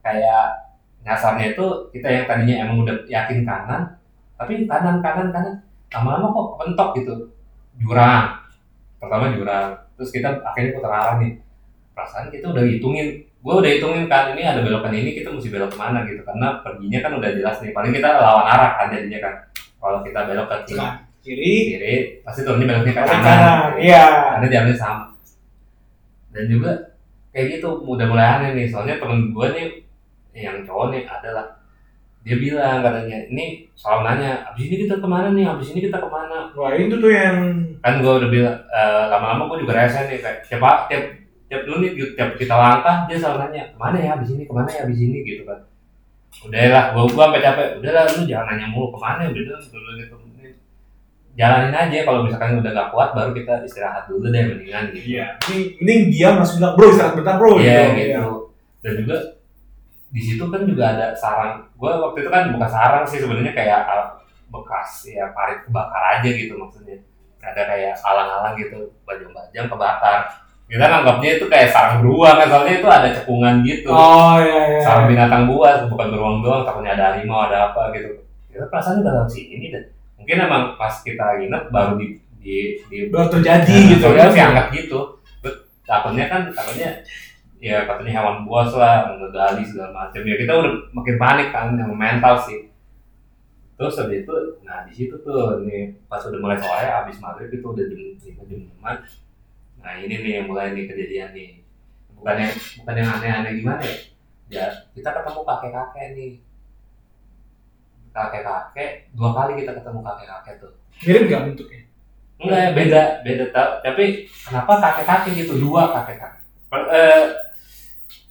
Kayak 0.02 0.62
nyasarnya 1.02 1.54
itu 1.54 1.66
kita 1.90 2.08
yang 2.08 2.24
tadinya 2.30 2.66
emang 2.66 2.86
udah 2.86 2.96
yakin 3.10 3.42
kanan 3.42 3.98
tapi 4.38 4.66
kanan 4.66 4.98
kanan 5.02 5.28
kanan 5.30 5.54
lama-lama 5.92 6.26
kok 6.32 6.46
pentok 6.58 6.88
gitu. 6.98 7.14
Jurang. 7.76 8.40
Pertama 8.96 9.32
jurang. 9.36 9.76
Terus 9.96 10.10
kita 10.10 10.40
akhirnya 10.40 10.72
putar 10.76 10.92
arah 10.92 11.16
nih. 11.20 11.32
Perasaan 11.92 12.32
kita 12.32 12.50
udah 12.50 12.64
hitungin. 12.64 13.28
Gue 13.42 13.54
udah 13.58 13.70
hitungin 13.70 14.06
kan 14.06 14.32
ini 14.32 14.46
ada 14.46 14.62
belokan 14.62 14.94
ini 14.94 15.12
kita 15.18 15.28
mesti 15.28 15.52
belok 15.52 15.74
ke 15.74 15.78
mana 15.78 16.06
gitu. 16.08 16.24
Karena 16.24 16.62
perginya 16.64 16.98
kan 17.04 17.12
udah 17.20 17.30
jelas 17.36 17.56
nih. 17.60 17.72
Paling 17.76 17.92
kita 17.92 18.08
lawan 18.08 18.46
arah 18.48 18.70
kan 18.80 18.86
jadinya 18.94 19.20
kan. 19.20 19.34
Kalau 19.82 19.98
kita 20.06 20.20
belok 20.30 20.46
ke 20.46 20.56
kiri, 20.70 20.86
kiri, 21.26 21.54
kiri 21.74 21.94
pasti 22.22 22.46
turunnya 22.46 22.70
beloknya 22.70 22.94
ke 22.94 23.02
ke 23.02 23.08
kanan, 23.10 23.22
kanan. 23.26 23.58
Iya. 23.82 24.04
karena 24.38 24.46
jalannya 24.46 24.76
sama. 24.78 25.06
Dan 26.32 26.44
juga 26.48 26.70
kayak 27.34 27.58
gitu 27.58 27.68
udah 27.82 28.06
mulai 28.06 28.26
aneh 28.38 28.50
nih. 28.56 28.66
Soalnya 28.70 29.02
temen 29.02 29.34
gue 29.34 29.46
nih 29.52 29.66
yang 30.38 30.64
cowok 30.64 30.94
nih 30.94 31.02
adalah 31.04 31.61
dia 32.22 32.36
bilang 32.38 32.86
katanya 32.86 33.18
ini 33.26 33.66
soal 33.74 34.06
nanya 34.06 34.46
abis 34.54 34.70
ini 34.70 34.86
kita 34.86 35.02
ke 35.02 35.08
mana 35.10 35.34
nih 35.34 35.42
abis 35.42 35.74
ini 35.74 35.80
kita 35.82 35.98
ke 35.98 36.06
mana 36.06 36.54
Wah, 36.54 36.70
itu 36.70 36.94
tuh 36.94 37.10
yang 37.10 37.36
kan 37.82 37.98
gue 37.98 38.12
udah 38.14 38.30
bilang 38.30 38.58
eh, 38.70 39.04
lama-lama 39.10 39.50
gue 39.50 39.66
juga 39.66 39.74
rese 39.82 40.06
nih 40.06 40.22
kayak 40.22 40.46
tiap 40.46 40.62
tiap 40.86 41.02
tiap 41.50 41.62
lu 41.66 41.82
nih 41.82 41.90
tiap 42.14 42.38
kita 42.38 42.54
langkah 42.54 43.10
dia 43.10 43.18
selalu 43.18 43.38
nanya 43.50 43.62
ke 43.74 43.78
mana 43.78 43.96
ya 43.98 44.10
abis 44.14 44.28
ini 44.38 44.42
ke 44.46 44.52
mana 44.54 44.70
ya 44.70 44.80
abis 44.86 44.98
ini 45.02 45.18
gitu 45.26 45.42
kan 45.42 45.58
udah 46.46 46.58
lah 46.70 46.84
gue 46.94 47.02
gue 47.10 47.22
sampai 47.26 47.42
capek 47.42 47.66
udah 47.82 47.90
lah 47.92 48.02
lu 48.06 48.22
jangan 48.24 48.46
nanya 48.54 48.66
mulu 48.70 48.88
ke 48.94 48.98
mana 49.02 49.22
udah 49.26 49.42
dong 49.42 49.64
dulu 49.68 49.90
gitu 49.98 50.14
jalanin 51.32 51.72
aja 51.72 52.04
kalau 52.04 52.28
misalkan 52.28 52.60
udah 52.60 52.72
gak 52.76 52.88
kuat 52.92 53.10
baru 53.16 53.32
kita 53.32 53.64
istirahat 53.64 54.04
dulu 54.04 54.28
deh 54.28 54.52
mendingan 54.52 54.92
gitu 54.92 55.16
Iya. 55.16 55.26
Ini 55.48 55.80
mending 55.80 56.00
diam 56.12 56.34
langsung 56.36 56.60
bilang, 56.60 56.74
"Bro, 56.76 56.86
istirahat 56.92 57.14
bentar, 57.16 57.34
Bro." 57.40 57.56
Iya 57.56 57.80
Gitu. 57.96 58.12
gitu. 58.12 58.24
Dan 58.84 58.92
juga 59.00 59.16
di 60.12 60.20
situ 60.20 60.44
kan 60.52 60.62
juga 60.68 60.92
ada 60.92 61.16
sarang. 61.16 61.64
Gue 61.74 61.88
waktu 61.88 62.22
itu 62.22 62.30
kan 62.30 62.52
bukan 62.52 62.68
sarang 62.68 63.04
sih 63.08 63.18
sebenarnya 63.18 63.56
kayak 63.56 63.88
bekas 64.52 65.08
ya 65.08 65.32
parit 65.32 65.64
kebakar 65.64 66.20
aja 66.20 66.28
gitu 66.28 66.54
maksudnya. 66.60 67.00
Ada 67.42 67.66
kayak 67.66 67.94
alang-alang 68.06 68.54
gitu, 68.54 68.92
bajang-bajang 69.02 69.66
kebakar. 69.66 70.18
Kita 70.70 70.84
nganggapnya 70.88 71.30
itu 71.36 71.44
kayak 71.50 71.68
sarang 71.74 72.04
beruang 72.04 72.36
kan 72.38 72.48
soalnya 72.48 72.74
itu 72.78 72.88
ada 72.88 73.08
cekungan 73.10 73.54
gitu. 73.66 73.90
Oh, 73.90 74.38
iya 74.38 74.78
iya. 74.78 74.80
Sarang 74.84 75.10
binatang 75.10 75.44
buas 75.50 75.84
bukan 75.90 76.06
beruang 76.14 76.38
doang, 76.44 76.62
takutnya 76.62 76.94
ada 76.94 77.04
harimau 77.12 77.48
ada 77.50 77.72
apa 77.72 77.90
gitu. 77.96 78.22
Kita 78.52 78.68
perasaan 78.70 79.00
udah 79.02 79.12
lewat 79.20 79.30
sini 79.32 79.72
deh. 79.72 79.84
Mungkin 80.20 80.36
emang 80.38 80.78
pas 80.78 80.94
kita 81.02 81.40
nginep 81.42 81.72
baru 81.74 81.98
di 81.98 82.20
di, 82.42 82.78
di 82.90 83.06
Baru 83.10 83.30
terjadi 83.30 83.70
Nah, 83.70 83.88
gitu 83.94 84.06
ya. 84.12 84.26
masih 84.28 84.42
angkat 84.50 84.66
gitu. 84.74 85.00
Takutnya 85.82 86.24
kan 86.30 86.42
takutnya 86.54 86.90
ya 87.62 87.86
katanya 87.86 88.12
hewan 88.18 88.42
buas 88.42 88.74
lah, 88.74 89.14
ngegali 89.14 89.62
segala 89.62 89.94
macam. 89.94 90.18
Ya 90.26 90.34
kita 90.34 90.52
udah 90.58 90.72
makin 90.90 91.16
panik 91.16 91.48
kan, 91.54 91.78
yang 91.78 91.94
mental 91.94 92.34
sih. 92.42 92.74
Terus 93.78 93.94
habis 94.02 94.26
itu, 94.26 94.34
nah 94.66 94.82
di 94.82 94.92
situ 94.94 95.14
tuh 95.22 95.62
nih 95.62 95.94
pas 96.10 96.22
udah 96.26 96.38
mulai 96.42 96.58
sore, 96.58 96.86
abis 96.90 97.22
maghrib 97.22 97.54
itu 97.54 97.62
udah 97.62 97.86
jam 97.86 97.98
lima 98.02 98.42
jam 98.50 98.60
enam. 98.66 98.96
Nah 99.78 99.92
ini 100.02 100.14
nih 100.22 100.32
yang 100.42 100.46
mulai 100.50 100.74
nih 100.74 100.90
kejadian 100.90 101.30
nih. 101.30 101.62
Bukan 102.18 102.34
yang 102.38 102.52
bukan 102.82 102.94
yang 102.98 103.08
aneh-aneh 103.18 103.52
gimana 103.58 103.82
ya? 103.82 103.96
Ya 104.52 104.66
kita 104.94 105.10
ketemu 105.14 105.40
kakek-kakek 105.46 106.06
nih. 106.18 106.32
Kakek-kakek 108.12 108.90
dua 109.14 109.30
kali 109.32 109.52
kita 109.62 109.72
ketemu 109.78 109.98
kakek-kakek 110.02 110.54
tuh. 110.62 110.72
Mirip 111.02 111.22
nggak 111.30 111.42
bentuknya? 111.46 111.82
Enggak, 112.42 112.74
beda, 112.74 113.02
beda 113.22 113.44
ta- 113.54 113.78
tapi 113.86 114.26
kenapa 114.26 114.72
kakek-kakek 114.82 115.32
gitu 115.46 115.54
dua 115.62 115.90
kakek-kakek? 115.94 116.42
Eh, 116.72 117.24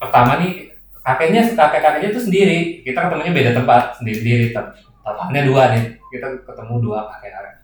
pertama 0.01 0.41
nih 0.41 0.73
kakeknya 1.05 1.41
kakek-kakeknya 1.53 2.09
itu 2.09 2.21
sendiri, 2.21 2.59
kita 2.81 2.99
ketemunya 3.05 3.33
beda 3.37 3.51
tempat 3.61 3.81
sendiri-sendiri, 4.01 4.45
tep- 4.49 4.73
tempatnya 5.05 5.41
dua 5.45 5.63
nih, 5.77 5.83
kita 6.09 6.27
ketemu 6.41 6.73
dua 6.81 6.99
kakek-kakek. 7.13 7.55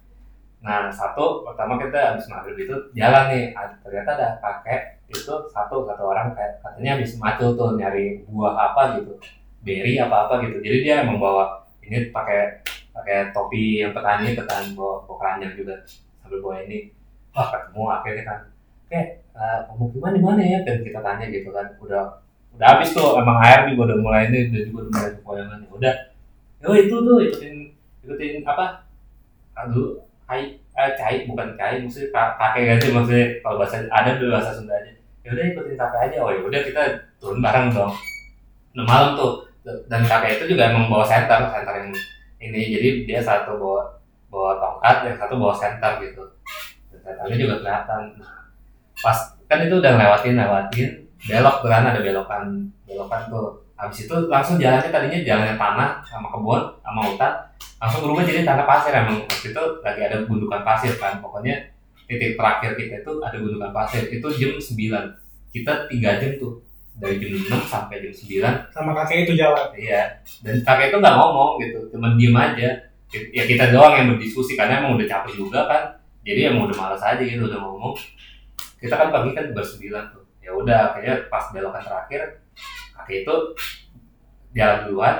Nah 0.61 0.89
satu 0.93 1.41
pertama 1.41 1.81
kita 1.81 2.13
habis 2.13 2.25
maghrib 2.29 2.57
itu 2.61 2.75
jalan 2.93 3.23
nih, 3.33 3.43
ah, 3.57 3.73
ternyata 3.81 4.09
ada 4.13 4.27
kakek 4.37 4.81
itu 5.09 5.33
satu 5.49 5.75
satu 5.89 6.03
orang 6.05 6.37
kayak 6.37 6.61
katanya 6.61 6.99
habis 6.99 7.17
macul 7.17 7.57
tuh 7.57 7.73
nyari 7.79 8.21
buah 8.29 8.53
apa 8.73 9.01
gitu, 9.01 9.17
berry 9.65 9.97
apa 9.97 10.29
apa 10.29 10.33
gitu, 10.45 10.61
jadi 10.61 10.77
dia 10.85 10.95
membawa 11.07 11.65
ini 11.87 12.11
pakai 12.11 12.61
pakai 12.91 13.31
topi 13.31 13.79
yang 13.79 13.95
petani 13.95 14.35
petani 14.35 14.75
bawa, 14.75 15.05
bawa 15.07 15.15
keranjang 15.21 15.53
juga. 15.55 15.75
Sambil 16.19 16.43
bawa 16.43 16.55
ini. 16.67 16.91
Wah 17.31 17.47
ketemu 17.53 17.81
akhirnya 17.87 18.23
kan. 18.27 18.39
Oke 18.83 19.01
eh, 19.21 19.59
pemukiman 19.69 20.11
di 20.17 20.21
mana 20.25 20.41
ya? 20.43 20.59
Dan 20.67 20.83
kita 20.83 20.99
tanya 20.99 21.25
gitu 21.29 21.49
kan. 21.53 21.77
Udah 21.79 22.19
udah 22.57 22.67
habis 22.73 22.89
tuh 22.91 23.21
emang 23.21 23.37
air 23.45 23.69
juga 23.69 23.93
udah 23.93 23.97
mulai 24.01 24.21
ini 24.33 24.49
udah 24.49 24.61
juga 24.65 24.77
udah 24.81 24.91
mulai 24.97 25.11
kepoyangan. 25.13 25.57
Ya 25.61 25.69
udah. 25.77 25.95
Oh 26.67 26.75
itu 26.75 26.95
tuh 26.97 27.17
ikutin 27.21 27.55
ikutin 28.01 28.33
apa? 28.43 28.65
Aduh 29.53 30.01
kai 30.27 30.57
eh 30.77 30.91
cai 30.97 31.25
bukan 31.29 31.53
cai 31.57 31.81
maksudnya 31.81 32.09
ka- 32.13 32.35
kakek 32.37 32.63
ganti 32.75 32.87
maksudnya 32.93 33.25
kalau 33.41 33.57
bahasa 33.61 33.81
ada 33.89 34.17
dulu 34.17 34.33
bahasa 34.33 34.51
Sunda 34.57 34.73
aja. 34.73 34.91
Ya 35.21 35.29
udah 35.37 35.45
ikutin 35.53 35.75
kakek 35.77 36.01
aja. 36.09 36.17
Oh 36.25 36.29
ya 36.33 36.41
udah 36.41 36.61
kita 36.65 36.81
turun 37.21 37.39
bareng 37.45 37.69
dong. 37.73 37.93
Nah 38.73 38.85
malam 38.85 39.13
tuh. 39.13 39.45
Dan 39.67 40.01
kakek 40.07 40.39
itu 40.41 40.55
juga 40.55 40.71
emang 40.71 40.87
bawa 40.87 41.03
senter 41.05 41.43
senter 41.53 41.75
yang 41.83 41.91
ini. 42.41 42.61
Jadi 42.73 42.89
dia 43.05 43.19
satu 43.21 43.59
bawa 43.59 43.83
bawa 44.31 44.57
tongkat 44.57 44.95
yang 45.11 45.15
satu 45.19 45.33
bawa 45.37 45.53
senter 45.53 45.91
gitu. 46.01 46.23
Dan 46.89 46.99
senternya 47.05 47.37
juga 47.37 47.55
kelihatan. 47.61 48.01
Nah 48.17 48.33
pas 48.97 49.17
kan 49.45 49.61
itu 49.61 49.77
udah 49.77 49.91
ngelewatin 49.93 50.35
lewatin 50.35 50.89
belok 51.17 51.55
tuh 51.65 51.69
kan 51.69 51.83
ada 51.89 51.99
belokan 51.99 52.69
belokan 52.85 53.21
tuh 53.29 53.45
habis 53.77 54.05
itu 54.05 54.15
langsung 54.29 54.57
jalannya 54.57 54.89
tadinya 54.89 55.19
jalannya 55.21 55.55
tanah 55.57 55.89
sama 56.05 56.27
kebun 56.29 56.61
sama 56.81 57.01
hutan 57.09 57.33
langsung 57.77 58.01
berubah 58.05 58.25
jadi 58.25 58.41
tanah 58.41 58.65
pasir 58.65 58.93
emang 58.93 59.21
waktu 59.25 59.47
itu 59.53 59.63
lagi 59.85 60.01
ada 60.01 60.17
gundukan 60.25 60.61
pasir 60.65 60.93
kan 60.97 61.21
pokoknya 61.21 61.73
titik 62.09 62.39
terakhir 62.39 62.73
kita 62.73 63.05
itu 63.05 63.11
ada 63.21 63.37
gundukan 63.37 63.71
pasir 63.73 64.09
itu 64.09 64.27
jam 64.37 64.53
9 64.57 65.53
kita 65.53 65.89
tiga 65.89 66.17
jam 66.17 66.31
tuh 66.41 66.67
dari 66.97 67.21
jam 67.21 67.61
6 67.61 67.69
sampai 67.69 68.01
jam 68.01 68.13
9 68.13 68.73
Sama 68.73 68.91
kakek 68.97 69.29
itu 69.29 69.33
jalan. 69.37 69.69
Iya. 69.77 70.17
Dan 70.41 70.65
kakek 70.65 70.89
itu 70.93 70.97
nggak 70.97 71.15
ngomong 71.15 71.61
gitu, 71.61 71.79
cuma 71.93 72.17
diem 72.17 72.33
aja. 72.33 72.69
Ya 73.31 73.43
kita 73.47 73.71
doang 73.71 73.95
yang 73.95 74.07
berdiskusi 74.11 74.59
karena 74.59 74.83
emang 74.83 74.99
udah 74.99 75.07
capek 75.07 75.33
juga 75.37 75.63
kan. 75.69 75.83
Jadi 76.27 76.51
emang 76.51 76.67
udah 76.67 76.75
malas 76.75 77.01
aja 77.05 77.21
gitu 77.23 77.47
udah 77.47 77.61
ngomong. 77.61 77.95
Kita 78.81 78.99
kan 78.99 79.09
pagi 79.13 79.31
kan 79.31 79.55
bersembilan 79.55 80.11
tuh. 80.11 80.26
Ya 80.47 80.51
udah 80.55 80.79
akhirnya 80.95 81.27
pas 81.27 81.51
belokan 81.51 81.83
terakhir 81.83 82.39
kakek 82.95 83.27
itu 83.27 83.35
jalan 84.55 84.87
duluan. 84.87 85.15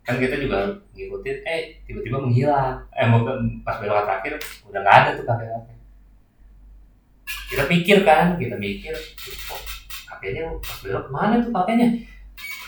Kan 0.00 0.16
kita 0.16 0.40
juga 0.40 0.80
ngikutin 0.96 1.36
eh 1.44 1.84
tiba-tiba 1.84 2.16
menghilang. 2.16 2.80
Eh 2.96 3.04
ke 3.04 3.32
pas 3.60 3.76
belokan 3.76 4.08
terakhir 4.08 4.40
udah 4.64 4.80
nggak 4.80 4.96
ada 5.04 5.10
tuh 5.20 5.28
kakek 5.28 5.48
kakek 5.52 5.80
kita 7.50 7.66
pikir 7.66 7.98
kan 8.06 8.38
kita 8.38 8.54
mikir 8.54 8.94
kok 9.18 9.60
kakeknya 10.06 10.54
pas 10.62 10.78
belok 10.86 11.06
mana 11.10 11.42
tuh 11.42 11.50
kakeknya? 11.50 11.88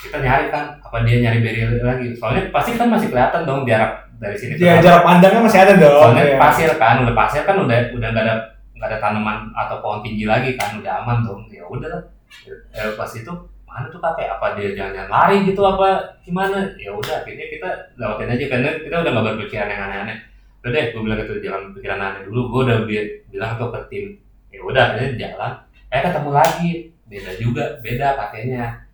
Kita 0.03 0.19
nyari 0.19 0.51
kan 0.51 0.83
apa 0.83 1.07
dia 1.07 1.23
nyari 1.23 1.39
beri 1.39 1.79
lagi? 1.79 2.07
Soalnya 2.19 2.51
pasti 2.51 2.75
kan 2.75 2.91
masih 2.91 3.07
kelihatan 3.07 3.47
dong 3.47 3.63
jarak 3.63 4.11
dari 4.19 4.35
sini. 4.35 4.59
Ya 4.59 4.83
jarak 4.83 5.07
pandangnya 5.07 5.47
masih 5.47 5.61
ada 5.63 5.75
dong. 5.79 6.11
soalnya 6.11 6.35
ya. 6.35 6.39
pasir 6.39 6.71
kan 6.75 7.07
udah 7.07 7.15
pasir 7.15 7.43
kan 7.47 7.57
udah 7.63 7.79
udah 7.95 8.09
nggak 8.11 8.25
ada 8.27 8.35
nggak 8.83 8.91
ada 8.91 8.99
tanaman 8.99 9.55
atau 9.55 9.79
pohon 9.79 10.03
tinggi 10.03 10.27
lagi 10.27 10.59
kan 10.59 10.75
udah 10.83 11.07
aman 11.07 11.23
dong 11.23 11.47
ya 11.55 11.63
udah 11.63 12.03
eh, 12.51 12.91
pas 12.99 13.11
itu 13.15 13.31
mana 13.73 13.89
tuh 13.89 14.03
kakek 14.03 14.29
apa 14.29 14.59
dia 14.59 14.75
jangan 14.77 15.09
lari 15.09 15.49
gitu 15.49 15.65
apa 15.65 16.19
gimana? 16.21 16.61
Ya 16.77 16.93
udah 16.93 17.25
akhirnya 17.25 17.49
kita 17.49 17.69
lewatin 17.97 18.29
aja 18.29 18.45
karena 18.53 18.69
kita 18.85 18.97
udah 19.01 19.11
nggak 19.17 19.27
berpikiran 19.33 19.69
yang 19.73 19.83
aneh-aneh. 19.89 20.17
Udah 20.61 20.71
deh 20.77 20.85
gue 20.93 21.01
bilang 21.01 21.19
gitu 21.25 21.33
jangan 21.41 21.63
pikiran 21.73 22.01
aneh 22.03 22.21
dulu. 22.29 22.41
Gue 22.53 22.61
udah 22.69 22.79
bi- 22.85 23.11
bilang 23.33 23.57
tuh 23.57 23.73
ke 23.73 23.81
tim. 23.89 24.07
Ya 24.53 24.61
udah 24.61 24.83
akhirnya 24.93 25.09
jalan. 25.17 25.53
Eh 25.89 26.01
ketemu 26.05 26.31
lagi. 26.37 26.71
Beda 27.09 27.33
juga 27.37 27.65
beda 27.85 28.09
kakeknya 28.17 28.89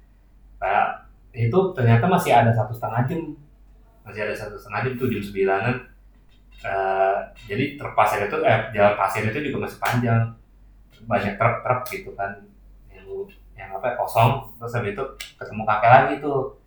nah, 0.58 1.06
itu 1.30 1.58
ternyata 1.70 2.10
masih 2.10 2.30
ada 2.34 2.50
satu 2.54 2.70
setengah 2.70 3.02
jam. 3.10 3.20
Masih 4.06 4.20
ada 4.30 4.34
satu 4.34 4.54
setengah 4.54 4.80
jam 4.86 4.92
tuh 4.94 5.06
jam 5.10 5.22
sembilanan 5.22 5.74
Eh, 6.58 7.16
jadi 7.46 7.78
truk 7.78 7.94
pasir 7.94 8.26
itu 8.26 8.36
eh 8.42 8.74
jalan 8.74 8.94
pasir 8.98 9.22
itu 9.30 9.38
juga 9.50 9.66
masih 9.66 9.78
panjang. 9.78 10.22
Banyak 11.06 11.38
truk-truk 11.38 11.80
gitu 11.94 12.10
kan 12.18 12.34
yang 12.90 13.06
yang 13.54 13.70
apa 13.78 13.94
kosong. 13.94 14.50
Terus 14.58 14.74
habis 14.74 14.92
itu 14.98 15.04
ketemu 15.38 15.62
kakek 15.62 15.90
lagi 15.90 16.14
tuh. 16.18 16.58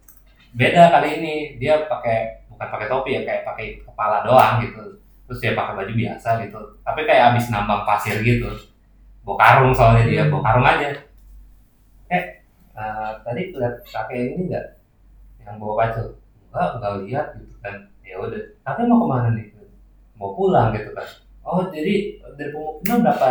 Beda 0.56 0.92
kali 0.96 1.10
ini 1.20 1.34
dia 1.60 1.84
pakai 1.92 2.48
bukan 2.48 2.68
pakai 2.72 2.88
topi 2.88 3.20
ya 3.20 3.22
kayak 3.28 3.44
pakai 3.44 3.84
kepala 3.84 4.24
doang 4.24 4.64
gitu. 4.64 5.04
Terus 5.28 5.40
dia 5.44 5.52
pakai 5.60 5.74
baju 5.76 5.94
biasa 5.96 6.30
gitu. 6.48 6.62
Tapi 6.88 7.02
kayak 7.04 7.36
abis 7.36 7.52
nambang 7.52 7.84
pasir 7.84 8.16
gitu. 8.24 8.48
Bawa 9.28 9.38
karung 9.38 9.74
soalnya 9.76 10.08
dia 10.08 10.24
bawa 10.32 10.44
karung 10.48 10.68
aja. 10.72 10.88
Eh 12.08 12.24
eh, 12.80 13.12
tadi 13.28 13.42
lihat 13.52 13.76
kakek 13.92 14.40
ini 14.40 14.48
enggak 14.48 14.80
yang 15.44 15.60
bawa 15.60 15.84
baju? 15.84 16.16
Enggak 16.48 16.68
enggak 16.80 16.94
lihat 17.04 17.28
gitu 17.44 17.56
kan. 17.60 17.76
Ya 18.08 18.16
udah. 18.20 18.44
Kakek 18.64 18.88
mau 18.88 19.04
ke 19.04 19.08
mana 19.12 19.30
nih 19.36 19.51
mau 20.22 20.38
pulang 20.38 20.70
gitu 20.78 20.94
kan. 20.94 21.08
Oh 21.42 21.66
jadi 21.74 22.22
dari 22.38 22.54
pemukiman 22.54 23.02
berapa 23.02 23.28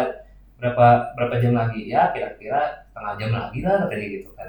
berapa 0.59 0.87
berapa 1.15 1.35
jam 1.39 1.55
lagi? 1.55 1.87
Ya 1.87 2.11
kira-kira 2.11 2.91
setengah 2.91 3.15
jam 3.23 3.31
lagi 3.31 3.59
lah 3.63 3.87
katanya 3.87 4.07
gitu 4.11 4.29
kan. 4.35 4.49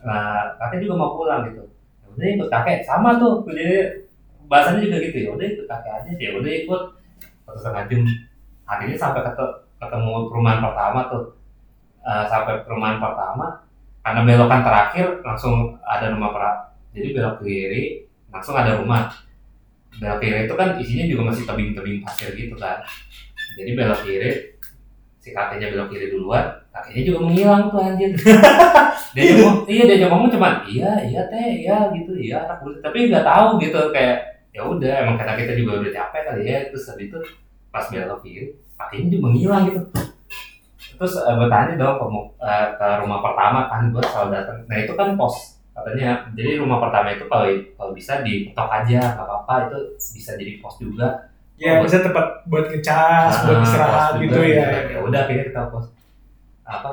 Nah 0.00 0.56
kakek 0.56 0.88
juga 0.88 0.94
mau 0.96 1.12
pulang 1.12 1.52
gitu. 1.52 1.68
Ya 2.00 2.06
udah 2.08 2.26
ikut 2.40 2.48
kakek. 2.48 2.88
Sama 2.88 3.20
tuh 3.20 3.44
jadi 3.44 4.00
bahasanya 4.48 4.80
juga 4.88 4.96
gitu 5.04 5.16
ya. 5.20 5.28
Udah 5.36 5.46
ikut 5.52 5.66
kakek 5.68 5.92
aja 5.92 6.10
ya 6.16 6.30
udah 6.40 6.52
ikut. 6.64 6.82
Satu 7.44 7.58
setengah 7.60 7.84
jam. 7.92 8.00
Akhirnya 8.64 8.96
sampai 8.96 9.20
ketemu, 9.76 10.14
perumahan 10.32 10.64
pertama 10.64 11.12
tuh. 11.12 11.36
Eh, 12.02 12.24
sampai 12.26 12.66
perumahan 12.66 12.98
pertama 12.98 13.62
karena 14.02 14.26
belokan 14.26 14.66
terakhir 14.66 15.22
langsung 15.22 15.78
ada 15.86 16.10
rumah 16.10 16.34
pra 16.34 16.50
jadi 16.90 17.14
belok 17.14 17.46
kiri 17.46 18.10
langsung 18.34 18.58
ada 18.58 18.74
rumah 18.74 19.14
belok 20.00 20.18
kiri 20.24 20.38
itu 20.48 20.54
kan 20.56 20.68
isinya 20.80 21.04
juga 21.08 21.22
masih 21.32 21.44
tebing-tebing 21.44 21.98
pasir 22.04 22.30
gitu 22.32 22.56
kan. 22.56 22.80
Jadi 23.58 23.70
belok 23.76 24.00
kiri 24.04 24.30
si 25.22 25.30
kakeknya 25.30 25.70
belok 25.70 25.88
kiri 25.94 26.10
duluan 26.10 26.50
kakeknya 26.72 27.02
juga 27.12 27.18
menghilang 27.28 27.62
tuh 27.70 27.80
anjir. 27.80 28.10
Dia 29.14 29.36
ngomong 29.36 29.68
iya 29.68 29.84
dia 29.84 30.08
ngomong 30.08 30.32
cuman 30.32 30.64
iya 30.64 30.88
iya 31.04 31.20
teh 31.28 31.68
iya 31.68 31.92
gitu 31.92 32.16
iya 32.16 32.48
anak 32.48 32.64
tapi 32.80 33.12
nggak 33.12 33.20
tahu 33.20 33.60
gitu 33.60 33.92
kayak 33.92 34.40
ya 34.56 34.64
udah 34.64 35.04
emang 35.04 35.20
kata 35.20 35.36
kita 35.36 35.52
juga 35.52 35.84
udah 35.84 35.92
capek 35.92 36.22
kali 36.32 36.42
ya 36.48 36.58
terus 36.72 36.88
habis 36.88 37.12
itu 37.12 37.20
pas 37.68 37.84
belok 37.92 38.24
kiri 38.24 38.56
kakeknya 38.80 39.06
juga 39.12 39.22
menghilang 39.28 39.62
gitu. 39.68 39.80
Terus 40.96 41.18
uh, 41.18 41.34
gue 41.34 41.48
tanya 41.50 41.74
dong 41.76 41.96
ke, 41.98 42.06
eh, 42.40 42.68
ke 42.78 42.88
rumah 43.04 43.18
pertama 43.20 43.68
kan 43.68 43.90
gue 43.92 44.02
selalu 44.06 44.28
datang. 44.32 44.58
Nah 44.64 44.76
itu 44.80 44.92
kan 44.96 45.08
pos 45.18 45.51
katanya. 45.72 46.28
Jadi 46.36 46.60
rumah 46.60 46.78
pertama 46.78 47.12
itu 47.12 47.24
kalau 47.26 47.48
kalau 47.76 47.92
bisa 47.96 48.20
diketok 48.20 48.68
aja 48.68 49.00
nggak 49.16 49.26
apa-apa 49.26 49.54
itu 49.68 49.78
bisa 50.16 50.30
jadi 50.36 50.52
pos 50.60 50.76
juga. 50.78 51.08
Ya 51.60 51.78
bisa 51.80 52.02
tempat 52.02 52.42
buat 52.50 52.66
ngecas, 52.68 53.46
buat 53.46 53.58
Ah, 53.60 53.64
istirahat 53.64 54.10
pos 54.16 54.20
gitu 54.24 54.34
juga, 54.40 54.48
ya. 54.48 54.66
ya 54.92 54.98
udah 55.04 55.20
akhirnya 55.24 55.44
kita 55.48 55.62
pos 55.70 55.86
apa? 56.62 56.92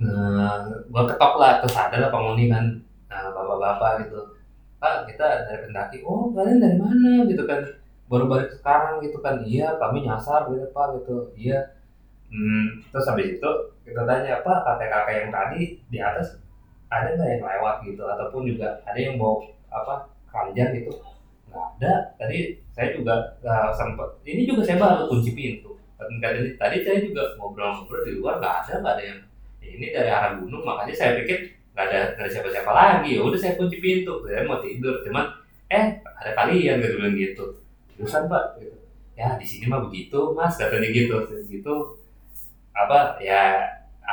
Nah, 0.00 0.64
gue 0.88 1.02
ketok 1.12 1.34
lah 1.36 1.60
terus 1.60 1.76
ada 1.76 1.96
lah 2.00 2.08
penghuni 2.08 2.48
kan. 2.48 2.64
Nah, 3.10 3.28
bapak-bapak 3.36 4.06
gitu. 4.06 4.20
Pak 4.80 5.04
kita 5.12 5.44
dari 5.44 5.60
pendaki. 5.68 6.00
Oh 6.08 6.32
kalian 6.32 6.56
dari 6.62 6.76
mana? 6.80 7.28
Gitu 7.28 7.44
kan. 7.44 7.60
Baru 8.08 8.24
balik 8.26 8.48
sekarang 8.56 9.04
gitu 9.04 9.20
kan. 9.20 9.44
Iya 9.44 9.76
kami 9.76 10.08
nyasar 10.08 10.48
gitu 10.48 10.66
pak 10.72 10.96
gitu. 11.02 11.28
Iya. 11.36 11.76
Hmm, 12.30 12.80
terus 12.94 13.10
habis 13.10 13.36
itu 13.36 13.50
kita 13.82 14.06
tanya 14.06 14.38
apa 14.40 14.52
kakek-kakek 14.62 15.14
yang 15.26 15.30
tadi 15.34 15.60
di 15.90 15.98
atas 15.98 16.38
ada 16.90 17.08
nggak 17.14 17.28
yang 17.38 17.42
lewat 17.46 17.76
gitu? 17.86 18.02
Ataupun 18.02 18.42
juga 18.50 18.82
ada 18.82 18.98
yang 18.98 19.14
bawa 19.16 19.46
apa 19.70 19.94
keranjang 20.26 20.82
gitu? 20.82 20.92
Nggak 21.48 21.64
ada. 21.78 21.92
Tadi 22.18 22.58
saya 22.74 22.88
juga 22.92 23.14
nggak 23.40 23.74
sempet 23.78 24.08
ini 24.26 24.42
juga 24.44 24.62
saya 24.66 24.76
baru 24.82 25.06
kunci 25.06 25.30
pintu. 25.32 25.78
Tadi 25.96 26.58
tadi 26.58 26.76
saya 26.82 26.98
juga 27.00 27.22
ngobrol-ngobrol 27.38 28.02
di 28.02 28.12
luar 28.18 28.42
nggak 28.42 28.54
ada 28.66 28.72
nggak 28.82 28.94
ada 28.98 29.04
yang 29.06 29.20
ini 29.62 29.86
dari 29.94 30.10
arah 30.10 30.36
gunung. 30.42 30.66
Makanya 30.66 30.94
saya 30.94 31.10
pikir 31.22 31.54
nggak 31.72 31.86
ada 31.86 32.00
ada 32.18 32.28
siapa-siapa 32.28 32.70
lagi. 32.74 33.16
Ya 33.16 33.22
udah 33.22 33.38
saya 33.38 33.54
kunci 33.54 33.78
pintu 33.78 34.26
saya 34.26 34.42
mau 34.44 34.58
tidur. 34.58 34.98
Cuman 35.06 35.30
eh 35.70 36.02
ada 36.02 36.30
kalian 36.34 36.82
gitu 36.82 36.98
bilang 36.98 37.14
gitu. 37.14 37.44
Terusan 37.94 38.26
pak? 38.26 38.58
Gitu. 38.58 38.74
Ya 39.14 39.36
di 39.38 39.46
sini 39.46 39.70
mah 39.70 39.86
begitu 39.86 40.34
mas 40.34 40.58
katanya 40.58 40.90
gitu. 40.90 41.14
Gitu 41.46 41.74
apa 42.70 43.18
ya 43.20 43.60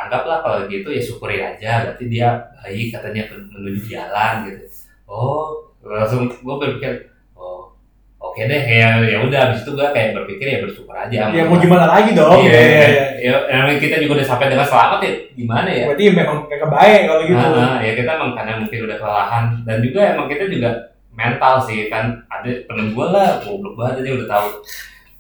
anggaplah 0.08 0.40
kalau 0.40 0.58
gitu 0.66 0.88
ya 0.88 1.02
syukuri 1.04 1.38
aja 1.38 1.84
berarti 1.84 2.04
dia 2.08 2.28
baik 2.58 2.90
katanya 2.90 3.28
menuju 3.52 3.82
jalan 3.86 4.34
gitu. 4.48 4.64
Oh 5.06 5.68
langsung 5.84 6.28
gue 6.28 6.56
berpikir 6.58 7.12
oh 7.32 7.72
oke 8.18 8.42
deh 8.42 8.64
ya 8.64 8.98
ya 9.04 9.22
udah 9.22 9.40
habis 9.52 9.62
itu 9.62 9.72
gue 9.72 9.88
kayak 9.92 10.16
berpikir 10.16 10.48
ya 10.48 10.60
bersyukur 10.64 10.96
aja. 10.96 11.30
Ya 11.30 11.44
mau 11.44 11.56
gimana 11.56 11.86
lagi 11.88 12.12
dong? 12.12 12.44
iya, 12.44 12.52
Ya, 12.52 12.64
ya, 12.64 12.88
ya. 12.88 13.06
ya, 13.22 13.34
emang 13.54 13.78
kita 13.78 14.02
juga 14.02 14.20
udah 14.20 14.28
sampai 14.28 14.48
dengan 14.50 14.68
selamat 14.68 15.00
ya? 15.04 15.12
Gimana 15.36 15.70
ya? 15.70 15.84
Berarti 15.88 16.04
memang 16.12 16.38
kayak 16.48 16.62
kebaik 16.66 17.02
kalau 17.06 17.22
gitu. 17.28 17.46
Ah, 17.56 17.78
ya 17.80 17.92
kita 17.94 18.10
emang 18.18 18.32
karena 18.36 18.52
mungkin 18.60 18.80
udah 18.90 18.98
kelelahan. 18.98 19.44
Dan 19.64 19.78
juga 19.86 20.00
emang 20.12 20.28
kita 20.28 20.44
juga 20.50 20.70
mental 21.14 21.54
sih 21.64 21.88
kan? 21.88 22.06
Ada 22.28 22.50
temen 22.66 22.92
gue 22.92 23.06
lah 23.08 23.40
goblok 23.42 23.74
banget 23.76 24.04
aja 24.04 24.12
udah 24.18 24.30
tahu 24.30 24.48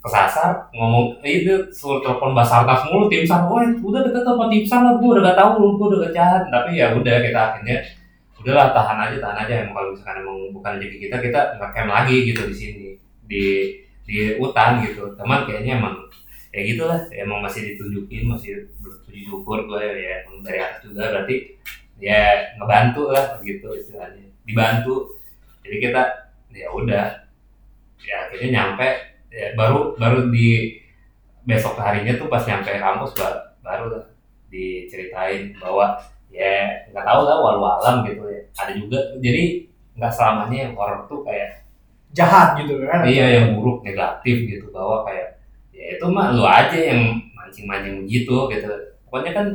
kesasar 0.07 0.71
ngomong 0.71 1.19
eh, 1.21 1.43
itu 1.43 1.53
suruh 1.75 1.99
telepon 1.99 2.31
basarnas 2.31 2.87
mulu 2.87 3.11
tim 3.11 3.27
sar 3.27 3.45
wah 3.51 3.61
udah 3.61 4.01
deket 4.07 4.23
telepon 4.23 4.47
tim 4.47 4.63
sar 4.63 4.81
lah 4.87 4.95
gue 4.95 5.09
udah 5.11 5.23
gak 5.27 5.37
tahu 5.37 5.75
gue 5.75 5.87
udah 5.91 5.99
gak 6.07 6.15
jahat 6.15 6.43
tapi 6.47 6.79
ya 6.79 6.95
udah 6.95 7.15
kita 7.19 7.39
akhirnya 7.39 7.77
udahlah 8.47 8.69
tahan 8.71 8.97
aja 9.09 9.15
tahan 9.19 9.37
aja 9.43 9.53
emang 9.65 9.73
kalau 9.75 9.89
misalkan 9.91 10.17
emang 10.23 10.37
bukan 10.53 10.71
rezeki 10.77 10.97
kita 11.09 11.15
kita 11.19 11.39
nggak 11.57 11.71
camp 11.73 11.89
lagi 11.89 12.15
gitu 12.31 12.41
di 12.47 12.55
sini 12.55 12.87
di 13.27 13.45
di 14.07 14.39
hutan 14.39 14.85
gitu. 14.87 15.03
Teman 15.19 15.43
kayaknya 15.43 15.81
emang 15.81 15.95
ya 16.55 16.61
gitulah 16.63 17.01
emang 17.11 17.43
masih 17.43 17.75
ditunjukin 17.75 18.23
masih 18.29 18.71
berpuji 18.79 19.27
syukur 19.27 19.67
gue 19.67 19.83
ya 19.83 20.23
emang 20.23 20.39
dari 20.47 20.59
atas 20.63 20.79
juga 20.87 21.11
berarti 21.11 21.59
ya 21.99 22.55
ngebantu 22.55 23.11
lah 23.11 23.41
gitu 23.43 23.67
istilahnya 23.75 24.31
dibantu. 24.47 25.17
Jadi 25.65 25.77
kita 25.83 26.01
ya 26.55 26.71
udah 26.71 27.05
ya 28.05 28.15
akhirnya 28.29 28.49
nyampe 28.53 28.87
ya 29.31 29.53
baru 29.59 29.93
baru 29.99 30.31
di 30.31 30.77
besok 31.47 31.79
harinya 31.79 32.13
tuh 32.19 32.27
pas 32.27 32.43
nyampe 32.43 32.71
kampus 32.75 33.11
ba- 33.15 33.55
baru 33.63 33.85
lah 33.93 34.03
diceritain 34.51 35.55
bahwa 35.59 35.99
ya 36.31 36.67
nggak 36.91 37.05
tahu 37.07 37.21
lah 37.27 37.37
walau 37.39 37.67
alam 37.79 38.03
gitu 38.07 38.23
ya 38.27 38.41
ada 38.59 38.71
juga 38.75 38.99
jadi 39.23 39.63
nggak 39.95 40.11
selamanya 40.13 40.57
yang 40.69 40.73
horor 40.75 41.07
tuh 41.07 41.23
kayak 41.23 41.63
Jahat 42.15 42.55
gitu 42.63 42.79
kan. 42.87 43.03
iya 43.03 43.43
yang 43.43 43.59
buruk 43.59 43.83
negatif 43.83 44.47
gitu 44.47 44.71
bahwa 44.71 45.03
kayak 45.03 45.37
ya 45.75 45.99
itu 45.99 46.05
mah 46.07 46.31
lu 46.33 46.47
aja 46.47 46.73
yang 46.73 47.19
mancing-mancing 47.35 48.07
gitu 48.07 48.47
gitu 48.49 48.67
pokoknya 49.05 49.31
kan 49.35 49.47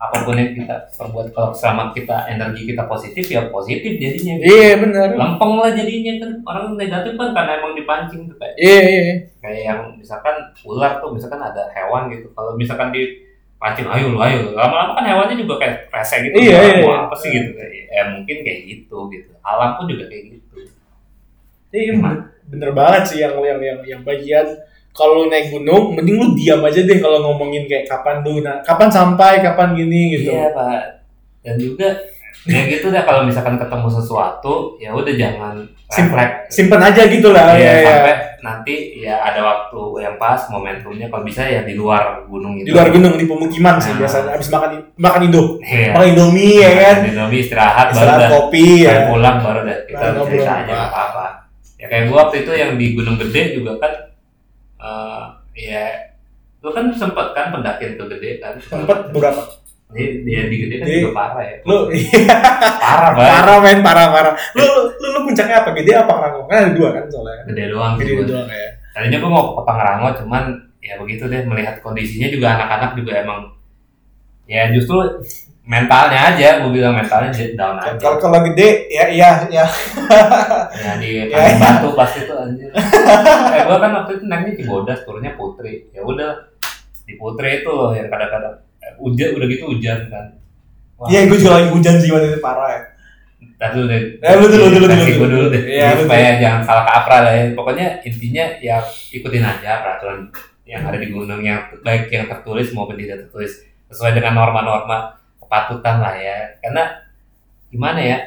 apa 0.00 0.24
pun 0.24 0.32
yang 0.32 0.56
kita 0.56 0.88
perbuat 0.96 1.28
kalau 1.36 1.52
selama 1.52 1.92
kita 1.92 2.24
energi 2.26 2.72
kita 2.72 2.88
positif 2.88 3.20
ya 3.28 3.52
positif 3.52 4.00
jadinya. 4.00 4.40
Iya 4.40 4.80
benar. 4.80 5.12
lempeng 5.12 5.60
lah 5.60 5.76
jadinya 5.76 6.16
kan. 6.16 6.30
Orang 6.40 6.66
negatif 6.74 7.20
kan 7.20 7.36
karena 7.36 7.60
emang 7.60 7.76
dipancing 7.76 8.24
tuh 8.24 8.36
kayak 8.40 8.56
Iya 8.56 8.80
iya. 8.80 9.00
iya. 9.04 9.14
kayak 9.44 9.60
yang 9.60 9.80
misalkan 10.00 10.36
ular 10.64 11.04
tuh 11.04 11.12
misalkan 11.12 11.44
ada 11.44 11.68
hewan 11.76 12.08
gitu. 12.08 12.32
Kalau 12.32 12.56
misalkan 12.56 12.96
dipancing 12.96 13.92
ayo 13.92 14.16
lu 14.16 14.18
ayo 14.24 14.56
lama-lama 14.56 14.96
kan 14.96 15.04
hewannya 15.04 15.36
juga 15.36 15.60
kayak 15.60 15.92
rese 15.92 16.16
gitu. 16.24 16.34
Iya, 16.40 16.56
"Ah, 16.56 16.64
iya, 16.64 16.74
iya. 16.80 16.96
apa 17.04 17.14
sih? 17.20 17.28
Gitu. 17.28 17.50
Kayak 17.52 17.84
ya 17.92 18.02
mungkin 18.16 18.36
kayak 18.40 18.60
gitu 18.64 18.96
gitu. 19.12 19.30
Alam 19.44 19.70
pun 19.76 19.84
juga 19.84 20.08
kayak 20.08 20.24
gitu. 20.32 20.56
Iya 21.70 21.92
bener, 21.94 22.16
bener 22.48 22.70
banget 22.72 23.02
sih 23.04 23.18
yang 23.20 23.36
yang 23.38 23.60
yang 23.60 23.78
yang 23.84 24.00
bagian 24.00 24.48
kalau 24.90 25.12
lu 25.16 25.26
naik 25.26 25.50
gunung, 25.50 25.94
mending 25.94 26.16
lu 26.16 26.26
diam 26.34 26.60
aja 26.60 26.80
deh 26.80 26.98
kalau 26.98 27.22
ngomongin 27.22 27.64
kayak 27.64 27.86
kapan 27.86 28.20
lu, 28.20 28.40
nah, 28.40 28.58
kapan 28.60 28.88
sampai, 28.88 29.38
kapan 29.38 29.72
gini 29.72 30.14
gitu. 30.14 30.30
Iya 30.30 30.50
pak. 30.50 30.80
Dan 31.40 31.56
juga 31.56 31.88
ya 32.42 32.64
gitu 32.66 32.88
deh 32.88 33.00
kalau 33.00 33.22
misalkan 33.22 33.54
ketemu 33.54 33.88
sesuatu 33.90 34.74
ya 34.76 34.90
udah 34.90 35.12
jangan 35.12 35.54
Simpen. 35.90 36.28
Simpen 36.46 36.78
aja 36.78 37.02
gitu 37.04 37.34
lah. 37.34 37.50
Ya, 37.52 37.58
ya, 37.58 37.72
ya. 37.74 37.82
sampai 37.84 38.14
nanti 38.40 38.74
ya 38.96 39.18
ada 39.20 39.42
waktu 39.42 39.80
yang 40.00 40.14
pas 40.16 40.38
momentumnya 40.48 41.06
kalau 41.06 41.20
bisa 41.20 41.42
ya 41.42 41.60
di 41.60 41.74
luar 41.74 42.22
gunung 42.24 42.54
Di 42.56 42.62
itu. 42.64 42.72
luar 42.72 42.88
gunung 42.88 43.18
di 43.18 43.26
pemukiman 43.26 43.74
sih 43.76 43.90
Nah. 43.92 43.98
biasanya 43.98 44.30
abis 44.32 44.48
makan 44.48 44.70
makan 44.94 45.20
indo, 45.26 45.58
Iya. 45.58 45.90
makan 45.92 46.06
indomie 46.08 46.56
ya 46.56 46.70
kan, 46.72 46.96
Di 47.02 47.10
Indomie 47.10 47.40
istirahat, 47.42 47.86
baru 47.88 47.98
istirahat 47.98 48.20
dah. 48.22 48.30
kopi 48.30 48.66
Baru 48.80 48.86
ya. 48.86 49.02
pulang 49.10 49.36
baru 49.40 49.60
deh 49.66 49.78
kita 49.84 49.98
Baru 49.98 50.12
ngobrol. 50.14 50.30
cerita 50.30 50.52
aja 50.54 50.62
nggak 50.70 50.88
apa-apa. 50.88 51.26
Ya 51.74 51.86
kayak 51.88 52.04
gua 52.06 52.16
waktu 52.22 52.36
itu 52.38 52.52
yang 52.54 52.70
di 52.76 52.86
Gunung 52.94 53.16
Gede 53.18 53.42
juga 53.52 53.72
kan 53.76 53.92
eh 54.80 55.24
ya 55.60 55.86
lu 56.60 56.68
kan 56.70 56.88
sempet 56.92 57.26
kan 57.32 57.52
pendakian 57.52 57.96
ke 57.96 58.04
Gede 58.16 58.30
kan 58.36 58.52
Sempet 58.60 59.12
berapa? 59.12 59.40
Jadi 59.90 60.22
dia 60.22 60.46
di 60.46 60.56
Gede 60.60 60.74
kan 60.76 60.86
Jadi- 60.86 61.00
juga 61.02 61.12
parah 61.16 61.42
ya 61.42 61.56
Lu 61.64 61.76
parah 62.78 63.10
banget 63.16 63.32
parah 63.32 63.58
men, 63.60 63.78
parah 63.80 64.06
parah. 64.12 64.34
Lu 64.52 64.64
lu, 65.00 65.06
lu, 65.08 65.18
puncaknya 65.24 65.56
apa? 65.60 65.70
Gede 65.72 65.92
apa 65.96 66.12
Rango? 66.12 66.40
Kan 66.46 66.56
ada 66.62 66.72
dua 66.72 66.88
kan 66.92 67.04
soalnya. 67.08 67.42
Gede 67.48 67.62
doang 67.72 67.92
Gede 67.96 68.12
gua. 68.16 68.24
doang 68.28 68.48
ya. 68.48 68.68
tadinya 68.90 69.18
gue 69.22 69.30
mau 69.30 69.54
ke 69.54 69.62
Pangrango 69.62 70.08
cuman 70.18 70.44
ya 70.82 70.98
begitu 70.98 71.30
deh 71.30 71.46
melihat 71.46 71.78
kondisinya 71.78 72.26
juga 72.26 72.58
anak-anak 72.58 72.98
juga 72.98 73.22
emang 73.22 73.40
ya 74.44 74.66
justru 74.74 74.98
mentalnya 75.70 76.34
aja 76.34 76.66
gue 76.66 76.70
bilang 76.74 76.98
mentalnya 76.98 77.30
jet 77.30 77.54
down 77.54 77.78
aja 77.78 77.94
Kalau 78.02 78.18
kalau 78.18 78.42
gede 78.42 78.90
ya 78.90 79.06
iya 79.06 79.30
ya. 79.46 79.62
ya 80.74 80.92
di 80.98 81.08
Ya, 81.30 81.38
Kandang 81.38 81.62
batu 81.62 81.88
pasti 81.94 82.26
tuh 82.26 82.34
anjir 82.42 82.74
eh 83.54 83.62
gue 83.62 83.76
kan 83.78 83.90
waktu 83.94 84.18
itu 84.18 84.24
naiknya 84.26 84.52
Cibodas 84.58 84.98
turunnya 85.06 85.38
Putri 85.38 85.86
ya 85.94 86.02
udah 86.02 86.50
di 87.06 87.14
Putri 87.14 87.62
itu 87.62 87.70
loh 87.70 87.94
yang 87.94 88.10
kadang-kadang 88.10 88.66
eh, 88.82 88.92
hujan 88.98 89.38
udah 89.38 89.46
gitu 89.46 89.64
hujan 89.70 90.10
kan 90.10 90.26
Iya, 91.00 91.32
gue 91.32 91.38
juga 91.40 91.56
lagi 91.56 91.72
hujan 91.72 91.96
sih 91.96 92.12
waktu 92.12 92.28
itu 92.28 92.44
parah 92.44 92.76
ya. 92.76 92.80
Ntar 93.56 93.72
dulu 93.72 93.88
deh. 93.88 94.20
Eh, 94.20 94.36
betul, 94.36 94.68
betul, 94.68 94.68
betul, 94.68 94.84
Versi 94.84 95.00
betul. 95.00 95.16
gue 95.16 95.28
dulu 95.32 95.46
deh. 95.48 95.62
Iya, 95.64 95.80
Jadi 95.80 95.88
betul. 95.96 96.04
supaya 96.04 96.28
jangan 96.36 96.60
salah 96.60 96.84
kaprah 96.84 97.20
lah 97.24 97.32
ya. 97.32 97.44
Pokoknya 97.56 97.86
intinya 98.04 98.44
ya 98.60 98.76
ikutin 99.08 99.40
aja 99.40 99.70
peraturan 99.80 100.28
yang 100.68 100.84
ada 100.84 101.00
di 101.00 101.08
gunung 101.08 101.40
yang 101.40 101.56
baik 101.80 102.12
yang 102.12 102.28
tertulis 102.28 102.68
maupun 102.76 103.00
tidak 103.00 103.24
tertulis 103.24 103.64
sesuai 103.88 104.12
dengan 104.12 104.44
norma-norma 104.44 105.16
kepatutan 105.50 105.96
lah 105.98 106.14
ya. 106.14 106.36
Karena 106.62 106.84
gimana 107.74 108.00
ya? 108.00 108.18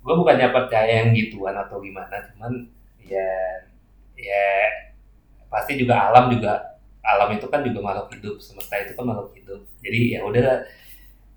Gue 0.00 0.14
bukannya 0.14 0.48
percaya 0.54 1.04
yang 1.04 1.10
gituan 1.12 1.52
atau 1.58 1.82
gimana, 1.82 2.22
cuman 2.32 2.70
ya 3.04 3.28
ya 4.16 4.44
pasti 5.50 5.74
juga 5.80 6.08
alam 6.08 6.30
juga 6.30 6.78
alam 7.02 7.34
itu 7.34 7.46
kan 7.50 7.64
juga 7.66 7.80
makhluk 7.82 8.08
hidup 8.14 8.36
semesta 8.38 8.78
itu 8.78 8.92
kan 8.94 9.04
makhluk 9.08 9.32
hidup 9.34 9.60
jadi 9.82 10.00
ya 10.14 10.20
udah 10.22 10.62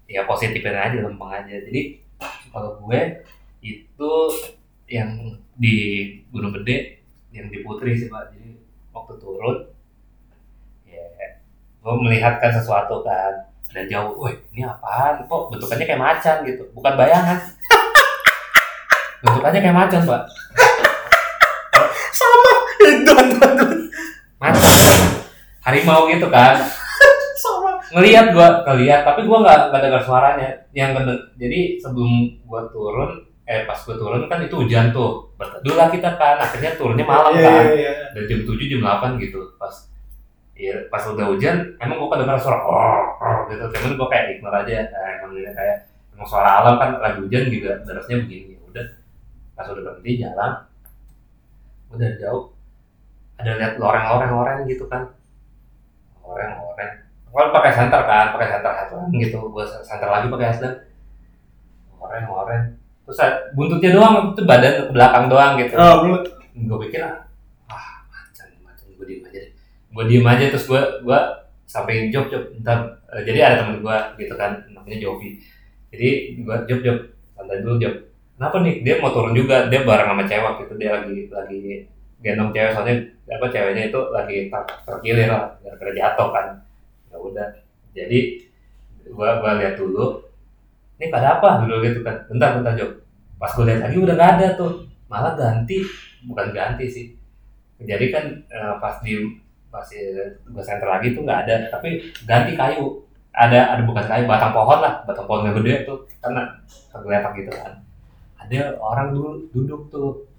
ya 0.05 0.21
positifin 0.29 0.75
aja 0.75 0.97
lempeng 1.01 1.31
aja 1.33 1.55
jadi 1.65 1.97
kalau 2.53 2.77
gue 2.85 3.23
itu 3.63 4.11
yang 4.91 5.39
di 5.57 5.75
Gunung 6.29 6.53
Gede 6.61 7.01
yang 7.33 7.49
di 7.49 7.65
Putri 7.65 7.97
sih 7.97 8.11
pak 8.11 8.35
jadi 8.35 8.59
waktu 8.93 9.13
turun 9.17 9.57
ya 10.85 11.07
gue 11.81 11.93
melihatkan 12.05 12.51
sesuatu 12.53 13.01
kan 13.01 13.49
dan 13.73 13.85
jauh, 13.85 14.13
woi 14.15 14.37
ini 14.49 14.61
apaan? 14.61 15.25
Kok 15.25 15.49
bentukannya 15.49 15.83
kayak 15.83 15.97
macan 15.99 16.37
gitu? 16.45 16.63
Bukan 16.71 16.93
bayangan. 16.93 17.37
Bentukannya 19.19 19.59
kayak 19.59 19.77
macan 19.77 20.01
pak. 20.03 20.21
Don, 23.03 23.27
don, 23.33 23.51
don. 23.55 23.71
macan. 24.37 24.97
Harimau 25.61 26.05
gitu 26.07 26.27
kan. 26.29 26.59
Sama. 27.33 27.75
ngelihat 27.91 28.31
gua 28.31 28.63
ngelihat 28.65 29.03
tapi 29.03 29.23
gua 29.23 29.41
nggak 29.41 29.59
nggak 29.69 29.81
dengar 29.81 30.01
suaranya. 30.01 30.49
Yang 30.71 30.89
ngede- 30.95 31.23
jadi 31.37 31.59
sebelum 31.77 32.11
gua 32.43 32.67
turun 32.69 33.11
eh 33.43 33.63
pas 33.63 33.75
gua 33.77 33.95
turun 33.95 34.27
kan 34.27 34.39
itu 34.39 34.55
hujan 34.55 34.91
tuh. 34.91 35.31
Berteduh 35.35 35.75
lah 35.75 35.87
kita 35.87 36.15
kan 36.15 36.37
akhirnya 36.37 36.75
turunnya 36.75 37.03
malam 37.03 37.33
Iya, 37.33 37.43
kan. 37.43 37.63
iya, 37.65 37.73
iya. 37.75 37.91
dari 38.13 38.25
jam 38.27 38.39
7 38.43 38.59
jam 38.67 38.79
8 38.81 39.19
gitu. 39.19 39.39
Pas 39.57 39.73
Iya, 40.53 40.85
pas 40.93 41.01
udah 41.09 41.33
hujan, 41.33 41.65
emang 41.81 41.97
gua 41.97 42.13
kan 42.13 42.21
dengar 42.21 42.37
suara 42.37 42.61
oh, 42.61 43.05
oh 43.17 43.37
gitu, 43.49 43.73
cuman 43.73 43.97
gua 43.97 44.07
kayak 44.13 44.37
ignore 44.37 44.53
aja, 44.53 44.85
nah, 44.93 45.09
emang 45.17 45.33
kayak 45.33 45.89
emang 46.13 46.27
suara 46.29 46.61
alam 46.61 46.77
kan 46.77 47.01
lagi 47.01 47.25
hujan 47.25 47.49
juga 47.49 47.81
derasnya 47.81 48.21
begini, 48.21 48.53
ya 48.53 48.59
udah 48.69 48.85
pas 49.57 49.65
udah 49.65 49.81
berhenti 49.81 50.21
jalan, 50.21 50.51
udah 51.89 52.09
jauh, 52.21 52.53
ada 53.41 53.51
lihat 53.57 53.81
loreng-loreng-loreng 53.81 54.69
gitu 54.69 54.85
kan, 54.85 55.09
loreng-loreng, 56.21 56.91
gua 57.33 57.49
pakai 57.49 57.71
senter 57.73 58.01
kan, 58.05 58.37
pakai 58.37 58.47
senter 58.53 58.71
headlamp 58.77 59.09
gitu, 59.17 59.39
gua 59.49 59.65
senter 59.65 60.05
lagi 60.05 60.29
pakai 60.29 60.47
headlamp, 60.53 60.77
loreng-loreng, 61.97 62.77
terus 63.09 63.19
buntutnya 63.57 63.89
doang, 63.89 64.37
itu 64.37 64.41
badan 64.45 64.73
ke 64.77 64.83
belakang 64.93 65.25
doang 65.33 65.57
gitu. 65.57 65.73
Oh, 65.81 66.13
gue 66.53 66.77
pikir 66.85 67.01
ah 67.01 67.25
ah, 67.73 68.05
macan 68.05 68.53
macan 68.61 68.85
gue 68.93 69.05
diem 69.09 69.25
aja 69.25 69.41
deh 69.41 69.51
gue 69.93 70.03
diem 70.09 70.25
aja 70.25 70.49
terus 70.49 70.65
gue 70.65 70.81
gue 71.05 71.19
sampai 71.69 72.09
job 72.09 72.27
job 72.27 72.43
ntar 72.65 72.97
eh, 73.13 73.21
jadi 73.23 73.39
ada 73.45 73.55
temen 73.63 73.79
gue 73.85 73.97
gitu 74.19 74.33
kan 74.35 74.57
namanya 74.73 74.97
Jovi. 74.99 75.37
Jadi 75.93 76.37
gue 76.41 76.57
job 76.65 76.79
job 76.81 76.97
santai 77.37 77.61
dulu 77.61 77.77
job 77.77 77.93
kenapa 78.35 78.57
nih? 78.65 78.81
Dia 78.81 78.97
mau 78.97 79.13
turun 79.13 79.37
juga 79.37 79.69
dia 79.69 79.85
bareng 79.85 80.09
sama 80.09 80.23
cewek 80.25 80.53
gitu 80.65 80.73
dia 80.81 80.89
lagi 80.97 81.17
lagi 81.29 81.59
gendong 82.25 82.51
cewek 82.51 82.71
soalnya 82.73 82.95
apa 83.29 83.45
ceweknya 83.49 83.83
itu 83.93 83.99
lagi 84.11 84.37
ter 84.49 84.61
terkilir 84.85 85.29
lah 85.29 85.43
gara-gara 85.61 85.91
jatuh 85.93 86.27
kan. 86.33 86.47
Ya 87.13 87.17
udah 87.21 87.47
jadi 87.93 88.19
gue 89.05 89.29
gue 89.39 89.51
lihat 89.61 89.75
dulu 89.77 90.05
ini 90.97 91.05
pada 91.13 91.37
apa? 91.37 91.61
Dulu 91.65 91.85
gitu 91.85 92.01
kan 92.01 92.25
bentar 92.27 92.57
bentar 92.57 92.73
job 92.73 92.91
pas 93.37 93.51
gue 93.53 93.65
lihat 93.69 93.81
lagi 93.85 93.97
udah 93.99 94.15
gak 94.17 94.31
ada 94.41 94.47
tuh 94.57 94.89
malah 95.05 95.37
ganti. 95.37 95.85
Bukan 96.23 96.55
ganti 96.55 96.85
sih. 96.89 97.05
Jadi 97.83 98.09
kan 98.09 98.25
eh, 98.47 98.75
pas 98.79 98.97
di 99.03 99.42
pas 99.73 99.89
gue 99.89 100.63
center 100.63 100.85
lagi 100.85 101.17
tuh 101.17 101.25
nggak 101.25 101.39
ada. 101.49 101.55
Tapi 101.73 102.13
ganti 102.29 102.53
kayu. 102.53 103.01
Ada 103.33 103.73
ada 103.73 103.81
bukan 103.81 104.05
kayu 104.05 104.29
batang 104.29 104.53
pohon 104.53 104.77
lah. 104.77 105.01
Batang 105.09 105.25
pohon 105.25 105.49
yang 105.49 105.57
gede 105.57 105.89
tuh. 105.89 106.05
Karena 106.21 106.53
tergeletak 106.93 107.33
gitu 107.41 107.49
kan. 107.49 107.81
Ada 108.37 108.77
orang 108.77 109.17
dulu 109.17 109.49
duduk 109.49 109.89
tuh. 109.89 110.29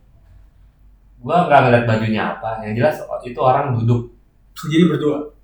Gua 1.19 1.51
nggak 1.51 1.61
ngeliat 1.67 1.85
bajunya 1.91 2.23
apa. 2.39 2.63
Yang 2.63 2.75
jelas 2.79 2.97
itu 3.27 3.41
orang 3.43 3.75
duduk. 3.75 4.15
Sendiri 4.55 4.87
berdua. 4.87 5.35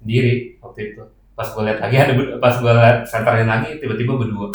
sendiri 0.00 0.56
waktu 0.64 0.80
itu. 0.92 1.02
Pas 1.36 1.48
gue 1.48 1.62
lihat 1.64 1.80
lagi 1.80 1.96
ada 1.96 2.12
pas 2.40 2.54
gue 2.56 2.72
lihat 2.72 2.98
centerin 3.04 3.48
lagi 3.48 3.76
tiba-tiba 3.80 4.16
berdua. 4.16 4.48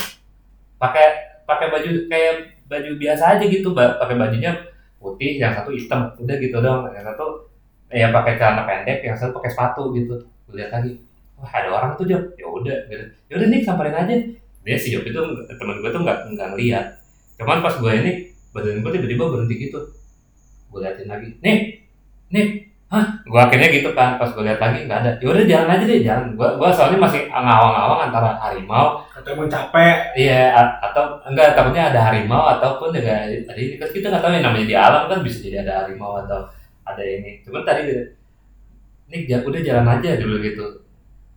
Pakai 0.82 1.38
pakai 1.46 1.70
baju 1.70 1.90
kayak 2.10 2.34
baju 2.66 2.90
biasa 2.98 3.38
aja 3.38 3.46
gitu 3.46 3.78
pakai 3.78 4.18
bajunya 4.18 4.58
putih 4.98 5.38
yang 5.38 5.54
satu 5.54 5.70
hitam. 5.70 6.14
Udah 6.18 6.36
gitu 6.42 6.58
dong 6.58 6.90
yang 6.90 7.06
satu 7.06 7.46
eh, 7.90 8.00
yang 8.02 8.12
pakai 8.14 8.38
celana 8.40 8.66
pendek 8.66 9.06
yang 9.06 9.16
satu 9.18 9.36
pakai 9.38 9.52
sepatu 9.54 9.94
gitu. 9.94 10.16
Gue 10.50 10.56
lihat 10.62 10.72
lagi 10.74 10.98
wah 11.36 11.52
ada 11.52 11.70
orang 11.72 11.92
tuh 12.00 12.08
Job 12.08 12.24
ya 12.40 12.48
udah 12.48 12.78
gitu. 12.90 13.04
Ya 13.30 13.34
udah 13.38 13.48
nih 13.52 13.62
samperin 13.62 13.96
aja. 13.96 14.16
Dia 14.66 14.78
si 14.80 14.90
Job 14.96 15.06
itu 15.06 15.20
teman 15.60 15.78
gue 15.84 15.90
tuh 15.92 16.02
nggak 16.02 16.18
nggak 16.34 16.48
ngeliat. 16.56 16.86
Cuman 17.38 17.62
pas 17.62 17.76
gue 17.78 17.92
ini 17.92 18.12
badan 18.56 18.82
gue 18.82 18.92
tiba-tiba 18.96 19.24
berhenti 19.30 19.56
gitu. 19.70 19.80
Gue 20.72 20.80
liatin 20.82 21.08
lagi 21.12 21.30
nih 21.44 21.58
nih 22.32 22.46
hah? 22.90 23.06
Gue 23.28 23.40
akhirnya 23.42 23.70
gitu 23.70 23.90
kan 23.94 24.18
pas 24.18 24.32
gue 24.32 24.44
lihat 24.44 24.58
lagi 24.58 24.80
nggak 24.88 25.00
ada. 25.06 25.12
Ya 25.22 25.28
udah 25.30 25.46
jalan 25.46 25.74
aja 25.76 25.84
deh 25.86 26.00
jalan. 26.02 26.26
Gue 26.34 26.50
gue 26.58 26.70
soalnya 26.74 27.00
masih 27.04 27.22
ngawang-ngawang 27.30 28.02
antara 28.10 28.30
harimau. 28.42 29.04
Atau 29.14 29.30
emang 29.38 29.50
capek. 29.52 30.16
iya 30.18 30.54
atau 30.82 31.20
enggak 31.28 31.54
takutnya 31.54 31.94
ada 31.94 32.00
harimau 32.10 32.44
ataupun 32.58 32.96
juga 32.96 33.28
ada 33.28 33.54
ini. 33.60 33.76
Kan 33.78 33.90
kita 33.92 34.10
nggak 34.10 34.24
tahu 34.24 34.34
yang 34.34 34.46
namanya 34.50 34.66
di 34.66 34.76
alam 34.76 35.04
kan 35.12 35.20
bisa 35.22 35.38
jadi 35.44 35.62
ada 35.62 35.86
harimau 35.86 36.24
atau 36.24 36.48
ada 36.86 37.04
ini. 37.04 37.42
Cuman 37.42 37.66
tadi 37.66 37.90
ini 39.10 39.18
udah 39.30 39.62
jalan 39.62 39.88
aja 39.98 40.10
dulu 40.22 40.36
gitu. 40.42 40.66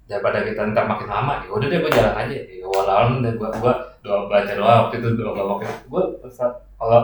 Daripada 0.09 0.45
kita 0.45 0.73
ntar 0.73 0.85
makin 0.85 1.09
lama. 1.09 1.45
Ya 1.45 1.51
udah 1.53 1.67
deh 1.69 1.79
gue 1.81 1.93
jalan 1.93 2.15
aja. 2.15 2.37
Ya 2.37 2.67
walau 2.69 3.21
deh 3.21 3.33
gue 3.33 3.49
gue 3.49 3.75
doa 4.05 4.31
baca 4.31 4.53
doa 4.55 4.75
waktu 4.87 4.97
itu 5.03 5.09
doa 5.17 5.33
waktu 5.35 5.67
itu 5.67 5.77
gue 5.91 6.03
kalau 6.79 7.01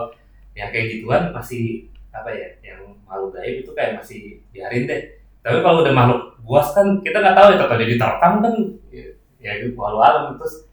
yang 0.54 0.70
kayak 0.70 0.86
gituan 0.94 1.34
masih 1.34 1.90
apa 2.14 2.30
ya 2.30 2.46
yang 2.62 2.94
makhluk 3.04 3.34
gaib 3.34 3.66
itu 3.66 3.70
kayak 3.74 3.98
masih 3.98 4.38
biarin 4.54 4.86
deh. 4.86 5.00
Tapi 5.44 5.60
kalau 5.60 5.82
udah 5.84 5.92
makhluk 5.92 6.20
buas 6.44 6.70
kan 6.72 7.00
kita 7.00 7.20
nggak 7.20 7.36
tahu 7.36 7.46
ya 7.52 7.56
ternyata 7.60 7.84
diterkam 7.84 8.32
kan. 8.40 8.54
Ya, 8.92 9.06
ya 9.40 9.50
itu 9.60 9.76
walau 9.76 10.00
alam. 10.00 10.36
Terus 10.40 10.68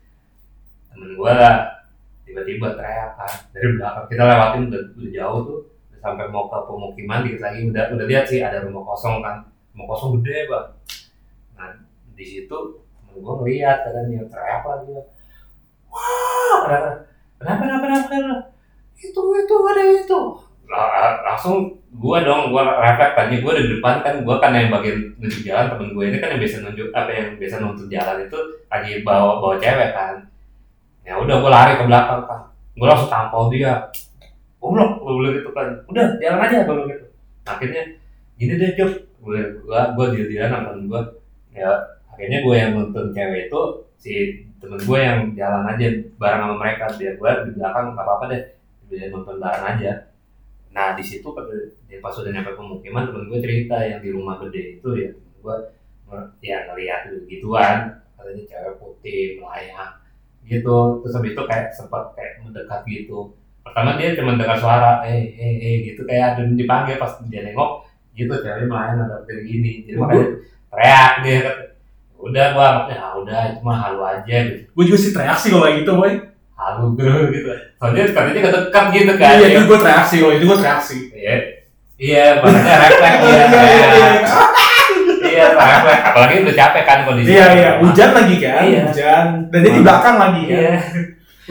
temen 0.91 1.17
gue 1.17 1.35
tiba-tiba 2.27 2.67
teriak 2.79 3.11
kan 3.19 3.31
dari 3.51 3.67
belakang. 3.75 4.05
Kita 4.07 4.23
lewatin 4.23 4.61
udah, 4.71 4.81
udah 4.95 5.11
jauh 5.11 5.39
tuh. 5.43 5.59
udah 5.59 5.80
sampai 6.01 6.25
mau 6.33 6.49
ke 6.49 6.57
pemukiman 6.65 7.21
dikit 7.21 7.45
lagi 7.45 7.69
udah 7.69 7.93
udah 7.93 8.05
lihat 8.09 8.25
sih 8.25 8.41
ada 8.41 8.65
rumah 8.65 8.83
kosong 8.83 9.21
kan. 9.21 9.45
Rumah 9.77 9.85
kosong 9.85 10.19
gede 10.19 10.49
bang. 10.49 10.67
Nah 11.55 11.69
di 12.17 12.25
situ 12.25 12.57
gue 13.11 13.33
ngeliat 13.43 13.83
katanya 13.83 14.23
teriak 14.31 14.63
lagi 14.63 14.87
wah 15.91 16.57
kenapa 16.63 16.89
kenapa 17.35 17.61
kenapa 17.67 17.85
kenapa, 18.07 18.37
itu 18.95 19.19
itu 19.19 19.55
ada 19.67 19.83
itu. 19.83 20.19
Langsung 21.27 21.75
gua 21.91 22.23
dong 22.23 22.55
gua 22.55 22.79
refleks 22.79 23.11
tadi 23.19 23.43
gua 23.43 23.59
di 23.59 23.67
depan 23.67 23.99
kan 23.99 24.23
gua 24.23 24.39
kan 24.39 24.55
yang 24.55 24.71
bagian 24.71 25.11
nunjuk 25.19 25.43
jalan 25.43 25.67
temen 25.67 25.91
gue 25.91 26.03
ini 26.07 26.17
kan 26.23 26.31
yang 26.31 26.39
biasa 26.39 26.63
nunjuk 26.63 26.87
apa 26.95 27.11
yang 27.11 27.29
biasa 27.35 27.55
nuntut 27.59 27.87
jalan 27.91 28.17
itu 28.23 28.39
lagi 28.71 28.91
bawa 29.03 29.43
bawa 29.43 29.59
cewek 29.59 29.91
kan. 29.91 30.15
Ya 31.03 31.19
udah 31.19 31.35
gua 31.43 31.51
lari 31.51 31.75
ke 31.75 31.83
belakang 31.83 32.23
kan 32.23 32.41
gua 32.79 32.87
langsung 32.95 33.11
tampol 33.11 33.51
dia 33.51 33.91
goblok 34.61 35.01
gua 35.01 35.13
bilang 35.17 35.33
gitu 35.41 35.49
kan. 35.57 35.67
Udah 35.89 36.05
jalan 36.21 36.45
aja 36.45 36.63
gua 36.69 36.75
bilang 36.77 36.89
gitu. 36.93 37.07
Akhirnya 37.49 37.83
gini 38.37 38.53
deh 38.61 38.69
gua 38.77 38.87
gua 39.65 39.81
gua 39.97 40.05
deal 40.13 40.29
dealan 40.29 40.53
sama 40.53 40.69
temen 40.71 40.85
gua. 40.85 41.01
Ya 41.49 41.69
akhirnya 42.13 42.45
gua 42.45 42.55
yang 42.55 42.71
nuntun 42.77 43.09
cewek 43.09 43.49
itu 43.49 43.61
si 43.97 44.13
temen 44.61 44.77
gue 44.77 44.99
yang 45.01 45.33
jalan 45.33 45.65
aja 45.65 45.85
bareng 46.21 46.41
sama 46.45 46.55
mereka. 46.61 46.85
Biar 46.93 47.17
gua 47.17 47.41
di 47.41 47.51
belakang 47.57 47.97
nggak 47.97 48.05
apa-apa 48.05 48.25
deh. 48.29 48.43
Biar 48.85 49.09
nonton 49.09 49.41
bareng 49.41 49.65
aja. 49.65 49.91
Nah 50.71 50.93
di 50.95 51.03
situ 51.03 51.27
pas 51.33 52.15
udah 52.15 52.31
nyampe 52.31 52.55
pemukiman 52.55 53.09
temen 53.09 53.27
gue 53.27 53.39
cerita 53.43 53.75
yang 53.81 53.99
di 53.99 54.09
rumah 54.13 54.37
gede 54.45 54.77
itu 54.77 54.89
ya. 54.95 55.09
Gue 55.41 55.57
ya 56.45 56.69
ngeliat 56.69 57.09
gituan 57.25 57.99
katanya 58.15 58.43
cewek 58.45 58.73
putih 58.77 59.41
melayang 59.41 59.91
gitu. 60.45 61.01
Terus 61.01 61.13
habis 61.17 61.33
itu 61.33 61.43
kayak 61.49 61.67
sempat 61.73 62.13
kayak 62.15 62.41
mendekat 62.45 62.81
gitu 62.87 63.33
pertama 63.61 63.95
dia 63.95 64.13
cuma 64.13 64.35
dengar 64.35 64.57
suara 64.57 65.03
eh 65.03 65.31
eh 65.31 65.53
eh 65.57 65.73
gitu 65.85 66.01
kayak 66.03 66.35
ada 66.35 66.41
dipanggil 66.49 66.97
pas 66.97 67.13
dia 67.23 67.41
nengok 67.41 67.85
gitu 68.11 68.33
ceweknya 68.33 68.65
melayang 68.65 68.99
ada 69.01 69.17
kayak 69.23 69.41
gini 69.43 69.71
jadi 69.83 69.95
makanya 69.95 70.25
teriak 70.67 71.13
dia 71.21 71.37
udah 72.17 72.45
gua 72.51 72.65
anggapnya 72.67 72.97
ah 72.97 73.13
udah 73.15 73.39
itu 73.47 73.61
mah 73.61 73.77
halu 73.79 73.99
aja 74.03 74.35
gitu 74.45 74.61
Gue 74.71 74.83
juga 74.85 74.99
sih 74.99 75.11
teriak 75.11 75.37
sih 75.37 75.49
kalau 75.49 75.63
kayak 75.63 75.77
gitu, 75.79 75.91
boy. 75.93 76.13
halu 76.53 76.85
bro 76.93 77.17
gitu 77.29 77.49
soalnya 77.75 78.03
katanya 78.07 78.39
nggak 78.39 78.55
dekat 78.59 78.85
gitu 78.91 79.11
kan 79.15 79.33
Iya, 79.33 79.47
itu 79.51 79.61
gue 79.63 79.79
teriak 79.79 80.05
sih, 80.05 80.17
kalau 80.19 80.33
itu 80.35 80.45
gue 80.45 80.57
teriak 80.57 80.79
sih. 80.79 81.01
iya 81.11 81.35
iya 81.97 82.25
makanya 82.37 82.75
refleks 82.79 83.17
ya 83.17 83.29
Iya, 83.31 83.45
iya, 83.47 83.87
iya. 83.89 84.11
iya 85.23 85.45
refleks 85.49 86.01
apalagi 86.03 86.33
udah 86.43 86.55
capek 86.55 86.83
kan 86.83 86.99
kondisi 87.01 87.29
Iya, 87.31 87.45
iya. 87.51 87.71
Hujan 87.79 88.09
lagi 88.11 88.35
kan, 88.37 88.61
Iya. 88.63 88.81
hujan. 88.85 89.25
Dan 89.49 89.59
dia 89.59 89.71
di 89.71 89.81
belakang 89.81 90.15
lagi 90.17 90.41
kan. 90.43 90.53
iya 90.53 90.73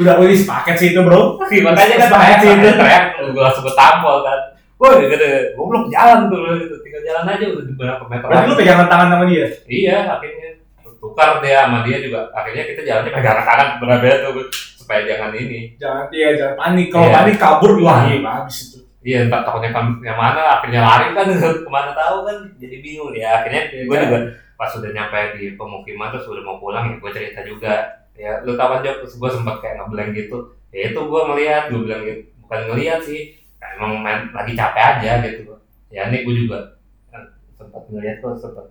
Udah, 0.01 0.15
udah 0.17 0.33
sepaket 0.33 0.75
sih 0.75 0.89
itu, 0.91 1.01
bro. 1.01 1.37
Iya, 1.45 1.61
makanya 1.63 1.95
kan 1.99 2.09
Sepaket 2.09 2.37
sih 2.39 2.51
itu. 2.51 2.69
teriak 2.73 3.05
gue 3.21 3.39
langsung 3.39 3.65
ketampol 3.65 4.17
kan 4.23 4.41
Woi, 4.75 4.97
gitu, 5.05 5.27
gue 5.53 5.61
belum 5.63 5.85
jalan 5.87 6.19
tuh, 6.27 6.41
gitu. 6.57 6.75
tinggal 6.81 7.03
jalan 7.05 7.25
aja 7.29 7.45
udah 7.47 7.65
beberapa 7.69 8.03
meter 8.09 8.27
Berarti 8.27 8.43
lu 8.43 8.51
lagi. 8.51 8.61
pegangan 8.65 8.87
tangan 8.89 9.09
sama 9.11 9.25
dia? 9.29 9.45
Iya, 9.69 9.97
akhirnya 10.11 10.49
tukar 10.97 11.29
dia 11.39 11.59
sama 11.61 11.79
dia 11.85 11.97
juga. 12.01 12.21
Akhirnya 12.33 12.65
kita 12.65 12.81
jalannya 12.83 13.13
pegangan 13.13 13.45
tangan 13.45 13.69
benar-benar 13.77 14.19
tuh 14.23 14.49
supaya 14.75 15.01
jangan 15.05 15.31
ini. 15.33 15.77
Jangan, 15.77 16.09
iya, 16.11 16.29
jangan 16.33 16.55
panik. 16.59 16.87
Kalau 16.89 17.07
Iya. 17.07 17.15
panik 17.15 17.37
kabur, 17.37 17.73
wah, 17.79 18.01
iya, 18.03 18.17
habis 18.25 18.57
itu. 18.67 18.79
Iya, 19.01 19.19
entah 19.25 19.41
takutnya 19.43 19.69
yang 20.03 20.17
mana, 20.17 20.41
akhirnya 20.57 20.81
lari 20.81 21.07
kan 21.13 21.29
ke 21.65 21.71
mana 21.71 21.93
tahu 21.93 22.17
kan, 22.25 22.37
jadi 22.57 22.77
bingung 22.81 23.13
ya. 23.13 23.29
Akhirnya 23.37 23.63
Iya, 23.71 23.85
gue 23.85 23.93
kan? 23.95 24.05
juga 24.07 24.19
pas 24.57 24.71
udah 24.75 24.91
nyampe 24.91 25.19
di 25.37 25.45
pemukiman 25.57 26.09
terus 26.09 26.25
udah 26.27 26.41
mau 26.43 26.57
pulang 26.57 26.85
ya 26.87 26.97
gue 26.97 27.11
cerita 27.11 27.41
juga. 27.43 28.00
Ya, 28.21 28.45
lu 28.45 28.53
tahu 28.53 28.85
terus 28.85 29.17
gue 29.17 29.31
sempet 29.33 29.57
kayak 29.65 29.81
ngeblank 29.81 30.13
gitu. 30.13 30.53
Ya 30.69 30.93
itu 30.93 31.01
gue 31.01 31.21
ngeliat, 31.25 31.73
gue 31.73 31.81
bilang 31.81 32.05
gitu, 32.05 32.23
bukan 32.45 32.61
ngeliat 32.69 33.01
sih, 33.01 33.33
kayak 33.57 33.81
emang 33.81 34.05
main, 34.05 34.29
lagi 34.37 34.53
capek 34.53 34.85
aja 35.01 35.25
gitu. 35.25 35.57
Ya 35.89 36.13
ini 36.13 36.29
gue 36.29 36.35
juga 36.45 36.77
kan, 37.09 37.33
sempet 37.57 37.83
ngeliat 37.89 38.21
kok 38.21 38.37
sempet. 38.37 38.69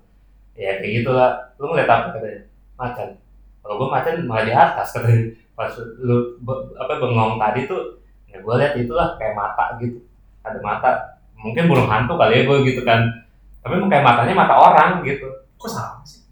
Ya 0.53 0.77
kayak 0.77 1.01
gitulah. 1.01 1.31
Lu 1.57 1.73
ngeliat 1.73 1.89
apa 1.89 2.13
katanya? 2.13 2.45
Macan. 2.77 3.09
Kalau 3.65 3.75
gue 3.75 3.89
macan 3.89 4.13
malah 4.29 4.45
di 4.45 4.53
atas 4.53 4.87
katanya. 4.93 5.33
Pas 5.57 5.73
lu 5.99 6.39
be- 6.39 6.71
apa 6.79 6.93
bengong 7.01 7.35
tadi 7.35 7.67
tuh 7.67 7.99
ya 8.29 8.37
gue 8.39 8.55
lihat 8.61 8.73
itulah 8.77 9.17
kayak 9.17 9.33
mata 9.35 9.75
gitu. 9.81 9.99
Ada 10.45 10.61
mata 10.63 11.19
mungkin 11.35 11.67
burung 11.67 11.89
hantu 11.89 12.15
kali 12.15 12.39
ya 12.39 12.41
gue 12.47 12.57
gitu 12.69 12.81
kan. 12.87 13.01
Tapi 13.59 13.73
emang 13.75 13.91
kayak 13.91 14.05
matanya 14.05 14.33
mata 14.37 14.55
orang 14.55 15.03
gitu. 15.03 15.27
Kok 15.59 15.67
sama 15.67 15.99
sih? 16.07 16.23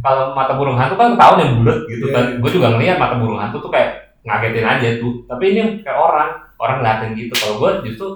Kalau 0.00 0.32
mata 0.32 0.54
burung 0.54 0.76
hantu 0.76 0.94
kan 0.94 1.16
tahu 1.16 1.40
yang 1.40 1.58
bulat 1.58 1.78
gitu 1.88 2.06
Iya. 2.08 2.14
kan. 2.14 2.24
gue 2.38 2.50
juga 2.52 2.66
ngeliat 2.70 2.96
mata 2.96 3.14
burung 3.16 3.40
hantu 3.40 3.58
tuh 3.58 3.72
kayak 3.72 3.90
ngagetin 4.22 4.62
aja 4.64 4.88
tuh. 4.98 5.24
Tapi 5.26 5.44
ini 5.50 5.60
kayak 5.82 5.98
orang 5.98 6.30
orang 6.56 6.76
ngeliatin 6.78 7.10
gitu. 7.16 7.32
Kalau 7.34 7.54
gue 7.58 7.70
justru 7.84 8.06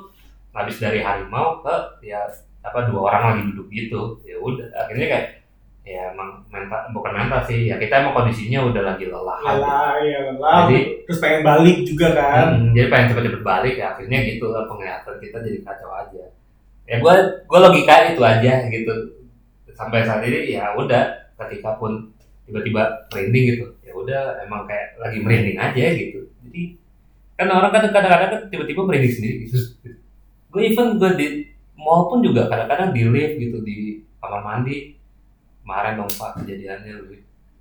habis 0.53 0.77
dari 0.77 1.01
harimau 1.01 1.61
ke 1.61 1.75
ya 2.03 2.23
apa 2.61 2.87
dua 2.87 3.11
orang 3.11 3.23
lagi 3.35 3.43
duduk 3.51 3.67
gitu. 3.69 4.01
Ya 4.23 4.37
udah 4.39 4.67
akhirnya 4.77 5.07
kayak 5.09 5.27
ya 5.83 6.13
emang 6.13 6.45
mental 6.49 6.93
bukan 6.93 7.13
mental 7.13 7.41
sih. 7.43 7.67
Ya 7.67 7.77
kita 7.77 8.05
emang 8.05 8.15
kondisinya 8.15 8.61
udah 8.63 8.83
lagi 8.85 9.09
lelah 9.09 9.39
Lelah, 9.41 9.93
iya, 10.05 10.19
lelah. 10.29 10.69
Jadi- 10.69 11.09
Terus 11.09 11.19
pengen 11.19 11.41
balik 11.43 11.77
juga 11.83 12.07
kan. 12.13 12.47
Hmm, 12.55 12.71
jadi 12.71 12.87
pengen 12.87 13.07
cepet-cepet 13.11 13.43
balik. 13.43 13.75
Ya 13.75 13.97
akhirnya 13.97 14.19
gitu 14.23 14.47
lah 14.49 14.69
penglihatan 14.69 15.17
kita 15.19 15.41
jadi 15.41 15.59
kacau 15.65 15.91
aja. 15.91 16.25
Ya 16.85 16.97
gue 16.99 17.15
gue 17.43 17.59
logika 17.59 17.95
itu 18.07 18.21
aja 18.21 18.53
gitu. 18.69 18.93
Sampai 19.73 20.03
saat 20.03 20.21
ini 20.23 20.53
ya 20.53 20.75
udah 20.75 21.28
ketika 21.39 21.79
pun 21.79 22.11
tiba-tiba 22.49 23.07
merinding 23.13 23.45
gitu 23.55 23.65
ya 23.85 23.93
udah 23.93 24.41
emang 24.43 24.65
kayak 24.65 24.97
lagi 24.99 25.19
merinding 25.21 25.59
aja 25.61 25.87
gitu. 25.95 26.27
Jadi 26.49 26.81
kan 27.39 27.49
orang 27.53 27.71
kan 27.71 27.83
kadang-kadang 27.93 28.31
kan 28.33 28.41
tiba-tiba 28.51 28.81
merinding 28.83 29.15
sendiri 29.15 29.37
gitu. 29.47 29.59
Gue 30.49 30.63
even 30.67 30.97
gue 30.97 31.11
di 31.15 31.27
mall 31.79 32.11
pun 32.11 32.25
juga 32.25 32.49
kadang-kadang 32.51 32.91
di 32.91 33.03
lift 33.07 33.37
gitu 33.39 33.63
di 33.63 34.03
kamar 34.19 34.43
mandi 34.43 34.99
kemarin 35.63 36.01
dong 36.01 36.11
pak 36.17 36.43
kejadiannya 36.43 36.93
lu 36.97 37.15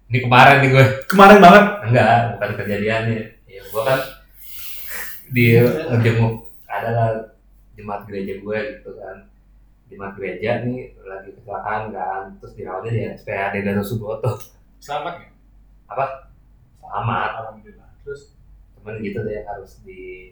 ini 0.08 0.18
kemarin 0.24 0.64
nih 0.64 0.70
gue. 0.72 0.86
Kemarin 1.12 1.38
banget. 1.44 1.64
enggak 1.92 2.20
bukan 2.36 2.52
kejadiannya. 2.64 3.22
Ya 3.48 3.62
gua 3.76 3.82
kan 3.84 4.00
di 5.28 5.60
jenguk 6.00 6.48
adalah 6.64 7.36
jemaat 7.76 8.08
gereja 8.08 8.40
gue 8.40 8.58
gitu 8.80 8.90
kan 8.96 9.28
jemaat 9.88 10.14
gereja 10.20 10.64
nih 10.68 10.96
lagi 11.04 11.30
kecelakaan 11.36 11.92
kan. 11.96 12.24
Terus 12.40 12.54
dirawatnya 12.56 12.92
di 12.92 13.02
SPAD 13.20 13.54
Gatot 13.64 13.86
Subroto 13.88 14.32
Selamat 14.78 15.16
ya? 15.24 15.30
selamat. 15.88 17.30
Alhamdulillah. 17.44 17.90
Terus? 18.04 18.36
Cuman 18.78 19.04
gitu 19.04 19.20
deh 19.24 19.44
harus 19.44 19.82
di 19.84 20.32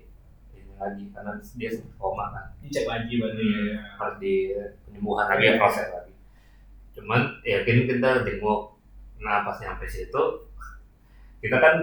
ini 0.56 0.74
lagi 0.80 1.12
karena 1.12 1.36
dia 1.39 1.70
sempat 1.72 1.95
koma 1.99 2.26
kan. 2.32 2.45
Dicek 2.64 2.86
lagi 2.88 3.14
berarti 3.20 3.45
ya. 3.47 3.80
harus 3.99 4.16
di 4.20 4.36
penyembuhan 4.88 5.26
lagi 5.32 5.43
ya 5.43 5.53
proses 5.60 5.88
lagi. 5.91 6.14
Cuman 6.95 7.22
ya 7.43 7.64
kan 7.64 7.78
kita 7.88 8.10
jenguk. 8.28 8.62
Nah 9.20 9.43
pas 9.47 9.58
nyampe 9.64 9.88
situ 9.88 10.24
kita 11.43 11.58
kan 11.62 11.76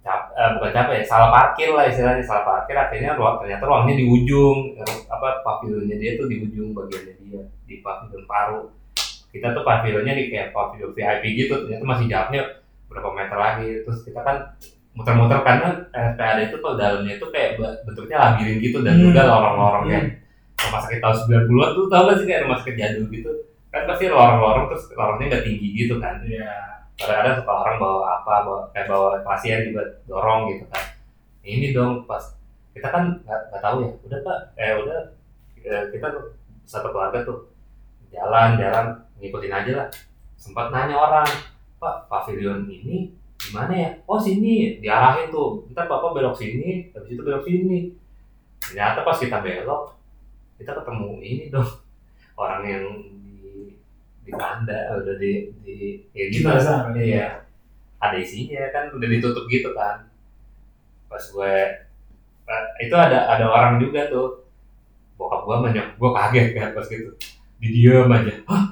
cap, 0.00 0.32
eh, 0.32 0.50
bukan 0.56 0.70
capek 0.72 0.94
ya 0.96 1.04
salah 1.04 1.28
parkir 1.28 1.70
lah 1.70 1.84
istilahnya 1.84 2.24
salah 2.24 2.42
parkir 2.42 2.72
akhirnya 2.72 3.12
ruang 3.14 3.36
ternyata 3.38 3.62
ruangnya 3.62 3.94
di 3.94 4.04
ujung 4.04 4.72
apa 5.06 5.44
pavilionnya 5.44 5.96
dia 5.96 6.16
tuh 6.16 6.24
di 6.24 6.40
ujung 6.40 6.72
bagiannya 6.72 7.14
dia 7.20 7.40
di 7.64 7.74
pavilion 7.80 8.24
paru. 8.24 8.72
Kita 9.30 9.52
tuh 9.52 9.62
pavilionnya 9.62 10.16
di 10.16 10.24
kayak 10.26 10.50
pavilion 10.50 10.90
VIP 10.90 11.24
gitu 11.38 11.54
ternyata 11.62 11.84
masih 11.84 12.06
jaraknya 12.08 12.40
berapa 12.88 13.08
meter 13.12 13.36
lagi. 13.36 13.68
Terus 13.84 13.98
kita 14.02 14.20
kan 14.20 14.36
muter-muter 14.90 15.38
karena 15.46 15.68
RSPAD 15.92 16.38
itu 16.50 16.56
kalau 16.58 16.74
dalamnya 16.74 17.14
itu 17.14 17.26
kayak 17.30 17.50
be- 17.54 17.78
bentuknya 17.86 18.16
labirin 18.18 18.58
gitu 18.58 18.82
dan 18.82 18.98
Hmm. 18.98 19.04
juga 19.06 19.22
lorong-lorong 19.22 19.84
kayak 19.86 20.04
rumah 20.60 20.80
sakit 20.82 20.98
tahun 20.98 21.16
90-an 21.16 21.70
tuh 21.72 21.84
tau 21.86 22.02
gak 22.10 22.16
sih 22.18 22.26
kayak 22.26 22.42
rumah 22.48 22.58
sakit 22.58 22.74
jadul 22.74 23.06
gitu? 23.06 23.30
Kan 23.70 23.86
pasti 23.86 24.04
lorong-lorong 24.10 24.66
terus 24.66 24.84
lorongnya 24.92 25.26
nggak 25.30 25.44
tinggi 25.46 25.68
gitu 25.76 25.94
kan? 26.02 26.18
Iya. 26.26 26.50
Kadang-kadang 27.00 27.36
suka 27.40 27.52
orang 27.64 27.76
bawa 27.80 28.00
apa 28.20 28.34
bawa 28.44 28.60
kayak 28.76 28.86
bawa 28.92 29.08
pasien 29.24 29.72
juga 29.72 29.82
dorong 30.04 30.52
gitu 30.52 30.64
kan. 30.68 30.84
Ini 31.40 31.72
dong 31.72 32.04
pas 32.04 32.20
kita 32.76 32.92
kan 32.92 33.16
nggak 33.24 33.62
tahu 33.64 33.88
ya. 33.88 33.90
Udah 34.04 34.18
pak. 34.20 34.38
Eh 34.60 34.72
udah. 34.76 35.00
Eh, 35.60 35.84
kita 35.96 36.06
satu 36.68 36.92
keluarga 36.92 37.24
tuh 37.24 37.48
jalan 38.12 38.60
jalan 38.60 38.86
ngikutin 39.16 39.56
aja 39.56 39.72
lah. 39.80 39.88
Sempat 40.36 40.68
nanya 40.68 41.00
orang 41.00 41.28
pak 41.80 42.04
pavilion 42.12 42.68
ini 42.68 43.16
gimana 43.40 43.72
ya? 43.72 43.90
Oh 44.04 44.20
sini. 44.20 44.76
Diarahin 44.84 45.32
tuh. 45.32 45.64
Ntar 45.72 45.88
bapak 45.88 46.12
belok 46.12 46.36
sini 46.36 46.92
habis 46.92 47.16
itu 47.16 47.22
belok 47.24 47.48
sini. 47.48 47.96
Ternyata 48.60 49.00
pas 49.08 49.16
kita 49.16 49.40
belok 49.40 49.96
kita 50.60 50.76
ketemu 50.76 51.10
ini 51.24 51.44
dong. 51.48 51.68
Orang 52.36 52.64
yang 52.68 52.84
di 54.24 54.32
tanda 54.36 54.78
udah 55.00 55.16
di 55.16 55.48
di 55.64 55.76
ya 56.12 56.24
gitu 56.28 56.46
lah. 56.46 56.60
Jenazah. 56.60 56.78
iya. 57.00 57.28
Ada 58.00 58.16
isinya 58.16 58.64
kan 58.72 58.88
udah 58.96 59.08
ditutup 59.08 59.44
gitu 59.48 59.72
kan. 59.76 60.08
Pas 61.08 61.20
gue 61.20 61.54
eh, 62.48 62.64
itu 62.84 62.94
ada 62.96 63.28
ada 63.28 63.44
orang 63.48 63.80
juga 63.80 64.08
tuh. 64.08 64.44
Bokap 65.20 65.44
gue 65.44 65.56
banyak 65.68 65.86
gue 66.00 66.10
kaget 66.16 66.48
kan 66.56 66.68
pas 66.72 66.86
gitu. 66.88 67.10
Di 67.60 67.68
diem 67.68 68.08
aja. 68.08 68.34
Hah? 68.48 68.64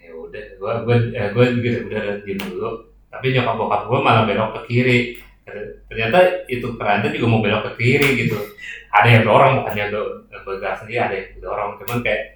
Ya 0.00 0.12
udah 0.16 0.44
gue 0.56 0.72
gue 0.88 0.96
eh, 1.12 1.28
gue 1.32 1.44
gitu 1.60 1.78
udah 1.92 2.00
udah 2.00 2.16
diem 2.24 2.40
dulu. 2.40 2.70
Tapi 3.12 3.26
nyokap 3.32 3.54
bokap 3.56 3.82
gue 3.88 3.98
malah 4.00 4.24
belok 4.24 4.50
ke 4.56 4.60
kiri. 4.72 5.00
Ternyata 5.86 6.48
itu 6.50 6.74
keranda 6.74 7.12
juga 7.12 7.26
mau 7.28 7.40
belok 7.44 7.72
ke 7.72 7.72
kiri 7.80 8.08
gitu. 8.26 8.36
Ada 8.96 9.08
yang 9.20 9.24
dorong 9.28 9.60
bukannya 9.60 9.92
do 9.92 10.24
bergerak 10.46 10.80
sendiri 10.80 11.00
ada 11.04 11.14
yang 11.14 11.28
dorong. 11.42 11.76
Cuman 11.84 12.00
kayak 12.00 12.35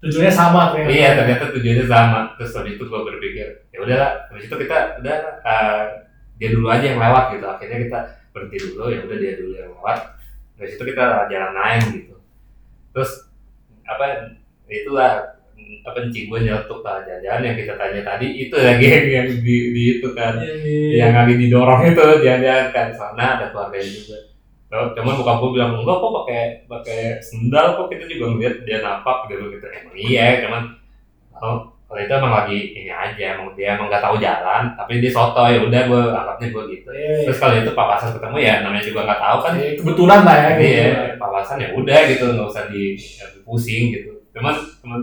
Tujuannya 0.00 0.32
sama 0.32 0.72
ternyata. 0.72 0.92
Iya 0.96 1.08
ternyata 1.12 1.44
tujuannya 1.52 1.86
sama. 1.86 2.20
Terus 2.40 2.52
habis 2.56 2.72
itu 2.80 2.84
gue 2.88 3.00
berpikir 3.04 3.46
ya 3.68 3.78
udahlah. 3.84 4.12
Habis 4.32 4.44
itu 4.48 4.56
kita 4.56 4.76
udah 5.04 5.16
eh, 5.44 5.82
dia 6.40 6.48
dulu 6.56 6.66
aja 6.72 6.84
yang 6.88 7.00
lewat 7.00 7.24
gitu. 7.36 7.46
Akhirnya 7.46 7.78
kita 7.84 7.98
berhenti 8.32 8.56
dulu 8.64 8.84
ya 8.88 8.98
udah 9.04 9.16
dia 9.20 9.32
dulu 9.36 9.52
yang 9.52 9.70
lewat. 9.76 9.98
Habis 10.56 10.72
itu 10.76 10.84
kita 10.88 11.04
jalan 11.28 11.52
lain 11.52 11.82
gitu. 12.00 12.16
Terus 12.96 13.10
apa 13.84 14.04
itulah 14.70 15.40
apa 15.80 15.98
encik 16.02 16.28
gue 16.28 16.38
nyeletuk 16.44 16.80
lah 16.84 17.04
jalan 17.04 17.46
yang 17.46 17.56
kita 17.56 17.74
tanya 17.76 18.00
tadi 18.04 18.26
itu 18.36 18.54
lagi 18.56 18.86
yang, 18.86 19.06
yang 19.08 19.28
di, 19.40 19.56
di 19.72 19.82
itu 19.98 20.08
kan 20.12 20.36
Iya, 20.40 20.54
iya. 20.60 20.96
yang 21.06 21.12
lagi 21.16 21.34
didorong 21.36 21.82
itu 21.88 22.06
jangan-jangan 22.20 22.66
kan 22.74 22.86
sana 22.92 23.24
ada 23.38 23.46
keluarganya 23.52 23.88
juga 23.88 24.18
Loh, 24.70 24.94
cuman 24.94 25.18
bukan 25.18 25.34
gue 25.42 25.50
bilang 25.58 25.70
enggak 25.82 25.98
kok 25.98 26.12
pakai 26.22 26.40
pakai 26.70 27.00
sendal 27.18 27.74
kok. 27.74 27.90
Kita 27.90 28.06
juga 28.06 28.24
ngeliat 28.30 28.54
dia 28.62 28.78
napak 28.78 29.26
gitu 29.26 29.50
gitu 29.50 29.66
emang 29.66 29.96
iya 29.98 30.26
cuman 30.46 30.62
kalau 31.34 31.74
kalau 31.90 32.06
itu 32.06 32.12
emang 32.14 32.30
lagi 32.30 32.58
ini 32.70 32.86
aja 32.86 33.34
emang 33.34 33.50
dia 33.58 33.74
emang 33.74 33.90
nggak 33.90 33.98
tahu 33.98 34.22
jalan 34.22 34.78
tapi 34.78 35.02
dia 35.02 35.10
soto 35.10 35.42
ya 35.42 35.58
udah 35.58 35.82
gue 35.90 36.02
anggapnya 36.14 36.48
gue 36.54 36.64
gitu. 36.78 36.88
Iya, 36.94 37.02
iya. 37.02 37.22
terus 37.26 37.38
kalau 37.42 37.54
itu 37.58 37.72
papasan 37.74 38.14
ketemu 38.14 38.36
ya 38.38 38.54
namanya 38.62 38.84
juga 38.86 39.00
nggak 39.10 39.22
tahu 39.26 39.38
kan. 39.42 39.52
Iya, 39.58 39.70
kebetulan 39.82 40.20
lah 40.22 40.36
ya. 40.38 40.46
jadi 40.54 40.62
ya 40.70 40.86
kebetulan. 40.86 41.18
papasan 41.18 41.56
ya 41.58 41.68
udah 41.74 41.98
gitu 42.06 42.24
nggak 42.30 42.46
usah 42.46 42.64
di 42.70 42.82
ya, 42.94 43.26
pusing 43.42 43.84
gitu. 43.90 44.10
Cuman 44.30 44.54
cuman 44.78 45.00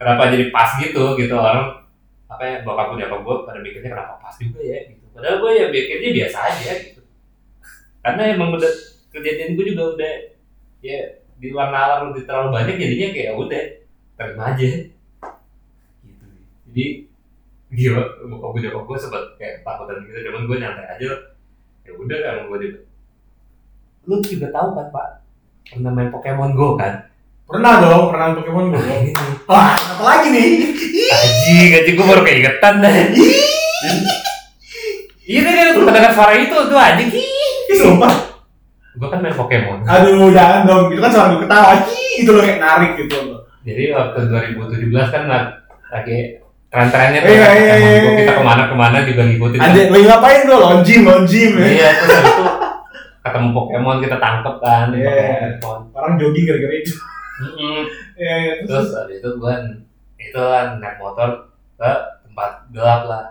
kenapa 0.00 0.22
jadi 0.32 0.44
pas 0.48 0.70
gitu 0.80 1.04
gitu. 1.20 1.34
Orang 1.36 1.84
apa 2.24 2.42
ya 2.48 2.56
bokap 2.64 2.96
gue 2.96 3.04
apa 3.04 3.16
gue 3.20 3.34
pada 3.44 3.58
mikirnya 3.60 3.90
kenapa 3.92 4.16
pas 4.16 4.32
juga 4.40 4.64
ya 4.64 4.80
gitu. 4.88 5.04
Padahal 5.12 5.36
gue 5.44 5.50
ya 5.60 5.66
mikirnya 5.68 6.10
biasa 6.24 6.38
aja 6.40 6.72
gitu. 6.88 7.00
Karena 8.00 8.22
emang 8.32 8.56
udah 8.56 8.72
kejadian 9.10 9.58
gue 9.58 9.64
juga 9.74 9.82
udah 9.98 10.14
ya 10.80 10.98
di 11.40 11.46
luar 11.50 11.68
nalar 11.72 12.10
udah 12.10 12.22
terlalu 12.24 12.48
banyak 12.54 12.76
jadinya 12.78 13.08
kayak 13.12 13.26
ya 13.26 13.32
udah 13.34 13.62
terima 14.16 14.44
aja 14.54 14.68
gitu 16.04 16.26
jadi 16.70 16.86
gila 17.70 18.02
bokap 18.28 18.48
gue 18.54 18.60
nyokap 18.66 18.82
gue 18.86 18.98
sempet 18.98 19.24
kayak 19.38 19.54
takutan 19.62 20.02
gitu 20.06 20.18
cuman 20.30 20.42
gue 20.46 20.56
nyantai 20.58 20.86
aja 20.98 21.10
ya 21.86 21.90
udah 21.96 22.18
kan 22.18 22.46
gue 22.46 22.58
juga 22.60 22.78
lu 24.08 24.16
juga 24.24 24.48
tahu 24.50 24.68
kan 24.74 24.86
pak 24.90 25.08
pernah 25.70 25.92
main 25.94 26.10
Pokemon 26.10 26.52
Go 26.56 26.74
kan 26.74 27.10
Pernah 27.50 27.82
dong, 27.82 28.14
pernah 28.14 28.30
main 28.30 28.38
Pokemon 28.38 28.66
Go. 28.70 28.78
Ini 28.78 29.10
Wah, 29.50 29.74
apa 29.74 30.02
lagi 30.06 30.30
nih? 30.30 30.70
Gaji, 31.10 31.56
gaji 31.74 31.90
gue 31.98 32.06
baru 32.06 32.22
keingetan 32.22 32.78
dah. 32.78 32.94
Iya 35.26 35.40
deh, 35.42 35.74
tuh 35.74 35.82
mendengar 35.82 36.14
suara 36.14 36.38
itu 36.38 36.54
tuh. 36.54 36.78
Ih, 36.78 37.74
sumpah. 37.74 38.29
Gue 38.92 39.06
kan 39.06 39.18
main 39.18 39.30
Pokemon. 39.30 39.82
Aduh, 39.82 40.30
jangan 40.30 40.60
dong. 40.64 40.84
Itu 40.88 40.98
kan 40.98 41.10
suara 41.10 41.28
gue 41.28 41.40
ketawa. 41.40 41.72
Ih, 41.86 42.14
itu 42.18 42.30
loh 42.30 42.42
kayak 42.42 42.58
narik 42.58 42.90
gitu 42.96 43.16
loh. 43.22 43.38
Jadi 43.60 43.82
waktu 43.90 44.18
2017 44.26 44.90
kan 45.08 45.22
lag- 45.26 45.56
lagi 45.88 46.18
tren-trennya 46.66 47.20
tuh 47.20 47.28
Iya, 47.28 47.36
iya, 47.36 47.46
Pokemon 47.46 47.60
iya, 47.60 47.74
Go. 47.76 48.08
iya. 48.08 48.18
kita 48.18 48.32
ke 48.32 48.42
mana-kemana 48.42 48.98
juga 49.02 49.22
ngikutin. 49.24 49.58
kan. 49.58 49.66
Ada, 49.66 49.80
lagi 49.86 50.04
ngapain 50.04 50.40
bro? 50.42 50.56
Lonjim, 50.60 51.00
lonjim 51.02 51.50
ya. 51.52 51.66
Iya, 51.66 51.88
terus 51.96 52.18
itu 52.24 52.44
ketemu 53.20 53.48
Pokemon 53.52 53.96
kita 54.00 54.16
tangkep 54.16 54.56
kan 54.58 54.86
Iya. 54.90 55.14
Orang 55.92 56.14
jogging 56.16 56.44
gara-gara 56.44 56.74
itu. 56.74 56.94
Iya, 58.16 58.34
iya. 58.38 58.52
Terus 58.62 58.88
habis 58.92 59.18
itu 59.18 59.28
gue 59.28 59.54
itu 60.18 60.36
kan 60.38 60.66
naik 60.76 60.96
motor 60.96 61.28
ke 61.74 61.90
tempat 62.22 62.50
gelap 62.70 63.02
lah 63.04 63.24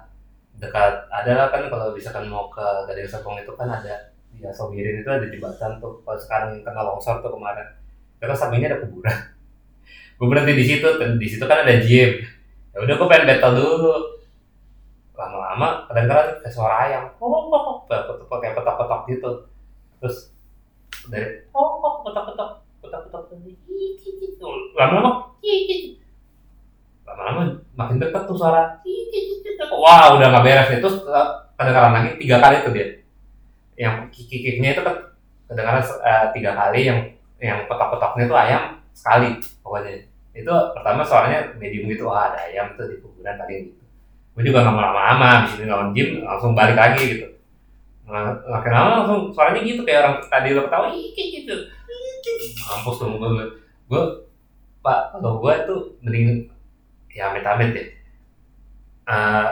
dekat 0.55 0.91
ada 1.07 1.31
lah 1.33 1.47
kan 1.47 1.63
kalau 1.65 1.89
misalkan 1.89 2.25
mau 2.25 2.49
ke 2.49 2.59
Gading 2.85 3.07
Serpong 3.07 3.37
itu 3.37 3.53
kan 3.53 3.69
ada 3.69 3.95
di 4.39 4.47
Asobirin 4.47 5.03
itu 5.03 5.09
ada 5.11 5.27
jembatan 5.27 5.83
tuh 5.83 5.99
kalau 6.07 6.19
sekarang 6.19 6.63
kena 6.63 6.81
longsor 6.87 7.19
tuh 7.19 7.35
kemarin. 7.35 7.67
Terus 8.23 8.39
sampingnya 8.39 8.71
ada 8.71 8.79
kuburan. 8.87 9.11
Gue 10.19 10.27
berhenti 10.27 10.55
di 10.55 10.65
situ 10.67 10.87
di 11.19 11.27
situ 11.27 11.43
kan 11.43 11.67
ada 11.67 11.75
gym. 11.83 12.23
Ya 12.71 12.77
udah 12.83 12.95
gue 12.95 13.07
pengen 13.07 13.27
battle 13.27 13.55
dulu. 13.55 13.95
Lama-lama 15.15 15.87
kedengeran 15.91 16.39
kayak 16.43 16.51
suara 16.51 16.75
ayam. 16.87 17.03
Oh 17.19 17.27
oh 17.27 17.51
oh 17.51 18.37
kayak 18.39 18.55
petok-petok 18.55 19.01
gitu. 19.11 19.31
Terus 19.99 20.17
dari 21.11 21.47
oh 21.55 21.79
oh 21.79 21.93
petok-petok 22.03 22.63
petok-petok 22.83 23.23
lama-lama 24.79 25.35
lama-lama 27.03 27.41
makin 27.75 27.99
deket 27.99 28.23
tuh 28.27 28.35
suara. 28.39 28.79
Wah 29.75 30.19
udah 30.19 30.27
nggak 30.31 30.43
beres 30.43 30.67
nih 30.71 30.79
terus 30.83 31.03
eh, 31.03 31.27
kedengaran 31.55 31.91
lagi 31.95 32.09
tiga 32.19 32.37
kali 32.43 32.55
tuh 32.63 32.71
dia 32.75 32.99
yang 33.79 34.11
kikiknya 34.11 34.75
itu 34.75 34.83
kedengaran 35.47 35.79
eh, 35.81 36.25
tiga 36.35 36.51
kali 36.53 36.81
yang 36.91 36.99
yang 37.39 37.63
petok-petoknya 37.71 38.25
tuh 38.27 38.37
ayam 38.37 38.63
sekali 38.91 39.39
pokoknya. 39.63 40.03
Itu 40.35 40.51
pertama 40.75 41.01
suaranya 41.07 41.55
medium 41.55 41.87
gitu 41.87 42.11
wah 42.11 42.29
ada 42.29 42.51
ayam 42.51 42.75
tuh 42.75 42.91
di 42.91 42.99
kuburan 42.99 43.39
kali 43.39 43.71
gitu 43.71 43.79
gue 44.39 44.47
juga 44.47 44.63
nggak 44.63 44.71
mau 44.71 44.83
lama-lama 44.87 45.29
di 45.43 45.47
sini 45.51 45.65
lawan 45.67 45.91
gym 45.91 46.23
langsung 46.23 46.55
balik 46.55 46.79
lagi 46.79 47.03
gitu. 47.11 47.27
Nah, 48.07 48.39
makin 48.47 48.71
lama 48.71 48.89
langsung 49.03 49.19
suaranya 49.35 49.59
gitu 49.67 49.83
kayak 49.83 49.99
orang 49.99 50.15
tadi 50.31 50.55
lo 50.55 50.63
ketawa 50.63 50.87
"Ih, 50.95 51.11
kayak 51.11 51.29
gitu. 51.43 51.55
Mampus 52.71 52.97
dong 53.03 53.19
gue 53.19 53.29
gue 53.91 54.01
pak 54.79 54.99
kalau 55.11 55.43
gue 55.43 55.53
tuh 55.67 55.79
mending 55.99 56.47
ya 57.11 57.33
amit-amit 57.35 57.71
ya 57.75 57.85
Eh, 59.09 59.47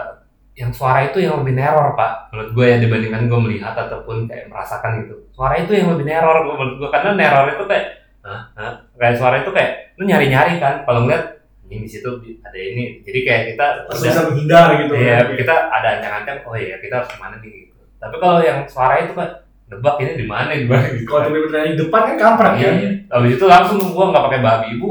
yang 0.57 0.73
suara 0.73 1.05
itu 1.05 1.21
yang 1.21 1.37
lebih 1.45 1.53
neror 1.53 1.93
pak 1.93 2.33
menurut 2.33 2.49
gue 2.57 2.65
ya 2.65 2.77
dibandingkan 2.81 3.29
gue 3.29 3.39
melihat 3.45 3.77
ataupun 3.77 4.25
kayak 4.25 4.49
merasakan 4.49 5.05
gitu 5.05 5.15
suara 5.29 5.53
itu 5.61 5.71
yang 5.77 5.93
lebih 5.93 6.09
neror 6.09 6.41
gue 6.43 6.55
menurut 6.57 6.75
gue 6.81 6.89
karena 6.89 7.11
neror 7.13 7.45
itu 7.53 7.63
kayak 7.69 7.85
Hah? 8.25 8.41
Hah? 8.57 8.73
kayak 8.97 9.15
suara 9.21 9.35
itu 9.45 9.53
kayak 9.53 9.95
lu 9.95 10.03
nyari-nyari 10.09 10.57
kan 10.57 10.81
kalau 10.83 11.05
ngeliat 11.05 11.37
ini 11.67 11.83
di 11.83 11.89
situ 11.91 12.09
ada 12.41 12.57
ini 12.57 13.03
jadi 13.03 13.19
kayak 13.27 13.41
kita 13.53 13.65
Langsung 13.85 13.91
udah 13.91 14.07
bisa 14.07 14.21
menghindar 14.31 14.67
gitu. 14.79 14.93
Iya, 14.95 15.17
kan. 15.19 15.35
kita 15.35 15.55
ada 15.67 15.87
ancang-ancang, 15.99 16.37
oh 16.47 16.55
iya 16.55 16.75
kita 16.79 16.93
harus 17.03 17.09
ke 17.11 17.17
mana 17.19 17.35
nih 17.43 17.51
gitu. 17.67 17.75
Tapi 17.99 18.15
kalau 18.23 18.39
yang 18.39 18.59
suara 18.71 18.95
itu 19.03 19.11
kan 19.11 19.29
nebak 19.67 19.95
ini 19.99 20.11
di 20.15 20.25
mana 20.31 20.55
di 20.55 20.63
mana 20.63 20.87
gitu. 20.95 21.03
Kalau 21.11 21.27
tiba-tiba 21.27 21.47
ternyata 21.51 21.71
di 21.75 21.79
depan 21.83 22.01
kan 22.07 22.15
kampret 22.15 22.53
Iya, 22.55 22.63
kan. 22.71 22.75
iya. 22.79 22.89
Habis 23.11 23.31
itu 23.35 23.45
langsung 23.51 23.79
gua 23.91 24.05
nggak 24.15 24.23
pakai 24.31 24.39
babi 24.39 24.67
ibu, 24.79 24.89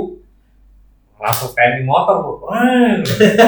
langsung 1.16 1.50
kayak 1.56 1.72
di 1.80 1.82
motor 1.88 2.16
bu. 2.20 2.32
Wah, 2.44 2.92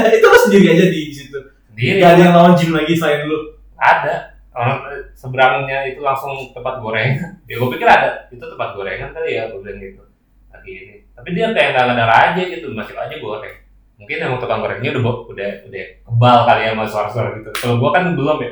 itu 0.09 0.25
lo 0.25 0.39
sendiri 0.49 0.67
aja 0.73 0.87
di 0.89 1.01
situ. 1.13 1.39
Sendiri 1.79 2.03
Gak 2.03 2.11
ada 2.11 2.23
yang 2.27 2.35
lawan 2.35 2.55
gym 2.59 2.75
lagi 2.75 2.93
selain 2.99 3.23
lu. 3.31 3.39
ada. 3.79 4.35
Orang 4.51 4.83
seberangnya 5.15 5.87
itu 5.87 6.03
langsung 6.03 6.51
tempat 6.51 6.83
gorengan. 6.83 7.39
Ya 7.49 7.55
gue 7.63 7.69
pikir 7.79 7.87
ada, 7.87 8.27
itu 8.35 8.43
tempat 8.43 8.75
gorengan 8.75 9.15
kali 9.15 9.39
ya, 9.39 9.47
gue 9.55 9.63
bilang 9.63 9.79
gitu. 9.79 10.03
Lagi 10.51 10.73
ini. 10.75 10.95
Tapi 11.15 11.29
dia 11.39 11.55
kayak 11.55 11.79
nggak 11.79 11.95
ada 11.95 12.35
aja 12.35 12.43
gitu, 12.43 12.75
masih 12.75 12.99
aja 12.99 13.15
goreng. 13.23 13.55
Mungkin 13.95 14.19
emang 14.19 14.43
tukang 14.43 14.59
gorengnya 14.59 14.91
udah 14.99 15.03
udah 15.31 15.51
udah 15.71 15.85
kebal 16.03 16.39
kali 16.51 16.61
ya 16.67 16.71
sama 16.75 16.85
suara-suara 16.91 17.29
gitu. 17.39 17.51
Kalau 17.55 17.79
gua 17.79 17.91
kan 17.95 18.19
belum 18.19 18.39
ya. 18.43 18.51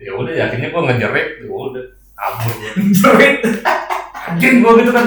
Ya 0.00 0.12
udah, 0.14 0.32
akhirnya 0.32 0.70
gua 0.70 0.82
ngejerit, 0.86 1.28
ya 1.42 1.46
udah 1.50 1.84
kabur 2.14 2.52
gua. 2.54 2.70
Jerit. 3.02 3.36
Anjing 4.30 4.54
gua 4.62 4.72
gitu 4.78 4.90
kan. 4.94 5.04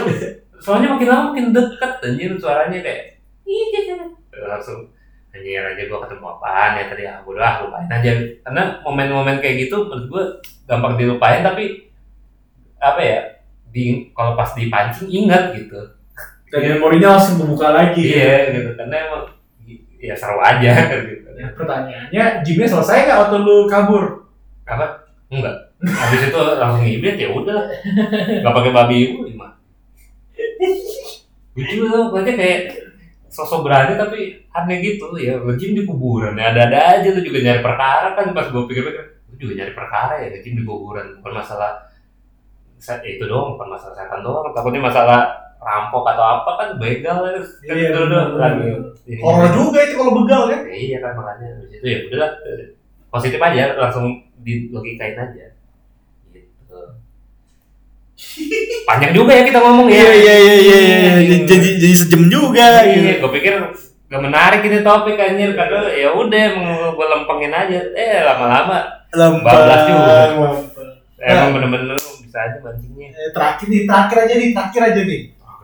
Soalnya 0.60 0.96
makin 0.96 1.08
lama 1.08 1.24
makin 1.32 1.46
dekat 1.56 1.92
anjir 2.04 2.32
suaranya 2.36 2.80
kayak 2.84 3.24
"Ih, 3.48 3.64
gitu." 3.72 3.96
langsung 4.34 4.92
anjir 5.34 5.66
aja 5.66 5.84
gua 5.90 6.00
ketemu 6.06 6.26
apaan 6.30 6.72
ya 6.78 6.84
tadi? 6.88 7.04
Ah 7.10 7.20
udah 7.26 7.66
lupain 7.66 7.90
aja. 7.90 8.12
Karena 8.46 8.64
momen-momen 8.86 9.42
kayak 9.42 9.68
gitu 9.68 9.90
menurut 9.90 10.06
gua 10.08 10.24
gampang 10.70 10.94
dilupain 10.96 11.42
tapi 11.42 11.90
apa 12.80 13.02
ya 13.02 13.20
di 13.74 14.14
kalau 14.14 14.38
pas 14.38 14.54
dipancing 14.54 15.10
ingat 15.10 15.58
gitu. 15.58 15.98
Dan 16.54 16.78
memorinya 16.78 17.18
langsung 17.18 17.42
kebuka 17.42 17.74
lagi. 17.74 18.02
iya 18.14 18.54
gitu. 18.54 18.78
Karena 18.78 18.96
emang 19.10 19.24
ya 19.98 20.14
seru 20.14 20.38
aja 20.38 20.74
gitu. 21.10 21.28
Nah, 21.34 21.50
pertanyaannya, 21.58 22.46
gymnya 22.46 22.68
selesai 22.70 23.10
nggak 23.10 23.20
waktu 23.26 23.38
lu 23.42 23.66
kabur? 23.66 24.30
apa? 24.64 25.10
Enggak. 25.34 25.74
Habis 25.84 26.32
itu 26.32 26.40
langsung 26.40 26.86
ibet 26.88 27.20
ya 27.20 27.28
udah 27.34 27.68
nggak 28.40 28.56
pakai 28.56 28.72
babi 28.72 28.96
ibu 29.12 29.28
gimana 29.28 29.60
lucu 31.54 31.86
tuh 31.86 32.04
berarti 32.10 32.32
kayak 32.34 32.62
sosok 33.34 33.66
berani 33.66 33.98
tapi 33.98 34.20
aneh 34.50 34.78
gitu 34.80 35.10
ya 35.18 35.42
ngejim 35.42 35.74
di 35.74 35.84
kuburan 35.84 36.38
ya 36.38 36.54
ada 36.54 36.70
ada 36.70 36.80
aja 36.96 37.10
tuh 37.10 37.24
juga 37.26 37.40
nyari 37.42 37.60
perkara 37.60 38.14
kan 38.14 38.30
pas 38.32 38.46
gue 38.48 38.64
pikir-pikir 38.70 39.04
gue 39.34 39.38
juga 39.42 39.54
nyari 39.58 39.74
perkara 39.74 40.14
ya 40.22 40.28
ngejim 40.32 40.54
di 40.54 40.64
kuburan 40.64 41.18
bukan 41.18 41.34
masalah 41.36 41.72
se- 42.78 43.02
itu 43.04 43.24
doang 43.26 43.58
bukan 43.58 43.74
masalah 43.74 43.96
setan 43.96 44.22
doang 44.22 44.54
takutnya 44.54 44.82
masalah 44.84 45.20
rampok 45.58 46.04
atau 46.06 46.26
apa 46.40 46.52
kan 46.60 46.70
begal 46.78 47.18
kan 47.24 47.34
Iya, 47.64 47.96
itu 47.96 48.00
doang. 48.06 48.30
ini 49.08 49.20
Horor 49.20 49.50
juga 49.50 49.80
itu 49.84 49.96
kalau 49.96 50.14
begal 50.24 50.42
kan? 50.52 50.60
Ya, 50.68 50.76
iya 50.76 50.98
kan 51.00 51.12
makanya. 51.16 51.48
Itu 51.72 51.86
ya 51.88 51.98
udahlah 52.08 52.32
eh, 52.44 52.76
positif 53.08 53.40
aja 53.40 53.64
langsung 53.80 54.06
di 54.44 54.68
logikain 54.70 55.16
aja 55.16 55.56
panjang 58.84 59.12
juga 59.16 59.32
ya 59.38 59.44
kita 59.48 59.60
ngomong 59.62 59.88
ya 59.88 60.04
iya 60.14 60.36
iya. 60.38 60.78
Jadi 61.48 61.68
jadi 61.80 61.96
sejam 61.96 62.28
juga. 62.28 62.84
gitu. 62.88 63.00
iya 63.00 63.14
gue 63.22 63.32
pikir 63.40 63.54
gak 64.14 64.22
menarik 64.22 64.62
ini 64.62 64.86
topik 64.86 65.18
anjir 65.18 65.58
karena 65.58 65.90
ya 65.90 66.14
udah 66.14 66.46
gue 66.94 67.06
lempengin 67.10 67.54
aja 67.54 67.80
eh 67.98 68.22
lama-lama 68.22 69.04
Bablas 69.14 69.82
juga. 69.86 70.16
Emang 71.24 71.56
bener-bener 71.56 71.96
bisa 71.96 72.36
aja 72.36 72.58
mancingnya 72.60 73.14
Eh, 73.14 73.32
terakhir 73.32 73.68
nih, 73.72 73.88
terakhir 73.88 74.18
aja 74.28 74.34
nih, 74.36 74.50
terakhir 74.52 74.82
aja 74.84 75.02
nih. 75.06 75.22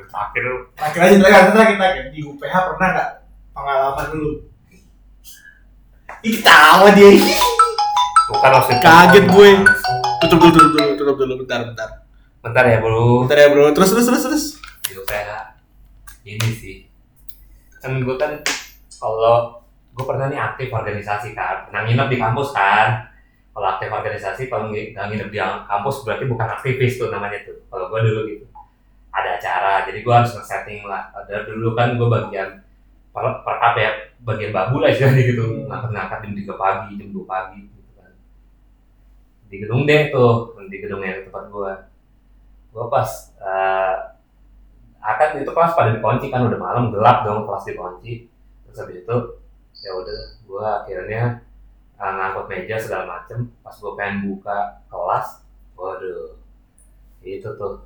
terakhir 0.10 0.44
Terakhir 0.78 1.00
aja, 1.02 1.16
terakhir, 1.20 1.52
terakhir, 1.52 1.76
terakhir. 1.78 2.04
Di 2.16 2.20
UPH 2.24 2.54
pernah 2.72 2.88
nggak 2.96 3.10
pengalaman 3.52 4.08
lu? 4.16 4.32
Ih, 6.24 6.34
ketawa 6.40 6.88
dia. 6.96 7.10
itu 7.12 8.76
Kaget 8.80 9.26
gue. 9.28 9.50
Tutup 10.24 10.38
dulu, 10.40 10.52
tutup 10.52 10.72
dulu, 10.76 10.92
tutup 10.96 11.16
dulu, 11.18 11.34
bentar, 11.44 11.60
bentar. 11.66 11.90
Bentar 12.40 12.64
ya 12.64 12.80
bro. 12.80 13.28
Bentar 13.28 13.38
ya 13.40 13.50
bro, 13.52 13.66
terus, 13.76 13.90
terus, 13.92 14.06
terus, 14.08 14.24
terus. 14.24 14.46
itu 14.90 15.02
kayak 15.06 15.60
ini 16.26 16.50
sih. 16.56 16.78
Kan 17.84 18.00
gue 18.02 18.16
kan 18.18 18.42
kalau 19.00 19.62
gue 19.94 20.06
pernah 20.08 20.32
nih 20.32 20.40
aktif 20.40 20.72
organisasi 20.72 21.36
kan. 21.36 21.70
Pernah 21.70 21.82
nginep 21.86 22.08
di 22.10 22.18
kampus 22.18 22.50
kan. 22.56 23.12
Kalau 23.52 23.68
aktif 23.76 23.90
organisasi 23.92 24.44
kalau 24.48 24.72
nggak 24.72 25.06
nginep 25.12 25.30
di 25.30 25.40
kampus 25.44 25.96
berarti 26.08 26.26
bukan 26.26 26.48
aktivis 26.48 26.96
tuh 26.96 27.12
namanya 27.12 27.44
tuh. 27.44 27.60
Kalau 27.68 27.92
gue 27.92 28.00
dulu 28.08 28.20
gitu. 28.32 28.46
Ada 29.12 29.42
acara 29.42 29.74
jadi 29.90 30.00
gue 30.00 30.14
harus 30.14 30.32
nge-setting 30.34 30.88
lah. 30.88 31.12
Ada 31.12 31.44
dulu 31.44 31.76
kan 31.76 32.00
gue 32.00 32.08
bagian 32.08 32.50
per, 33.12 33.26
perkap 33.44 33.74
ya 33.76 33.92
bagian 34.24 34.52
babu 34.56 34.80
lah 34.80 34.90
istilahnya 34.96 35.24
gitu. 35.28 35.44
Hmm. 35.44 35.68
ngangkat-ngangkat 35.68 36.18
jam 36.24 36.34
3 36.56 36.56
pagi 36.56 36.90
jam 36.96 37.10
2 37.12 37.28
pagi 37.28 37.60
gitu 37.68 37.92
kan. 38.00 38.12
Di 39.52 39.56
gedung 39.60 39.84
deh 39.84 40.02
tuh 40.08 40.56
di 40.70 40.78
gedung 40.80 41.04
yang 41.04 41.28
tempat 41.28 41.46
gue 41.52 41.89
gue 42.70 42.86
pas 42.88 43.10
eh, 43.42 43.96
akan 45.00 45.42
itu 45.42 45.52
kelas 45.56 45.74
pada 45.74 45.96
dikunci 45.96 46.28
kan 46.30 46.46
udah 46.46 46.60
malam 46.60 46.92
gelap 46.94 47.26
dong 47.26 47.48
kelas 47.48 47.66
dikunci. 47.66 48.28
Terus 48.68 48.78
habis 48.84 48.98
itu 49.02 49.16
ya 49.80 49.92
udah 49.96 50.20
gue 50.44 50.66
akhirnya 50.84 51.22
eh, 51.98 52.12
ngangkut 52.14 52.46
meja 52.48 52.76
segala 52.78 53.06
macem. 53.08 53.50
Pas 53.66 53.74
gue 53.74 53.92
pengen 53.98 54.30
buka 54.30 54.84
kelas 54.92 55.44
waduh 55.74 56.38
itu 57.26 57.50
tuh. 57.58 57.86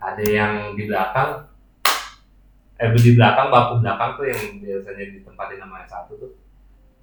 Ada 0.00 0.24
yang 0.24 0.52
di 0.74 0.88
belakang 0.88 1.44
eh 2.80 2.88
di 2.96 3.12
belakang 3.12 3.52
bangku 3.52 3.84
belakang 3.84 4.10
tuh 4.16 4.24
yang 4.24 4.40
biasanya 4.64 5.04
ditempatin 5.12 5.60
sama 5.60 5.84
yang 5.84 5.90
satu 5.92 6.12
tuh. 6.16 6.32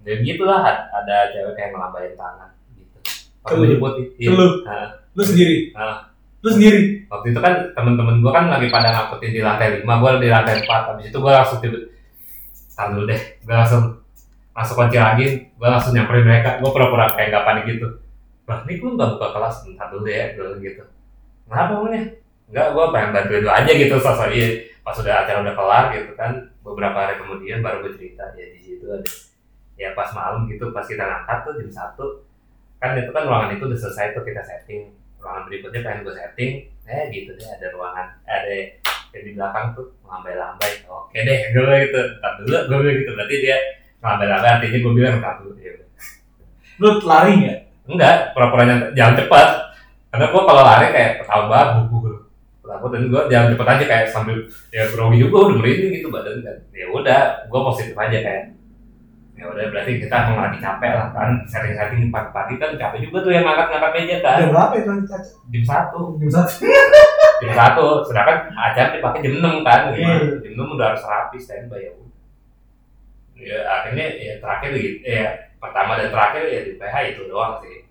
Ya 0.05 0.17
gitulah 0.21 0.61
ad- 0.65 0.89
ada 0.93 1.29
cewek 1.33 1.53
kayak 1.53 1.69
ngelambain 1.73 2.13
tangan 2.17 2.49
gitu. 2.73 2.97
Pakai 3.45 3.53
Ke 3.53 3.61
baju 3.61 3.75
putih 3.81 4.05
Ke 4.17 4.31
lu? 4.33 4.47
Lu 5.13 5.21
sendiri? 5.25 5.73
Ah. 5.77 6.16
Lu 6.45 6.49
sendiri? 6.53 6.97
waktu 7.07 7.33
itu 7.33 7.39
kan 7.39 7.53
temen-temen 7.73 8.19
gue 8.19 8.31
kan 8.31 8.45
lagi 8.51 8.67
pada 8.69 8.93
ngangkutin 8.93 9.31
di 9.33 9.41
lantai 9.41 9.81
lima 9.81 9.95
gue 9.97 10.11
di 10.21 10.29
lantai 10.29 10.55
empat. 10.61 10.81
Habis 10.93 11.05
itu 11.09 11.17
gue 11.17 11.31
langsung 11.31 11.59
tiba 11.63 11.79
Tar 12.77 12.93
dulu 12.93 13.09
deh 13.09 13.21
gue 13.41 13.55
langsung 13.55 13.83
masuk 14.53 14.75
kunci 14.77 14.97
lagi 15.01 15.27
gue 15.49 15.67
langsung 15.67 15.93
nyamperin 15.97 16.25
mereka. 16.27 16.49
Gue 16.61 16.69
pura-pura 16.69 17.09
kayak 17.15 17.33
gak 17.33 17.45
panik 17.47 17.63
gitu. 17.65 17.87
Lah 18.45 18.61
ini 18.67 18.73
gue 18.77 18.89
gak 18.93 19.09
buka 19.17 19.27
kelas 19.33 19.55
bentar 19.65 19.87
dulu 19.89 20.07
ya 20.07 20.25
bilang 20.37 20.59
gitu. 20.61 20.83
Kenapa 21.47 21.71
emangnya? 21.79 22.01
Enggak 22.47 22.67
gue 22.71 22.85
pengen 22.93 23.09
bantuin 23.11 23.41
lu 23.43 23.49
aja 23.51 23.71
gitu 23.71 23.95
sosok 23.97 24.29
iya. 24.29 24.49
Pas 24.85 24.95
udah 24.95 25.13
acara 25.25 25.39
udah 25.43 25.55
kelar 25.57 25.83
gitu 25.95 26.11
kan 26.13 26.31
beberapa 26.61 26.95
hari 26.95 27.15
kemudian 27.19 27.59
baru 27.63 27.87
gue 27.87 27.91
cerita 27.97 28.23
ya 28.35 28.45
di 28.51 28.59
situ 28.59 28.85
ada 28.87 29.07
ya 29.77 29.93
pas 29.95 30.09
malam 30.11 30.49
gitu 30.49 30.69
pas 30.75 30.83
kita 30.85 31.01
ngangkat 31.01 31.37
tuh 31.47 31.53
jam 31.57 31.69
satu. 31.71 32.07
Kan 32.77 32.93
itu 32.93 33.09
kan 33.09 33.25
ruangan 33.25 33.57
itu 33.57 33.63
udah 33.65 33.79
selesai 33.79 34.13
tuh 34.13 34.21
kita 34.21 34.45
setting 34.45 34.93
ruangan 35.21 35.43
berikutnya 35.49 35.79
pengen 35.83 36.05
gue 36.05 36.13
setting. 36.15 36.51
Eh 36.87 37.03
gitu 37.11 37.35
deh 37.35 37.47
ada 37.47 37.67
ruangan 37.75 38.07
ada 38.23 38.51
yang 39.15 39.23
di 39.23 39.31
belakang 39.35 39.75
tuh 39.75 39.91
lambai-lambai 40.07 40.71
oke 40.87 41.17
deh 41.17 41.39
gue 41.51 41.75
gitu. 41.89 42.01
Ntar 42.19 42.31
dulu 42.39 42.55
gue 42.55 42.77
bilang 42.81 42.97
gitu. 43.01 43.11
Berarti 43.15 43.35
dia 43.43 43.57
lambai-lambai 43.99 44.49
artinya 44.57 44.77
gue 44.79 44.93
bilang 44.95 45.13
ntar 45.19 45.33
dulu. 45.43 45.53
Ya. 45.59 45.71
Lu 46.77 46.89
lari 47.03 47.33
nggak? 47.43 47.59
enggak 47.87 48.35
pura-pura 48.35 48.67
nyant- 48.67 48.91
jalan 48.99 49.15
cepat 49.15 49.47
karena 50.11 50.25
gue 50.27 50.41
kalau 50.43 50.59
lari 50.59 50.87
kayak 50.91 51.11
ketawa 51.23 51.43
banget 51.47 51.87
buku 51.87 52.19
takut 52.67 52.89
dan 52.91 53.07
gue 53.07 53.21
jalan 53.31 53.47
cepet 53.55 53.67
aja 53.71 53.85
kayak 53.87 54.07
sambil 54.11 54.37
ya 54.75 54.83
grogi 54.91 55.23
juga 55.23 55.37
udah 55.47 55.55
merinding 55.55 55.91
gitu 56.03 56.11
badan 56.11 56.43
kan. 56.43 56.57
Ya 56.75 56.85
udah 56.91 57.47
gue 57.47 57.61
positif 57.63 57.95
aja 57.95 58.17
kayak 58.19 58.43
ya 59.37 59.45
udah 59.45 59.69
berarti 59.69 60.01
kita 60.01 60.15
emang 60.17 60.49
lagi 60.49 60.57
capek 60.57 60.91
lah 60.97 61.07
kan 61.13 61.29
setting-setting 61.45 62.09
pagi-pagi 62.09 62.53
kan 62.57 62.73
capek 62.73 62.97
juga 63.05 63.17
tuh 63.21 63.31
yang 63.37 63.45
ngangkat-ngangkat 63.45 63.91
meja 63.93 64.17
kan 64.25 64.37
Jam 64.41 64.49
berapa 64.49 64.73
itu? 64.73 64.93
jam 65.53 65.63
satu 65.63 65.99
Jam 66.17 66.29
satu. 66.33 66.51
jam 67.45 67.51
satu 67.53 67.85
sedangkan 68.01 68.37
acara 68.49 68.89
dipakai 68.97 69.19
jam 69.21 69.33
enam 69.37 69.55
kan? 69.61 69.81
Iya. 69.93 70.41
jam 70.41 70.51
enam 70.57 70.67
udah 70.73 70.85
harus 70.89 71.03
rapi 71.05 71.37
standby 71.37 71.85
ya 71.85 71.91
ya 73.37 73.57
akhirnya 73.69 74.05
ya 74.17 74.33
terakhir 74.41 74.69
gitu 74.73 75.05
ya 75.05 75.29
pertama 75.61 76.01
dan 76.01 76.09
terakhir 76.09 76.41
ya 76.49 76.59
di 76.65 76.73
PH 76.81 76.95
itu 77.13 77.21
doang 77.29 77.61
sih 77.61 77.85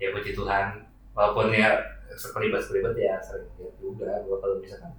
ya 0.00 0.08
puji 0.16 0.32
Tuhan 0.32 0.80
walaupun 1.12 1.52
ya 1.52 1.76
sekelibet 2.16 2.64
ya 2.96 3.20
sering 3.20 3.52
lihat 3.60 3.76
juga 3.76 4.24
gua 4.24 4.36
kalau 4.40 4.56
misalkan 4.64 4.96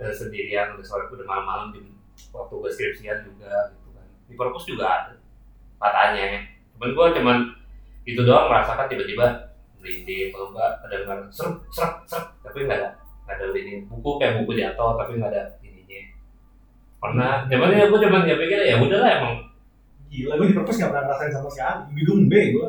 eh, 0.00 0.08
sendirian 0.08 0.72
udah 0.72 0.86
sore 0.86 1.04
udah 1.12 1.26
malam-malam 1.28 1.76
di 1.76 1.84
waktu 2.32 2.54
gue 2.56 2.70
skripsian 2.72 3.18
juga 3.28 3.72
gitu 3.76 3.87
di 4.28 4.34
perpus 4.36 4.68
juga 4.68 4.84
ada. 4.86 5.12
Katanya 5.80 6.44
cuman 6.76 6.90
gua 6.94 7.06
cuman 7.10 7.36
itu 8.04 8.20
doang 8.22 8.52
merasakan 8.52 8.86
tiba-tiba 8.86 9.26
merinding 9.80 10.30
kalau 10.30 10.52
enggak 10.54 10.70
ada 10.84 10.94
dengar 11.00 11.18
serem 11.32 11.54
serem 11.72 11.92
serem. 12.04 12.26
Tapi 12.44 12.58
nggak 12.68 12.78
ada 12.78 12.88
nggak 13.24 13.36
ada 13.36 13.44
ini 13.56 13.84
buku 13.88 14.10
kayak 14.16 14.44
buku 14.44 14.52
jatuh 14.56 14.96
tapi 14.96 15.16
nggak 15.16 15.30
ada 15.32 15.42
ininya. 15.64 16.00
Pernah. 16.98 17.32
Cuman 17.48 17.76
ya 17.76 17.84
gue 17.88 18.00
cuman 18.04 18.22
ya 18.28 18.36
pikir 18.36 18.60
ya 18.64 18.76
udahlah 18.80 19.10
emang. 19.20 19.34
Gila, 20.08 20.40
gue 20.40 20.46
di 20.48 20.56
perpus 20.56 20.76
nggak 20.80 20.90
pernah 20.92 21.04
ngerasain 21.04 21.32
sama 21.36 21.48
sekali. 21.52 21.80
Gedung 22.00 22.32
B 22.32 22.34
gue. 22.56 22.68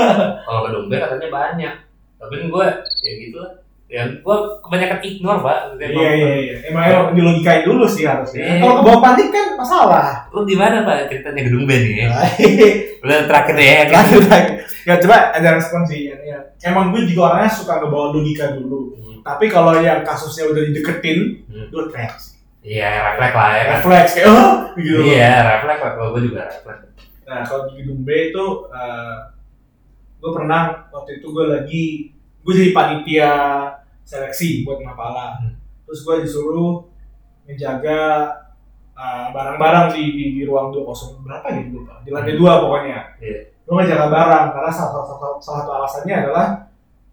kalau 0.48 0.60
gedung 0.68 0.86
B 0.88 0.92
katanya 0.96 1.28
banyak. 1.28 1.74
Tapi 2.18 2.34
gue 2.48 2.66
ya 3.04 3.12
gitu 3.20 3.38
lah 3.38 3.67
ya 3.88 4.04
gue 4.04 4.36
kebanyakan 4.60 5.00
ignore 5.00 5.40
pak 5.40 5.58
Iya 5.80 5.88
iya 6.12 6.30
iya. 6.36 6.54
Emang 6.68 6.82
emang 6.84 7.06
dilogikain 7.12 7.64
dulu 7.64 7.88
sih 7.88 8.04
harusnya. 8.04 8.44
Iya. 8.44 8.60
Kalau 8.60 8.74
ke 8.74 8.82
bawah 8.84 9.00
panik 9.00 9.28
kan 9.28 9.46
masalah. 9.56 10.28
lu 10.28 10.44
di 10.44 10.52
mana 10.52 10.84
pak 10.84 11.08
ceritanya 11.08 11.40
gedung 11.42 11.64
B 11.64 11.72
nih 11.72 12.04
Nah, 12.04 12.28
udah 13.00 13.18
terakhir 13.24 13.54
deh 13.56 13.64
ya 13.66 13.84
kan 13.88 14.04
ya 14.84 14.94
coba 14.98 15.16
ada 15.32 15.48
respon 15.54 15.82
sih. 15.84 16.00
Ya, 16.06 16.16
ya. 16.22 16.38
Emang 16.62 16.92
gue 16.92 17.04
juga 17.04 17.32
orangnya 17.32 17.48
suka 17.50 17.80
ngebawa 17.80 18.12
logika 18.12 18.52
dulu. 18.52 18.92
Hmm, 18.94 19.18
Tapi 19.20 19.48
kalau 19.48 19.76
yang 19.78 20.00
kasusnya 20.00 20.44
udah 20.46 20.62
dideketin, 20.62 21.18
Hmm. 21.48 21.66
gue 21.68 21.82
teriak 21.88 22.16
sih. 22.16 22.36
iya 22.58 22.90
refleks 23.08 23.32
lah 23.32 23.50
ya 23.50 23.62
kan 23.64 23.76
Refleks 23.80 24.12
kayak 24.12 24.28
oh 24.28 24.52
gitu. 24.76 24.98
iya 25.06 25.32
refleks 25.48 25.80
lah 25.80 25.92
kalau 25.96 26.08
gue 26.12 26.22
juga 26.26 26.40
refleks 26.44 26.84
Nah 27.24 27.40
kalau 27.40 27.62
di 27.64 27.80
gedung 27.80 28.00
B 28.02 28.08
itu 28.28 28.44
eh, 28.68 29.16
gue 30.18 30.30
pernah 30.34 30.62
waktu 30.90 31.10
itu 31.16 31.26
gue 31.26 31.44
lagi 31.46 31.84
gue 32.38 32.52
jadi 32.52 32.70
panitia 32.72 33.32
seleksi 34.08 34.64
buat 34.64 34.80
Mapala. 34.80 35.36
Hmm. 35.36 35.60
Terus 35.84 36.00
gue 36.00 36.16
disuruh 36.24 36.88
menjaga 37.44 38.32
eh, 38.96 39.26
barang-barang 39.36 39.92
di, 39.92 40.02
di, 40.16 40.24
di 40.40 40.42
ruang 40.48 40.72
20 40.72 41.28
berapa 41.28 41.46
gitu 41.60 41.84
lupa. 41.84 42.00
Di 42.00 42.08
lantai 42.08 42.40
dua 42.40 42.64
pokoknya. 42.64 42.98
Iya. 43.20 43.40
Gue 43.68 43.74
ngejaga 43.84 44.08
barang 44.08 44.46
karena 44.56 44.70
salah, 44.72 45.04
salah, 45.04 45.06
salah, 45.12 45.36
salah 45.44 45.58
satu 45.60 45.70
alasannya 45.76 46.14
adalah 46.24 46.46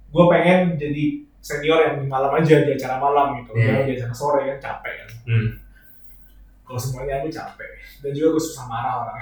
gue 0.08 0.26
pengen 0.32 0.60
jadi 0.80 1.04
senior 1.44 1.80
yang 1.84 1.96
di 2.00 2.08
malam 2.08 2.32
aja 2.32 2.64
di 2.64 2.72
acara 2.72 2.96
malam 2.96 3.44
gitu. 3.44 3.52
Iya. 3.60 3.68
Jangan 3.68 3.84
di 3.84 3.94
acara 4.00 4.14
sore 4.16 4.42
kan 4.48 4.58
capek 4.64 4.94
kan. 5.04 5.10
hmm. 5.28 5.50
Kalau 6.66 6.80
semuanya 6.82 7.22
aku 7.22 7.30
capek 7.30 7.70
dan 8.02 8.12
juga 8.14 8.28
gue 8.38 8.44
susah 8.44 8.66
marah 8.66 8.94
orang. 9.06 9.18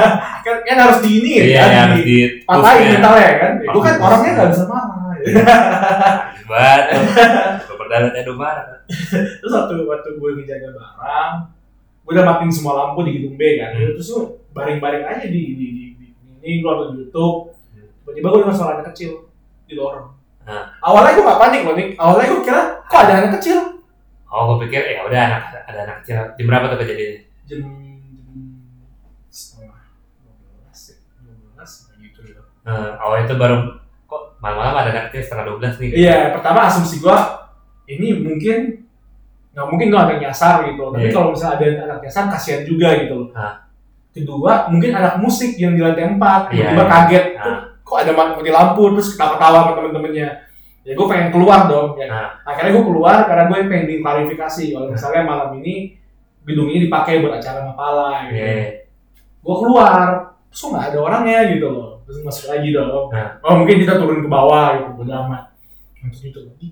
kan, 0.46 0.56
kan 0.62 0.76
harus 0.78 0.98
di 1.02 1.10
ini 1.22 1.54
iya 1.54 1.66
kan, 1.66 1.70
ya 1.70 1.82
di- 1.98 1.98
harus 1.98 2.06
di 2.06 2.18
patahin 2.46 2.86
mentalnya 2.98 3.30
kan 3.38 3.52
gue 3.62 3.82
kan 3.82 3.94
orangnya 3.98 4.30
nggak 4.34 4.48
bisa 4.54 4.64
marah 4.66 4.98
banget. 6.46 6.84
Edo 7.94 8.34
marah 8.34 8.82
terus 9.40 9.52
waktu 9.54 9.86
waktu 9.86 10.08
gue 10.18 10.30
ngejaga 10.34 10.68
barang 10.74 11.34
gue 12.04 12.12
udah 12.12 12.24
matiin 12.26 12.52
semua 12.52 12.72
lampu 12.76 13.00
di 13.06 13.16
gedung 13.16 13.38
B 13.38 13.56
kan. 13.56 13.72
Hmm. 13.72 13.96
terus 13.96 14.08
gue 14.12 14.24
baring-baring 14.52 15.04
aja 15.08 15.24
di 15.30 15.56
di 15.56 15.66
di, 15.72 15.84
di 15.96 16.06
ini 16.44 16.60
gue 16.60 16.68
nonton 16.68 17.00
YouTube. 17.00 17.54
Hmm. 17.72 17.88
tiba-tiba 18.04 18.26
gue 18.28 18.40
dengar 18.44 18.56
suara 18.56 18.72
anak 18.80 18.92
kecil 18.92 19.30
di 19.64 19.74
lorong. 19.78 20.12
Nah. 20.44 20.76
awalnya 20.84 21.16
gue 21.16 21.24
gak 21.24 21.40
panik 21.40 21.60
loh 21.64 21.72
nih 21.72 21.88
awalnya 21.96 22.28
gue 22.28 22.42
kira 22.44 22.62
kok 22.84 23.00
ada 23.00 23.14
anak 23.24 23.32
kecil? 23.40 23.58
Oh 24.28 24.42
gue 24.52 24.68
pikir 24.68 24.82
ya 24.82 25.00
udah 25.06 25.20
anak 25.30 25.42
ada 25.64 25.78
anak 25.88 25.96
kecil. 26.04 26.16
Jam 26.36 26.44
berapa 26.50 26.66
tuh 26.68 26.78
kejadiannya? 26.84 27.20
Jam 27.48 27.60
setengah 29.32 29.80
dua 30.20 30.34
belas 30.60 30.80
ya. 30.90 30.96
Dua 31.22 31.34
belas 31.54 31.70
gitu 31.98 32.20
ya 32.28 32.42
Nah, 32.64 32.96
awal 32.96 33.28
itu 33.28 33.36
baru 33.36 33.83
malam-malam 34.44 34.74
ada 34.76 34.90
anak 34.92 35.04
kecil 35.08 35.22
setengah 35.24 35.44
dua 35.48 35.56
belas 35.56 35.74
nih 35.80 35.88
Iya, 35.96 36.18
pertama 36.36 36.68
asumsi 36.68 37.00
gua 37.00 37.48
ini 37.88 38.20
mungkin 38.20 38.84
nggak 39.56 39.66
mungkin 39.70 39.86
lo 39.88 39.96
ada 40.02 40.12
yang 40.18 40.22
nyasar 40.28 40.68
gitu. 40.68 40.82
Tapi 40.92 41.08
Iya. 41.08 41.14
kalau 41.14 41.28
misalnya 41.32 41.54
ada 41.56 41.66
anak 41.88 41.98
nyasar 42.04 42.24
kasihan 42.28 42.62
juga 42.66 42.88
gitu 43.00 43.14
loh. 43.24 43.28
Kedua, 44.14 44.70
mungkin 44.70 44.94
anak 44.94 45.18
musik 45.18 45.58
yang 45.58 45.74
di 45.74 45.82
lantai 45.82 46.06
empat 46.06 46.50
Iya, 46.52 46.70
tiba-tiba 46.70 46.84
iya. 46.84 46.90
kaget. 46.92 47.26
Ah. 47.40 47.60
Kok 47.82 47.98
ada 48.00 48.12
mati 48.14 48.50
lampu 48.50 48.82
terus 48.94 49.08
ketawa-ketawa 49.14 49.58
sama 49.64 49.72
temen-temennya. 49.78 50.28
Ya 50.84 50.92
gue 50.92 51.06
pengen 51.08 51.28
keluar 51.32 51.66
dong. 51.66 51.96
Ya. 51.98 52.06
Ah. 52.12 52.28
Akhirnya 52.46 52.76
gue 52.76 52.84
keluar 52.84 53.16
karena 53.26 53.42
gue 53.48 53.56
pengen 53.66 53.86
diklarifikasi 53.88 54.64
kalau 54.74 54.86
misalnya 54.92 55.22
malam 55.24 55.50
ini 55.62 55.96
gedung 56.44 56.68
ini 56.68 56.86
dipakai 56.86 57.24
buat 57.24 57.40
acara 57.40 57.64
mapala 57.64 58.28
gitu. 58.30 58.36
Iya. 58.38 58.84
Gue 59.44 59.56
keluar, 59.60 60.34
terus 60.50 60.62
nggak 60.66 60.84
ada 60.92 60.98
orangnya 60.98 61.38
gitu 61.50 61.66
loh. 61.70 61.93
Terus 62.04 62.18
masuk 62.20 62.46
lagi 62.52 62.68
dong. 62.70 63.08
Nah. 63.08 63.28
Oh 63.40 63.60
mungkin 63.60 63.80
kita 63.80 63.96
turun 63.96 64.20
ke 64.20 64.28
bawah 64.28 64.76
gitu, 64.76 64.90
bodo 65.00 65.12
amat. 65.24 65.56
Terus 65.96 66.20
gitu 66.20 66.40
lagi. 66.44 66.68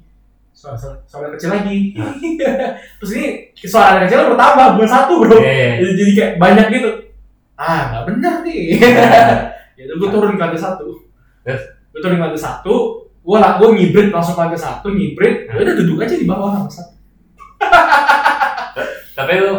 Suara, 0.52 0.76
suara 1.08 1.32
kecil 1.34 1.50
lagi. 1.50 1.96
Nah. 1.96 2.12
Terus 3.00 3.10
ini 3.16 3.26
suara 3.56 3.96
anak 3.96 4.12
kecil 4.12 4.36
bertambah, 4.36 4.66
bukan 4.76 4.90
satu 4.90 5.14
bro. 5.24 5.36
Iya. 5.40 5.80
Jadi, 5.80 5.92
jadi 5.96 6.12
kayak 6.12 6.32
banyak 6.36 6.66
gitu. 6.76 6.90
Ah 7.56 7.80
nggak 7.88 8.04
bener 8.12 8.34
nih. 8.44 8.62
ya 9.80 9.82
udah 9.88 9.96
gue 9.96 10.08
turun 10.12 10.36
ke 10.36 10.42
lantai 10.44 10.60
satu. 10.60 10.86
Terus? 11.42 11.62
Gue 11.90 12.00
turun 12.04 12.16
ke 12.20 12.24
lantai 12.28 12.42
satu. 12.42 12.74
Gue 13.22 13.38
lah, 13.38 13.54
gue 13.54 13.68
ngibrit 13.70 14.10
langsung 14.10 14.34
ke 14.36 14.42
lantai 14.44 14.60
satu, 14.60 14.92
ngibrit. 14.92 15.48
Nah. 15.48 15.56
Ya 15.56 15.62
udah 15.64 15.74
duduk 15.80 15.96
aja 16.04 16.14
di 16.18 16.26
bawah 16.28 16.50
sama 16.60 16.70
satu. 16.70 16.94
Tapi 19.12 19.32
lu 19.38 19.56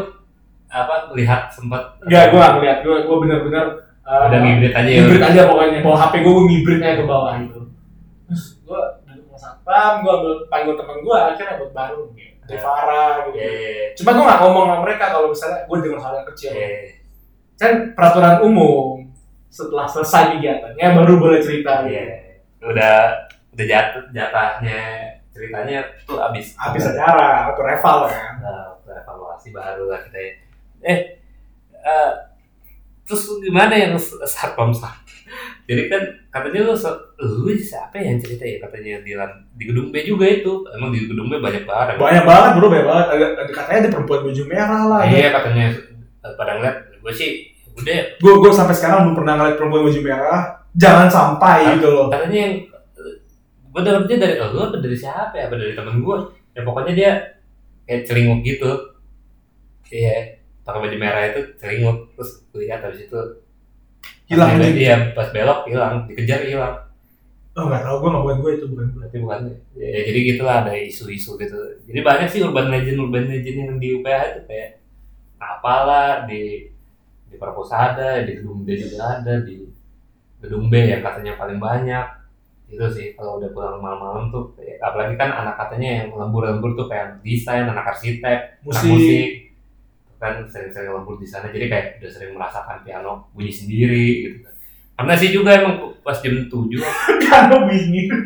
apa 0.73 1.13
lihat 1.13 1.53
sempat 1.53 2.01
Enggak, 2.05 2.33
gue 2.33 2.37
nggak 2.37 2.53
ngeliat. 2.59 2.77
Gue 2.85 2.95
gue 3.05 3.17
bener-bener 3.25 3.65
uh, 4.07 4.29
udah 4.29 4.39
ngibrit 4.39 4.73
aja 4.75 4.89
ya. 4.89 4.99
ngibrit 5.03 5.23
aja 5.23 5.41
pokoknya. 5.47 5.79
Bawa 5.83 5.97
HP 6.07 6.13
gue, 6.21 6.31
gue 6.31 6.45
ngibrit 6.51 6.79
aja 6.83 6.95
ke 6.99 7.05
bawah 7.07 7.33
gitu. 7.39 7.59
Terus 8.27 8.43
gue 8.63 8.81
duduk 9.07 9.25
sama 9.31 9.37
satpam, 9.39 9.93
gue 10.03 10.11
ambil 10.11 10.33
panggil 10.47 10.73
teman 10.79 10.97
gue, 11.01 11.17
akhirnya 11.17 11.55
buat 11.59 11.71
baru 11.71 12.01
gitu. 12.15 12.33
Devara 12.43 13.31
gitu. 13.31 13.39
Iya. 13.39 13.47
iya, 13.47 13.85
Cuma 13.95 14.09
gue 14.15 14.25
gak 14.27 14.41
ngomong 14.43 14.65
sama 14.67 14.77
mereka 14.83 15.05
kalau 15.15 15.27
misalnya 15.31 15.59
gue 15.63 15.77
dengar 15.79 16.01
hal 16.03 16.13
yang 16.19 16.27
kecil. 16.35 16.51
Iya. 16.51 16.71
Kan 17.55 17.73
peraturan 17.95 18.35
umum 18.43 18.87
setelah 19.47 19.85
selesai 19.87 20.37
kegiatannya 20.37 20.87
baru 20.97 21.13
boleh 21.19 21.39
cerita. 21.39 21.87
Iya. 21.87 22.03
Gitu. 22.03 22.67
Udah 22.67 22.95
udah 23.53 23.65
jatuh 23.69 24.03
jatahnya 24.11 24.81
ceritanya 25.31 25.79
tuh 26.03 26.19
abis. 26.19 26.53
Habis 26.59 26.83
acara 26.93 27.53
atau 27.53 27.63
reval 27.63 27.97
kan. 28.11 28.33
Nah, 28.43 28.73
evaluasi 28.83 29.49
baru 29.49 29.89
lah 29.89 30.01
kita. 30.05 30.19
ya. 30.19 30.31
Eh, 30.83 30.99
eh, 31.79 32.11
terus 33.03 33.27
lu 33.27 33.39
gimana 33.39 33.73
yang 33.73 33.93
satpam 34.23 34.71
sah? 34.71 34.95
Jadi 35.63 35.87
kan 35.87 36.01
katanya 36.29 36.67
lu 36.67 36.75
lu 37.19 37.51
siapa 37.55 37.95
yang 37.97 38.19
cerita 38.19 38.43
ya? 38.43 38.59
Katanya 38.59 38.99
di 39.01 39.11
di 39.55 39.63
gedung 39.65 39.89
B 39.89 40.03
juga 40.03 40.27
itu. 40.27 40.63
Emang 40.69 40.91
di 40.91 41.07
gedung 41.07 41.31
B 41.31 41.39
banyak 41.39 41.63
banget. 41.63 41.95
Banyak 41.95 42.23
banget 42.23 42.51
bro, 42.55 42.67
banyak 42.67 42.87
banget. 42.87 43.07
Ada, 43.15 43.25
katanya 43.49 43.79
ada 43.79 43.89
perempuan 43.89 44.21
baju 44.23 44.43
merah 44.45 44.81
lah. 44.85 44.99
ada- 45.03 45.15
Iya 45.15 45.27
katanya. 45.31 45.65
Eh, 46.23 46.33
pada 46.35 46.51
ngeliat 46.55 46.77
gue 46.99 47.13
sih 47.13 47.29
udah. 47.73 47.95
Gue 48.19 48.33
gue 48.39 48.51
sampai 48.51 48.75
sekarang 48.75 49.07
belum 49.07 49.15
pernah 49.17 49.33
ngeliat 49.35 49.55
perempuan 49.55 49.83
baju 49.87 50.01
merah. 50.03 50.41
Jangan 50.73 51.07
sampai 51.07 51.77
gitu 51.77 51.87
loh. 51.87 52.07
katanya 52.09 52.37
yang 52.49 52.53
gue 53.73 53.81
dapetnya 53.81 54.17
dari 54.21 54.35
lo 54.37 54.69
apa 54.69 54.77
dari 54.77 54.97
siapa 54.97 55.33
ya? 55.33 55.49
Apa 55.49 55.55
dari 55.57 55.73
temen 55.73 56.01
gue 56.01 56.17
ya 56.53 56.61
pokoknya 56.61 56.93
dia 56.93 57.11
kayak 57.83 58.05
celinguk 58.05 58.39
gitu. 58.43 58.71
Iya 59.89 60.42
pakai 60.63 60.79
baju 60.83 60.97
merah 60.97 61.23
itu 61.27 61.41
celinguk 61.59 61.97
terus 62.15 62.31
lihat 62.55 62.79
habis 62.83 63.05
itu 63.05 63.19
hilang 64.29 64.55
gitu 64.57 64.69
dia 64.79 64.95
pas 65.13 65.27
belok 65.29 65.67
hilang 65.69 66.07
dikejar 66.07 66.41
hilang. 66.47 66.75
Oh 67.53 67.69
nggak 67.69 67.85
tahu 67.85 67.95
gue 68.01 68.09
nggak 68.09 68.23
bukan 68.25 68.37
gue 68.41 68.51
itu 68.57 68.65
bukan 68.65 68.85
gue 68.89 68.97
berarti 68.97 69.17
bukan 69.21 69.39
ya, 69.77 69.87
ya, 69.93 69.99
jadi 70.09 70.19
gitulah 70.33 70.55
ada 70.65 70.73
isu-isu 70.73 71.37
gitu. 71.37 71.57
Jadi 71.85 71.99
banyak 72.01 72.27
sih 72.31 72.41
urban 72.41 72.67
legend 72.73 72.97
urban 72.97 73.25
legend 73.29 73.55
yang 73.61 73.77
di 73.77 73.87
UPH 73.93 74.21
itu 74.33 74.41
kayak 74.49 74.69
apalah 75.37 76.25
di 76.25 76.71
di 77.29 77.35
Perpus 77.37 77.69
ada 77.73 78.21
di 78.25 78.31
gedung 78.41 78.65
D 78.65 78.73
juga 78.77 79.21
ada 79.21 79.33
di 79.45 79.69
gedung 80.41 80.65
B 80.71 80.73
yang 80.81 81.05
katanya 81.05 81.37
paling 81.37 81.61
banyak. 81.61 82.05
Itu 82.73 82.89
sih 82.89 83.13
kalau 83.13 83.37
udah 83.37 83.53
pulang 83.53 83.77
malam-malam 83.77 84.33
tuh 84.33 84.49
kayak- 84.57 84.81
apalagi 84.81 85.13
kan 85.13 85.29
anak 85.29 85.55
katanya 85.61 85.89
yang 86.01 86.07
lembur-lembur 86.17 86.73
tuh 86.73 86.89
kayak 86.89 87.21
desain 87.21 87.69
anak 87.69 87.85
arsitek 87.93 88.65
anak 88.65 88.83
Musik. 88.89 89.29
Kan 90.23 90.47
sering-sering 90.47 90.95
lembur 90.95 91.19
di 91.19 91.27
sana 91.27 91.51
jadi 91.51 91.67
kayak 91.67 91.85
udah 91.99 92.11
sering 92.15 92.31
merasakan 92.31 92.79
piano 92.87 93.27
bunyi 93.35 93.51
sendiri 93.51 94.07
gitu 94.23 94.37
kan. 94.47 94.53
Karena 94.93 95.13
sih 95.19 95.29
juga 95.35 95.51
emang 95.59 95.99
pas 95.99 96.15
jam 96.23 96.47
7 96.47 96.53
karena 97.27 97.55
bingung 97.67 98.23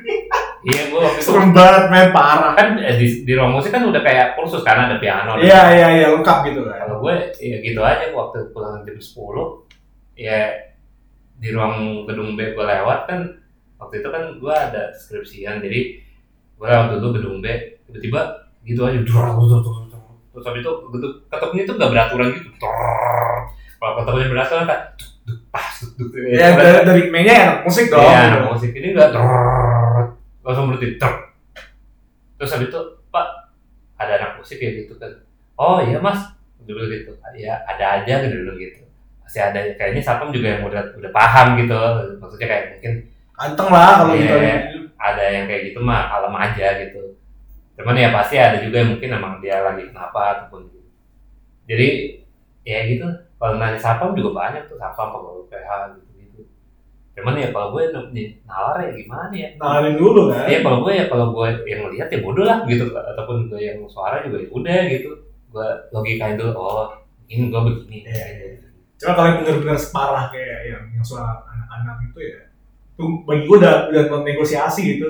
iya 0.67 0.91
gue 0.91 0.99
waktu 0.99 1.23
itu 1.23 1.31
serem 1.31 1.49
banget 1.55 1.83
men 1.89 2.09
parah. 2.13 2.53
Kan 2.53 2.77
eh, 2.77 2.95
di, 3.01 3.25
di 3.25 3.31
ruang 3.33 3.57
musik 3.57 3.73
kan 3.73 3.81
udah 3.81 4.01
kayak 4.05 4.37
kursus 4.37 4.61
karena 4.61 4.91
ada 4.93 5.01
piano. 5.01 5.41
Iya 5.41 5.61
iya 5.73 5.87
iya 5.97 6.07
lengkap 6.13 6.37
gitu 6.53 6.61
kan. 6.69 6.85
Kalau 6.85 7.01
gue 7.01 7.15
ya 7.41 7.57
gitu 7.65 7.81
aja 7.81 8.05
waktu 8.13 8.53
pulang 8.53 8.85
jam 8.85 8.97
10 8.99 10.21
ya 10.21 10.41
di 11.37 11.49
ruang 11.53 12.05
gedung 12.09 12.33
B 12.37 12.53
gue 12.53 12.65
lewat 12.65 12.99
kan 13.09 13.19
waktu 13.77 14.01
itu 14.01 14.09
kan 14.09 14.23
gue 14.41 14.53
ada 14.53 14.89
skripsian 14.97 15.61
jadi 15.61 16.01
gue 16.57 16.67
lewat 16.67 16.97
dulu 16.97 17.21
gedung 17.21 17.37
B 17.39 17.45
tiba-tiba 17.85 18.49
gitu 18.65 18.81
aja 18.83 18.99
terus 20.37 20.45
habis 20.45 20.61
itu 20.61 20.69
gitu, 20.93 21.07
ketepnya 21.27 21.61
itu 21.65 21.73
gak 21.73 21.89
beraturan 21.89 22.27
gitu. 22.29 22.49
Kalau 23.73 23.93
ketepnya 23.97 24.27
beraturan 24.29 24.65
kan 24.65 24.79
duk, 25.25 25.39
pas 25.49 25.65
duk, 25.97 26.13
ya 26.13 26.53
dari, 26.53 26.85
dari 26.85 27.01
mainnya 27.09 27.33
enak 27.41 27.57
musik 27.65 27.89
dong 27.89 27.99
Iya, 27.99 28.13
gitu. 28.13 28.29
anak 28.29 28.43
musik. 28.53 28.69
Ini 28.71 28.87
Trrrr. 28.93 30.03
langsung 30.45 30.65
berhenti 30.69 30.95
terus 32.37 32.53
habis 32.53 32.69
itu 32.69 32.81
pak 33.09 33.27
ada 33.97 34.13
anak 34.15 34.31
musik 34.37 34.61
ya? 34.61 34.69
Gitu 34.77 34.93
kan. 34.95 35.09
Oh 35.57 35.81
iya 35.81 35.97
mas. 35.97 36.21
Dulu 36.63 36.85
gitu. 36.87 37.17
Ya 37.33 37.57
ada 37.65 37.99
aja 37.99 38.23
dulu 38.23 38.53
gitu. 38.55 38.85
Masih 39.25 39.41
ada. 39.41 39.57
Kayaknya 39.73 40.05
satpam 40.05 40.29
juga 40.29 40.53
yang 40.53 40.63
udah 40.63 40.93
udah 40.95 41.11
paham 41.11 41.57
gitu. 41.57 41.75
Maksudnya 42.21 42.47
kayak 42.47 42.65
mungkin 42.77 42.93
Anteng 43.37 43.69
lah 43.69 44.01
kalau 44.01 44.13
Iya. 44.13 44.25
gitu. 44.69 44.77
ada 44.97 45.23
yang 45.29 45.45
kayak 45.45 45.69
gitu 45.69 45.79
mah 45.81 46.09
kalem 46.09 46.33
aja 46.33 46.67
gitu 46.81 47.01
cuman 47.77 47.93
ya 47.93 48.09
pasti 48.09 48.35
ada 48.41 48.57
juga 48.57 48.81
yang 48.81 48.97
mungkin 48.97 49.09
emang 49.13 49.33
dia 49.37 49.61
lagi 49.61 49.85
kenapa 49.85 50.19
ataupun 50.33 50.65
gitu. 50.73 50.89
Jadi 51.69 51.87
ya 52.65 52.79
gitu. 52.89 53.07
Kalau 53.37 53.61
nanya 53.61 53.77
satpam 53.77 54.17
juga 54.17 54.33
banyak 54.33 54.65
tuh. 54.65 54.81
Satpam 54.81 55.13
pegawai 55.13 55.45
PH 55.53 55.69
gitu 55.93 56.09
gitu 56.17 56.41
cuman 57.17 57.33
ya 57.33 57.49
kalau 57.49 57.73
gue 57.73 57.89
nih 58.13 58.37
nalar 58.45 58.77
ya 58.77 58.91
gimana 58.93 59.33
ya? 59.33 59.49
Nalin 59.57 59.95
dulu 59.97 60.29
kan? 60.29 60.45
Iya 60.45 60.59
kalau 60.61 60.77
gue 60.85 60.93
ya 60.93 61.05
kalau 61.09 61.25
gue 61.33 61.47
yang 61.65 61.81
melihat 61.89 62.07
ya 62.13 62.19
bodoh 62.21 62.45
lah 62.45 62.61
gitu. 62.69 62.85
Ataupun 62.93 63.49
gue 63.49 63.61
yang 63.61 63.81
suara 63.89 64.21
juga 64.21 64.37
ya 64.41 64.49
udah 64.53 64.81
gitu. 64.89 65.11
Gue 65.49 65.67
logikain 65.93 66.37
dulu 66.37 66.53
oh 66.53 66.93
ini 67.29 67.49
gue 67.49 67.61
begini. 67.61 67.97
Iya, 68.05 68.25
iya. 68.37 68.49
cuma 68.97 69.13
kalau 69.13 69.29
yang 69.29 69.37
bener-bener 69.45 69.77
separah 69.77 70.25
kayak 70.33 70.59
yang 70.73 70.83
yang 70.89 71.05
suara 71.05 71.45
anak-anak 71.45 72.01
itu 72.09 72.17
ya 72.17 72.47
itu 72.97 73.05
bagi 73.29 73.45
gue 73.45 73.57
udah 73.61 73.93
udah 73.93 74.03
negosiasi 74.25 74.97
gitu 74.97 75.05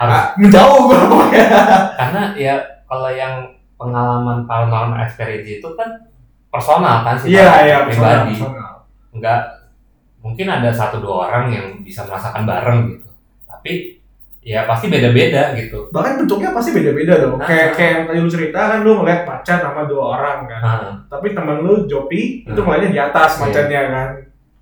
harus. 0.00 0.08
Ah, 0.10 0.24
menjauh 0.34 0.80
gue 0.88 0.98
pokoknya. 1.04 1.46
Karena 1.94 2.22
ya 2.34 2.54
kalau 2.84 3.10
yang 3.12 3.34
pengalaman 3.76 4.44
paranormal 4.44 4.96
experience 4.98 5.60
itu 5.60 5.68
kan 5.72 5.88
personal 6.48 7.00
kan 7.00 7.14
sih 7.14 7.30
iya 7.30 7.62
iya 7.62 7.76
personal, 7.84 8.26
pribadi. 8.26 8.34
personal. 8.34 8.72
nggak 9.10 9.40
mungkin 10.20 10.46
ada 10.46 10.68
satu 10.70 10.98
dua 10.98 11.28
orang 11.28 11.44
yang 11.48 11.66
bisa 11.80 12.04
merasakan 12.04 12.44
bareng 12.44 12.80
gitu. 12.90 13.08
Tapi 13.46 13.72
ya 14.40 14.64
pasti 14.64 14.88
beda-beda 14.88 15.52
gitu. 15.52 15.88
Bahkan 15.88 16.16
bentuknya 16.18 16.50
pasti 16.50 16.72
beda-beda 16.72 17.14
dong. 17.18 17.36
Nah. 17.36 17.44
kayak 17.44 17.68
kayak 17.72 17.90
yang 17.90 18.04
tadi 18.06 18.18
lu 18.18 18.30
cerita 18.30 18.60
kan 18.66 18.78
lu 18.80 18.92
ngeliat 18.96 19.22
macan 19.24 19.58
sama 19.60 19.82
dua 19.84 20.04
orang 20.16 20.38
kan. 20.44 20.60
Nah, 20.60 20.80
tapi 21.08 21.32
temen 21.32 21.60
lu 21.60 21.84
Jopi 21.84 22.42
itu 22.42 22.52
Hmm. 22.52 22.64
ngeliatnya 22.64 22.90
di 22.90 23.00
atas 23.00 23.30
Iya. 23.36 23.40
macannya 23.42 23.80
kan. 23.86 24.08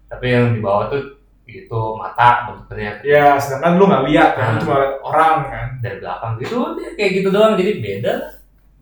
Tapi 0.08 0.26
yang 0.28 0.46
di 0.50 0.60
bawah 0.60 0.86
tuh 0.88 1.02
gitu 1.48 1.96
mata 1.96 2.44
bentuknya. 2.52 3.00
Ya 3.00 3.40
sedangkan 3.40 3.80
lu 3.80 3.88
nggak 3.88 4.04
lihat 4.12 4.30
kan 4.36 4.48
Hmm. 4.54 4.60
cuma 4.60 4.76
orang 5.00 5.34
kan. 5.48 5.66
Dari 5.80 5.96
belakang 5.98 6.32
gitu 6.44 6.76
dia 6.76 6.88
kayak 6.94 7.12
gitu 7.18 7.28
doang 7.32 7.56
jadi 7.56 7.80
beda. 7.80 8.14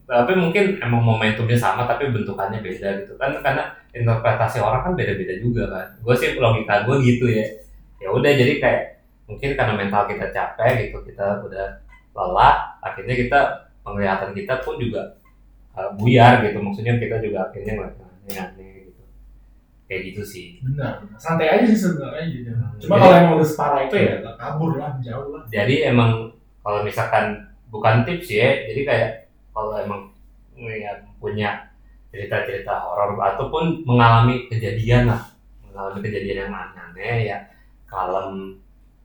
Tapi 0.06 0.32
mungkin 0.38 0.78
emang 0.82 1.02
momentumnya 1.02 1.58
sama 1.58 1.86
tapi 1.86 2.10
bentukannya 2.10 2.58
beda 2.62 3.06
gitu. 3.06 3.14
Kan 3.16 3.38
karena 3.42 3.70
interpretasi 3.94 4.58
orang 4.58 4.82
kan 4.82 4.92
beda-beda 4.98 5.34
juga 5.38 5.64
kan. 5.70 5.86
Gue 6.02 6.14
sih 6.18 6.34
logika 6.36 6.82
gue 6.84 6.96
gitu 7.06 7.30
ya. 7.30 7.46
Ya 8.02 8.08
udah 8.10 8.30
jadi 8.34 8.58
kayak 8.58 8.82
mungkin 9.30 9.58
karena 9.58 9.74
mental 9.74 10.06
kita 10.06 10.30
capek 10.30 10.90
gitu 10.90 11.02
kita 11.02 11.42
udah 11.42 11.82
lelah 12.14 12.78
akhirnya 12.78 13.14
kita 13.18 13.40
penglihatan 13.82 14.30
kita 14.34 14.62
pun 14.62 14.78
juga 14.78 15.18
uh, 15.78 15.90
buyar 15.94 16.42
gitu. 16.42 16.58
Maksudnya 16.58 16.98
kita 16.98 17.22
juga 17.22 17.50
akhirnya 17.50 17.72
ngeliat 17.78 17.94
aneh-aneh 17.98 18.70
gitu 18.74 18.75
kayak 19.86 20.02
gitu 20.12 20.22
sih. 20.26 20.46
Benar. 20.62 21.02
Santai 21.16 21.46
aja 21.50 21.64
sih 21.66 21.78
sebenarnya 21.78 22.24
gitu. 22.30 22.50
Cuma 22.86 22.98
kalau 22.98 23.14
emang 23.14 23.34
udah 23.38 23.48
separah 23.48 23.80
itu 23.86 23.96
ya 23.96 24.14
nggak 24.22 24.36
kabur 24.36 24.70
lah 24.78 24.92
jauh 25.02 25.28
lah. 25.34 25.42
Jadi 25.50 25.74
emang 25.86 26.34
kalau 26.62 26.82
misalkan 26.82 27.46
bukan 27.70 28.02
tips 28.02 28.28
ya 28.30 28.66
jadi 28.70 28.80
kayak 28.82 29.10
kalau 29.54 29.78
emang 29.78 30.10
ya, 30.58 31.02
punya 31.22 31.70
cerita-cerita 32.10 32.72
horor 32.82 33.16
ataupun 33.18 33.86
mengalami 33.86 34.50
kejadian 34.50 35.10
lah. 35.10 35.22
Mengalami 35.62 35.98
kejadian 36.02 36.50
yang 36.50 36.52
aneh-aneh 36.52 37.30
ya 37.30 37.38
kalem 37.86 38.58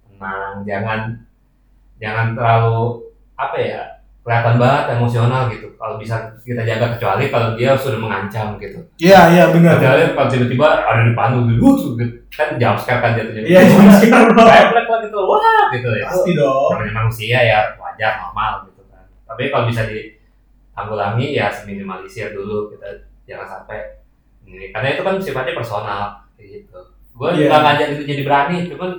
tenang 0.09 0.65
jangan 0.65 1.01
jangan 2.01 2.33
terlalu 2.33 3.05
apa 3.37 3.57
ya 3.61 3.81
kelihatan 4.21 4.61
banget 4.61 4.83
emosional 4.93 5.49
gitu. 5.49 5.67
Kalau 5.75 5.97
bisa 5.97 6.15
kita 6.45 6.61
jaga 6.61 6.93
kecuali 6.93 7.33
kalau 7.33 7.57
dia 7.57 7.73
sudah 7.73 7.97
mengancam 7.97 8.53
gitu. 8.61 8.77
Iya 9.01 9.33
iya 9.33 9.43
benar. 9.49 9.81
Kecuali 9.81 10.13
kalau 10.13 10.29
tiba-tiba 10.29 10.67
ada 10.85 11.01
di 11.01 11.09
depan 11.09 11.29
lu 11.33 11.41
gitu. 11.49 11.97
Kan 12.29 12.55
jam 12.61 12.77
sekarang 12.77 13.01
kan 13.01 13.11
jatuhnya. 13.17 13.41
Iya 13.43 13.59
cuma 13.65 13.91
sekarang 13.97 14.37
kayak 14.37 14.65
black 14.71 14.87
lah 14.87 14.99
gitu 15.01 15.17
wah 15.25 15.65
gitu 15.73 15.89
ya. 15.97 16.05
Pasti 16.05 16.31
dong. 16.37 16.69
Namanya 16.69 16.93
manusia 17.01 17.37
ya 17.41 17.59
wajar 17.81 18.11
normal 18.21 18.53
gitu 18.69 18.81
kan. 18.93 19.03
Tapi 19.25 19.43
kalau 19.49 19.65
bisa 19.65 19.81
ditanggulangi 19.89 21.27
ya 21.33 21.49
seminimalisir 21.49 22.31
dulu 22.31 22.69
kita 22.69 22.87
jangan 23.25 23.47
sampai 23.59 24.05
ini. 24.45 24.69
Karena 24.69 24.87
itu 24.93 25.01
kan 25.01 25.15
sifatnya 25.17 25.57
personal 25.57 26.03
gitu. 26.37 26.77
Gue 27.11 27.29
Iya. 27.35 27.49
nggak 27.49 27.61
ngajak 27.61 27.87
itu 27.97 28.03
jadi 28.05 28.21
berani 28.23 28.57
cuman 28.69 28.91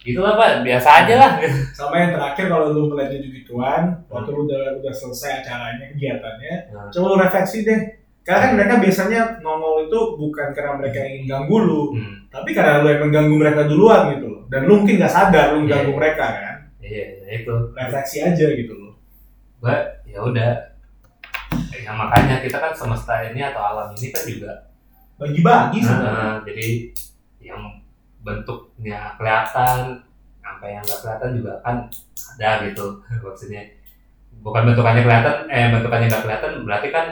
gitulah 0.00 0.32
pak. 0.34 0.64
Biasa 0.64 0.88
aja 1.04 1.14
lah. 1.16 1.32
Sama 1.70 1.94
yang 1.96 2.12
terakhir 2.12 2.44
kalau 2.48 2.72
lu 2.72 2.88
melihat 2.88 3.12
gitu 3.14 3.28
gituan 3.34 4.00
waktu 4.08 4.30
lu 4.30 4.44
udah 4.44 4.80
udah 4.80 4.92
selesai 4.92 5.44
acaranya 5.44 5.84
kegiatannya 5.92 6.54
Hmm. 6.72 6.88
coba 6.88 7.06
lu 7.06 7.16
refleksi 7.20 7.62
deh. 7.62 7.80
Karena 8.20 8.40
kan 8.40 8.50
mereka 8.52 8.74
biasanya 8.78 9.20
nongol 9.40 9.88
itu 9.88 10.00
bukan 10.14 10.52
karena 10.52 10.76
mereka 10.76 10.98
ingin 11.00 11.24
ganggu 11.26 11.56
lu 11.56 11.82
hmm. 11.96 12.28
tapi 12.28 12.52
karena 12.52 12.84
lu 12.84 12.88
emang 12.92 13.10
ganggu 13.10 13.34
mereka 13.34 13.64
duluan 13.64 14.12
gitu 14.12 14.26
loh. 14.28 14.42
Dan 14.48 14.64
lu 14.64 14.80
mungkin 14.80 15.00
nggak 15.00 15.10
sadar 15.10 15.56
lu 15.56 15.64
ganggu 15.64 15.92
Iya. 15.92 15.98
mereka 15.98 16.26
kan? 16.36 16.56
Iya 16.80 17.04
ya 17.20 17.30
itu. 17.38 17.54
Refleksi 17.72 18.16
aja 18.20 18.46
gitu 18.50 18.72
loh. 18.76 18.92
Gue 19.60 19.76
ya 20.04 20.20
udah. 20.20 20.52
Ya 21.70 21.90
makanya 21.92 22.38
kita 22.40 22.56
kan 22.56 22.72
semesta 22.72 23.24
ini 23.26 23.40
atau 23.42 23.58
alam 23.58 23.90
ini 23.94 24.08
kan 24.08 24.22
juga 24.22 24.52
bagi-bagi 25.16 25.78
sebenarnya. 25.82 26.24
Nah, 26.24 26.36
jadi 26.46 26.68
yang 27.42 27.62
bentuknya 28.20 29.16
kelihatan 29.16 30.04
sampai 30.40 30.68
yang 30.76 30.84
nggak 30.84 31.00
kelihatan 31.00 31.30
juga 31.40 31.52
kan 31.64 31.76
ada 32.36 32.50
gitu. 32.68 32.86
Maksudnya 33.24 33.62
bukan 34.40 34.62
bentukannya 34.72 35.02
kelihatan 35.04 35.36
eh 35.48 35.68
bentukannya 35.72 36.06
nggak 36.08 36.24
kelihatan 36.24 36.52
berarti 36.64 36.88
kan 36.92 37.06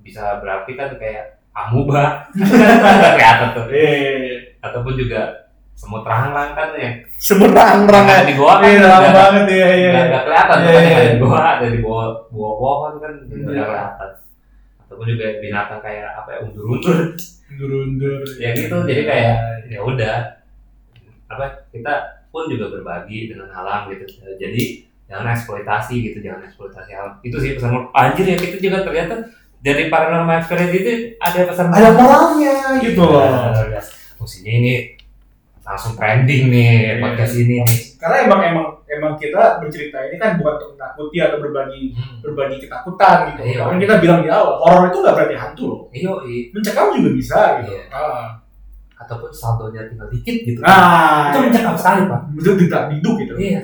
bisa 0.00 0.40
berarti 0.40 0.72
kan 0.76 0.90
kayak 0.96 1.40
amuba. 1.52 2.30
Kan 2.32 2.94
nggak 3.00 3.14
kelihatan 3.16 3.48
tuh. 3.56 3.66
Eh 3.72 4.56
ataupun 4.60 4.94
juga 4.96 5.48
semut 5.72 6.04
rangrang 6.04 6.52
kan 6.52 6.76
yang 6.76 6.92
semerang-rang 7.16 8.04
ada 8.04 8.28
di 8.28 8.36
goa 8.36 8.60
kan 8.60 8.68
iya 8.68 9.12
banget 9.16 9.44
ya 9.48 9.68
iya 9.72 9.88
nggak 10.12 10.24
kelihatan 10.28 10.56
Iya, 10.60 10.68
kan 10.68 10.82
iya, 10.84 10.92
iya. 10.92 11.08
di 11.08 11.16
goa 11.24 11.40
ada 11.56 11.66
di 11.72 11.78
bawah 11.80 12.08
bawah 12.28 12.54
pohon 12.60 12.92
kan 13.00 13.12
Iya. 13.32 13.48
nggak 13.48 13.64
kelihatan. 13.64 14.10
Ataupun 14.84 15.06
juga 15.08 15.26
binatang 15.40 15.80
kayak 15.80 16.08
apa 16.20 16.28
ya 16.36 16.38
undur-undur. 16.44 16.98
Undur-undur 17.48 18.20
ya 18.36 18.50
gitu 18.52 18.76
jadi 18.84 19.02
kayak 19.08 19.34
ya 19.72 19.80
udah 19.80 20.16
apa 21.30 21.44
kita 21.70 21.94
pun 22.28 22.46
juga 22.46 22.66
berbagi 22.68 23.30
dengan 23.30 23.46
alam 23.48 23.86
gitu 23.88 24.02
jadi 24.36 24.62
jangan 25.06 25.30
eksploitasi 25.32 25.94
gitu 26.04 26.18
jangan 26.20 26.42
eksploitasi 26.44 26.90
alam 26.92 27.14
itu 27.20 27.36
sih 27.36 27.54
pesan 27.54 27.90
anjir 27.92 28.26
ya 28.26 28.36
kita 28.36 28.58
juga 28.58 28.78
ternyata 28.82 29.14
dari 29.58 29.86
paranormal 29.86 30.38
experience 30.38 30.72
itu 30.72 30.90
ada 31.16 31.40
pesan 31.44 31.66
ada 31.68 31.90
moralnya 31.92 32.54
gitu 32.78 33.02
loh 33.02 33.22
Nah, 33.22 33.82
Fungsinya 34.14 34.52
ini 34.52 34.72
langsung 35.60 35.94
trending 35.94 36.48
nih 36.48 36.70
Iya. 36.90 36.94
podcast 36.98 37.34
ini 37.36 37.56
nih. 37.58 37.78
karena 37.96 38.16
emang 38.24 38.40
emang 38.42 38.66
emang 38.86 39.12
kita 39.14 39.60
bercerita 39.60 40.02
ini 40.02 40.16
kan 40.16 40.34
bukan 40.34 40.56
untuk 40.56 40.70
menakuti 40.74 41.16
atau 41.20 41.38
berbagi 41.38 41.82
Hmm. 41.92 42.16
berbagi 42.20 42.56
ketakutan 42.58 43.16
gitu 43.28 43.42
Iya. 43.46 43.64
kita 43.76 43.94
bilang 43.98 44.20
di 44.20 44.28
awal 44.28 44.56
horor 44.56 44.88
itu 44.88 44.98
nggak 44.98 45.14
berarti 45.14 45.36
hantu 45.36 45.62
loh 45.64 45.80
Iyo, 45.90 46.12
i. 46.24 46.48
mencekam 46.50 46.90
juga 46.92 47.10
bisa 47.12 47.38
gitu 47.60 47.70
Iya. 47.70 47.84
ah. 47.92 48.39
Ataupun 49.10 49.34
saldonya 49.34 49.90
tinggal 49.90 50.06
dikit 50.06 50.36
gitu. 50.46 50.62
nah 50.62 51.34
itu 51.34 51.50
mencekam 51.50 51.74
sekali 51.74 52.06
pak. 52.06 52.20
itu 52.38 52.50
tidak 52.66 52.82
diduk 52.94 53.14
gitu 53.18 53.34
Iya. 53.34 53.62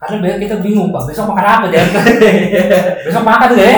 Karena 0.00 0.16
biar 0.18 0.36
kita 0.40 0.56
bingung 0.58 0.90
pak, 0.90 1.06
besok 1.06 1.30
makan 1.30 1.46
apa 1.46 1.66
ya? 1.70 1.84
besok 3.06 3.22
makan 3.22 3.54
gak 3.54 3.62
ya? 3.70 3.76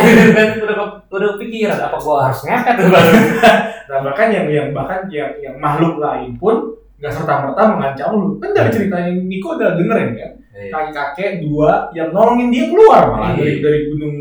Udah 0.63 0.77
udah 1.11 1.31
pikiran 1.37 1.77
apa 1.77 1.97
gua 2.01 2.31
harus 2.31 2.41
ngepet 2.47 2.77
baru. 2.81 3.13
nah 3.93 3.99
bahkan 4.01 4.33
yang 4.33 4.47
yang 4.49 4.69
bahkan 4.73 5.05
yang 5.13 5.35
yang 5.43 5.59
makhluk 5.61 6.01
lain 6.01 6.33
pun 6.41 6.73
nggak 6.97 7.13
serta 7.13 7.45
merta 7.45 7.63
mengancam 7.69 8.17
lu 8.17 8.41
kan 8.41 8.57
dari 8.57 8.71
cerita 8.73 8.97
yang 8.97 9.29
Niko 9.29 9.59
udah 9.59 9.77
dengerin 9.77 10.11
kan 10.17 10.33
Iya. 10.55 10.71
kakek 10.71 10.95
kakek 10.95 11.31
dua 11.43 11.91
yang 11.93 12.15
nolongin 12.15 12.49
dia 12.49 12.71
keluar 12.71 13.11
malah 13.11 13.35
Iya. 13.35 13.43
dari 13.43 13.55
dari 13.61 13.79
gunung 13.91 14.15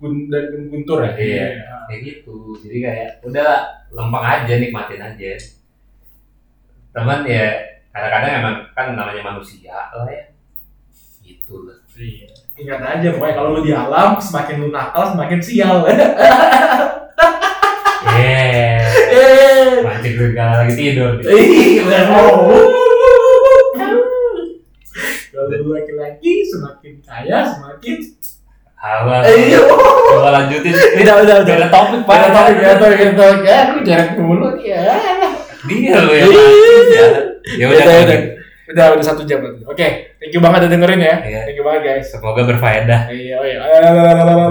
gun, 0.00 0.14
dari 0.30 0.46
gunung 0.54 0.68
guntur 0.72 0.98
ya 1.04 1.12
Iya. 1.12 1.46
Kayak 1.90 2.00
gitu. 2.06 2.36
Jadi 2.62 2.76
kayak 2.80 3.10
udah 3.26 3.50
lempeng 3.92 4.24
aja 4.24 4.52
nikmatin 4.56 5.02
aja. 5.04 5.30
Teman 6.90 7.22
ya 7.22 7.46
kadang-kadang 7.94 8.32
emang 8.42 8.56
kan 8.74 8.86
namanya 8.98 9.22
manusia 9.22 9.90
lah 9.94 10.06
ya. 10.10 10.34
Gitu 11.22 11.54
lah. 11.62 11.78
Iya. 11.94 12.28
Ingat 12.58 12.80
aja 12.82 13.08
pokoknya 13.14 13.34
kalau 13.38 13.50
lu 13.54 13.60
di 13.62 13.72
alam 13.72 14.18
semakin 14.18 14.56
lu 14.66 14.68
nakal 14.74 15.14
semakin 15.14 15.40
sial. 15.40 15.86
Yeah. 18.00 18.80
Eh. 19.12 19.84
Mancing 19.84 20.16
segala 20.16 20.64
lagi 20.64 20.74
tidur. 20.74 21.20
Ih, 21.20 21.84
Kalau 25.30 25.46
lu 25.46 25.70
laki-laki 25.72 26.32
semakin 26.48 26.92
kaya 27.04 27.38
semakin 27.44 27.96
Hawa. 28.80 29.20
Iya. 29.28 29.60
Coba 29.60 30.28
lanjutin. 30.40 30.72
Udah 30.72 31.16
udah 31.20 31.36
udah. 31.44 31.54
Beda 31.60 31.68
topik 31.68 32.00
pak. 32.08 32.16
Pada 32.16 32.28
topik 32.32 32.56
ya 32.64 32.72
topik 32.80 32.98
ya 32.98 33.10
topik 33.12 33.42
ya 33.44 33.56
aku 33.68 33.78
jarak 33.84 34.08
mulut 34.16 34.56
ya. 34.64 34.80
Dia 35.66 35.96
lo 35.98 36.12
yang 36.12 36.28
lanjut 36.28 36.86
ya. 36.88 37.06
Udah. 37.66 37.76
Udah 37.76 37.96
udah. 38.00 38.18
Udah 38.70 38.86
udah 38.94 39.02
satu 39.02 39.26
jam 39.26 39.42
berarti. 39.42 39.66
Oke, 39.66 39.86
thank 40.16 40.30
you 40.30 40.38
banget 40.38 40.62
udah 40.62 40.70
dengerin 40.70 41.02
ya. 41.02 41.16
Iya. 41.20 41.40
Thank 41.42 41.58
you 41.58 41.64
banget 41.66 41.82
guys. 41.82 42.06
Semoga 42.06 42.46
berfaedah. 42.46 43.00
Iya, 43.10 43.34
oh 43.34 43.44
iya. 43.44 43.58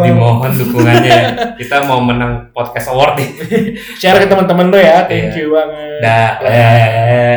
Dimohon 0.03 0.51
dukungannya 0.53 1.07
ya. 1.07 1.23
Kita 1.55 1.87
mau 1.87 2.03
menang 2.03 2.51
podcast 2.51 2.91
award 2.91 3.15
nih. 3.15 3.29
Share 4.03 4.19
ke 4.19 4.27
teman-teman 4.27 4.67
lo 4.67 4.75
ya. 4.75 5.07
Thank 5.07 5.31
Iya. 5.31 5.39
you 5.39 5.47
banget. 5.49 6.03
Dah. 6.03 6.29
Eh. 6.43 7.35